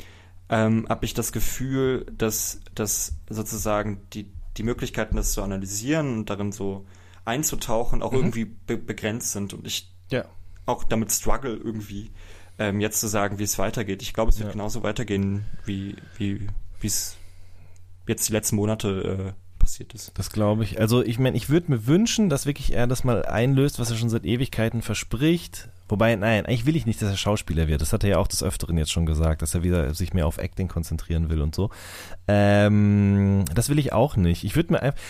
ähm, 0.50 0.88
habe 0.90 1.06
ich 1.06 1.14
das 1.14 1.32
Gefühl, 1.32 2.06
dass, 2.12 2.62
dass 2.74 3.16
sozusagen 3.30 4.02
die, 4.14 4.32
die 4.58 4.64
Möglichkeiten, 4.64 5.16
das 5.16 5.34
zu 5.34 5.42
analysieren 5.42 6.14
und 6.20 6.30
darin 6.30 6.52
so 6.52 6.86
einzutauchen, 7.26 8.02
auch 8.02 8.12
mhm. 8.12 8.18
irgendwie 8.18 8.46
be 8.46 8.78
begrenzt 8.78 9.34
sind. 9.34 9.54
Und 9.54 9.68
ich 9.68 9.92
ja. 10.12 10.26
auch 10.66 10.84
damit 10.84 11.12
struggle 11.12 11.56
irgendwie 11.56 12.12
ähm, 12.60 12.80
jetzt 12.80 13.00
zu 13.00 13.08
sagen, 13.08 13.40
wie 13.40 13.44
es 13.44 13.60
weitergeht. 13.60 14.02
Ich 14.02 14.14
glaube, 14.14 14.32
es 14.32 14.40
wird 14.40 14.48
ja. 14.50 14.54
genauso 14.54 14.84
weitergehen, 14.84 15.46
wie 15.66 15.96
wie 16.18 16.48
wie 16.80 16.88
es 16.88 17.18
jetzt 18.08 18.30
die 18.30 18.34
letzten 18.34 18.56
Monate 18.56 19.36
äh, 19.36 19.47
passiert 19.68 19.94
ist. 19.94 20.12
Das 20.18 20.32
glaube 20.32 20.64
ich. 20.64 20.80
Also 20.80 21.04
ich 21.04 21.20
meine, 21.20 21.36
ich 21.36 21.50
würde 21.50 21.72
mir 21.72 21.86
wünschen, 21.88 22.30
dass 22.30 22.46
wirklich 22.46 22.72
er 22.74 22.88
das 22.88 23.04
mal 23.04 23.26
einlöst, 23.26 23.80
was 23.80 23.92
er 23.92 23.98
schon 23.98 24.10
seit 24.10 24.26
Ewigkeiten 24.26 24.82
verspricht. 24.82 25.68
Wobei, 25.90 26.16
nein, 26.16 26.46
eigentlich 26.46 26.66
will 26.66 26.78
ich 26.78 26.86
nicht, 26.86 27.02
dass 27.02 27.10
er 27.10 27.18
Schauspieler 27.18 27.68
wird. 27.68 27.82
Das 27.82 27.92
hat 27.92 28.04
er 28.06 28.12
ja 28.12 28.18
auch 28.18 28.30
des 28.30 28.44
Öfteren 28.44 28.78
jetzt 28.78 28.92
schon 28.92 29.06
gesagt, 29.06 29.42
dass 29.42 29.54
er 29.54 29.64
wieder 29.64 29.94
sich 29.94 30.14
mehr 30.14 30.26
auf 30.26 30.38
Acting 30.38 30.70
konzentrieren 30.70 31.30
will 31.30 31.42
und 31.42 31.54
so. 31.54 31.70
Ähm, 32.30 33.44
das 33.54 33.68
will 33.68 33.78
ich 33.78 33.92
auch 33.92 34.16
nicht. 34.16 34.46
Ich 34.46 34.56
würde 34.56 34.72
mir 34.72 34.82
einfach, 34.82 35.02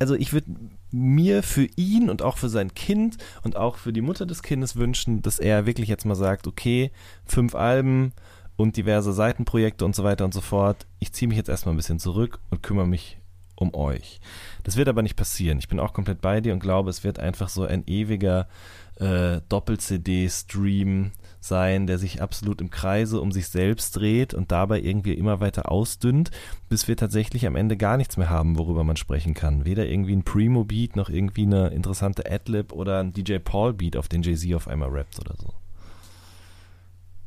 also 0.00 0.16
ich 0.16 0.32
würde 0.32 0.50
mir 0.90 1.44
für 1.44 1.68
ihn 1.76 2.10
und 2.10 2.22
auch 2.22 2.38
für 2.38 2.48
sein 2.48 2.74
Kind 2.74 3.18
und 3.44 3.54
auch 3.56 3.76
für 3.76 3.92
die 3.92 4.00
Mutter 4.00 4.26
des 4.26 4.42
Kindes 4.42 4.74
wünschen, 4.74 5.22
dass 5.22 5.38
er 5.38 5.64
wirklich 5.66 5.88
jetzt 5.88 6.06
mal 6.06 6.16
sagt, 6.16 6.48
okay, 6.48 6.90
fünf 7.24 7.54
Alben 7.54 8.12
und 8.56 8.76
diverse 8.76 9.12
Seitenprojekte 9.12 9.84
und 9.84 9.94
so 9.94 10.02
weiter 10.02 10.24
und 10.24 10.34
so 10.34 10.40
fort. 10.40 10.86
Ich 10.98 11.12
ziehe 11.12 11.28
mich 11.28 11.38
jetzt 11.38 11.48
erstmal 11.48 11.74
ein 11.74 11.76
bisschen 11.76 12.00
zurück 12.00 12.40
und 12.50 12.64
kümmere 12.64 12.88
mich 12.88 13.19
um 13.60 13.74
euch. 13.74 14.20
Das 14.64 14.76
wird 14.76 14.88
aber 14.88 15.02
nicht 15.02 15.16
passieren. 15.16 15.58
Ich 15.58 15.68
bin 15.68 15.78
auch 15.78 15.92
komplett 15.92 16.20
bei 16.20 16.40
dir 16.40 16.52
und 16.52 16.60
glaube, 16.60 16.90
es 16.90 17.04
wird 17.04 17.18
einfach 17.18 17.48
so 17.48 17.64
ein 17.64 17.84
ewiger 17.86 18.48
äh, 18.96 19.40
Doppel-CD-Stream 19.48 21.12
sein, 21.40 21.86
der 21.86 21.98
sich 21.98 22.20
absolut 22.20 22.60
im 22.60 22.70
Kreise 22.70 23.20
um 23.20 23.32
sich 23.32 23.48
selbst 23.48 23.96
dreht 23.96 24.34
und 24.34 24.52
dabei 24.52 24.80
irgendwie 24.80 25.14
immer 25.14 25.40
weiter 25.40 25.70
ausdünnt, 25.70 26.30
bis 26.68 26.86
wir 26.86 26.96
tatsächlich 26.96 27.46
am 27.46 27.56
Ende 27.56 27.76
gar 27.76 27.96
nichts 27.96 28.16
mehr 28.16 28.28
haben, 28.28 28.58
worüber 28.58 28.84
man 28.84 28.96
sprechen 28.96 29.34
kann. 29.34 29.64
Weder 29.64 29.86
irgendwie 29.86 30.16
ein 30.16 30.24
Primo-Beat 30.24 30.96
noch 30.96 31.08
irgendwie 31.08 31.42
eine 31.42 31.68
interessante 31.68 32.30
Adlib 32.30 32.72
oder 32.72 33.00
ein 33.00 33.12
DJ 33.12 33.38
Paul-Beat, 33.38 33.96
auf 33.96 34.08
den 34.08 34.22
Jay-Z 34.22 34.54
auf 34.54 34.68
einmal 34.68 34.90
rappt 34.90 35.18
oder 35.18 35.34
so. 35.38 35.52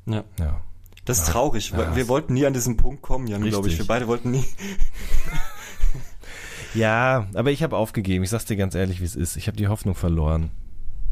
Ja. 0.06 0.24
ja. 0.40 0.62
Das 1.06 1.20
ist 1.20 1.30
traurig, 1.30 1.72
ja. 1.72 1.96
wir 1.96 2.08
wollten 2.08 2.34
nie 2.34 2.46
an 2.46 2.54
diesen 2.54 2.78
Punkt 2.78 3.02
kommen, 3.02 3.28
Jan, 3.28 3.44
glaube 3.44 3.68
ich. 3.68 3.78
Wir 3.78 3.86
beide 3.86 4.08
wollten 4.08 4.32
nie. 4.32 4.46
ja, 6.74 7.28
aber 7.34 7.52
ich 7.52 7.64
habe 7.64 7.78
aufgegeben. 7.78 8.24
Ich 8.24 8.30
sag's 8.30 8.46
dir 8.46 8.58
ganz 8.58 8.76
ehrlich, 8.76 9.02
wie 9.02 9.06
es 9.06 9.16
ist. 9.16 9.36
Ich 9.36 9.48
habe 9.48 9.58
die 9.58 9.68
Hoffnung 9.68 9.96
verloren. 9.96 10.52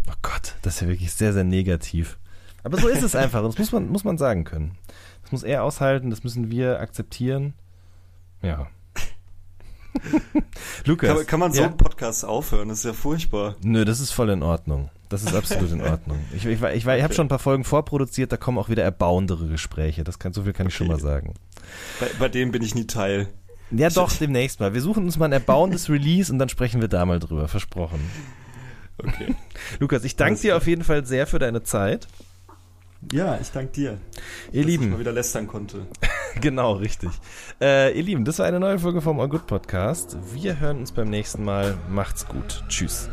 Oh 0.09 0.13
Gott, 0.21 0.55
das 0.61 0.75
ist 0.75 0.81
ja 0.81 0.87
wirklich 0.87 1.13
sehr, 1.13 1.33
sehr 1.33 1.43
negativ. 1.43 2.17
Aber 2.63 2.77
so 2.77 2.87
ist 2.87 3.03
es 3.03 3.15
einfach. 3.15 3.43
Das 3.43 3.57
muss 3.57 3.71
man, 3.71 3.89
muss 3.89 4.03
man 4.03 4.17
sagen 4.17 4.43
können. 4.43 4.77
Das 5.23 5.31
muss 5.31 5.43
er 5.43 5.63
aushalten, 5.63 6.09
das 6.09 6.23
müssen 6.23 6.51
wir 6.51 6.79
akzeptieren. 6.79 7.53
Ja. 8.41 8.67
Lukas. 10.85 11.17
Kann, 11.17 11.25
kann 11.27 11.39
man 11.39 11.53
so 11.53 11.61
ja? 11.61 11.67
einen 11.67 11.77
Podcast 11.77 12.25
aufhören? 12.25 12.69
Das 12.69 12.79
ist 12.79 12.85
ja 12.85 12.93
furchtbar. 12.93 13.55
Nö, 13.63 13.85
das 13.85 13.99
ist 13.99 14.11
voll 14.11 14.29
in 14.29 14.43
Ordnung. 14.43 14.89
Das 15.09 15.23
ist 15.23 15.35
absolut 15.35 15.71
in 15.71 15.81
Ordnung. 15.81 16.19
Ich, 16.33 16.45
ich, 16.45 16.61
ich, 16.61 16.63
ich, 16.63 16.87
ich 16.87 17.03
habe 17.03 17.13
schon 17.13 17.25
ein 17.25 17.29
paar 17.29 17.39
Folgen 17.39 17.65
vorproduziert, 17.65 18.31
da 18.31 18.37
kommen 18.37 18.57
auch 18.57 18.69
wieder 18.69 18.83
erbauendere 18.83 19.47
Gespräche. 19.47 20.05
Das 20.05 20.19
kann, 20.19 20.31
so 20.31 20.43
viel 20.43 20.53
kann 20.53 20.67
okay. 20.67 20.71
ich 20.71 20.77
schon 20.77 20.87
mal 20.87 20.99
sagen. 20.99 21.33
Bei, 21.99 22.07
bei 22.17 22.29
dem 22.29 22.51
bin 22.51 22.61
ich 22.61 22.75
nie 22.75 22.87
Teil. 22.87 23.27
Ja, 23.71 23.89
doch, 23.89 24.11
demnächst 24.11 24.59
mal. 24.59 24.73
Wir 24.73 24.81
suchen 24.81 25.05
uns 25.05 25.17
mal 25.17 25.25
ein 25.25 25.31
erbauendes 25.31 25.89
Release 25.89 26.31
und 26.31 26.39
dann 26.39 26.49
sprechen 26.49 26.81
wir 26.81 26.87
da 26.87 27.05
mal 27.05 27.19
drüber. 27.19 27.47
Versprochen. 27.47 27.99
Okay. 28.97 29.35
Lukas, 29.79 30.03
ich 30.03 30.15
danke 30.15 30.39
dir 30.39 30.57
auf 30.57 30.67
jeden 30.67 30.83
Fall 30.83 31.05
sehr 31.05 31.27
für 31.27 31.39
deine 31.39 31.63
Zeit. 31.63 32.07
Ja, 33.11 33.39
ich 33.41 33.49
danke 33.49 33.71
dir. 33.71 33.97
Ihr 34.51 34.61
dass 34.61 34.65
Lieben. 34.69 34.83
Ich 34.85 34.91
mal 34.91 34.99
wieder 34.99 35.11
lästern 35.11 35.47
konnte. 35.47 35.87
genau, 36.41 36.73
richtig. 36.73 37.09
Äh, 37.59 37.97
ihr 37.97 38.03
Lieben, 38.03 38.25
das 38.25 38.39
war 38.39 38.45
eine 38.45 38.59
neue 38.59 38.77
Folge 38.77 39.01
vom 39.01 39.19
All 39.19 39.29
Good 39.29 39.47
Podcast. 39.47 40.17
Wir 40.33 40.59
hören 40.59 40.79
uns 40.79 40.91
beim 40.91 41.09
nächsten 41.09 41.43
Mal. 41.43 41.77
Macht's 41.89 42.27
gut. 42.27 42.63
Tschüss. 42.67 43.09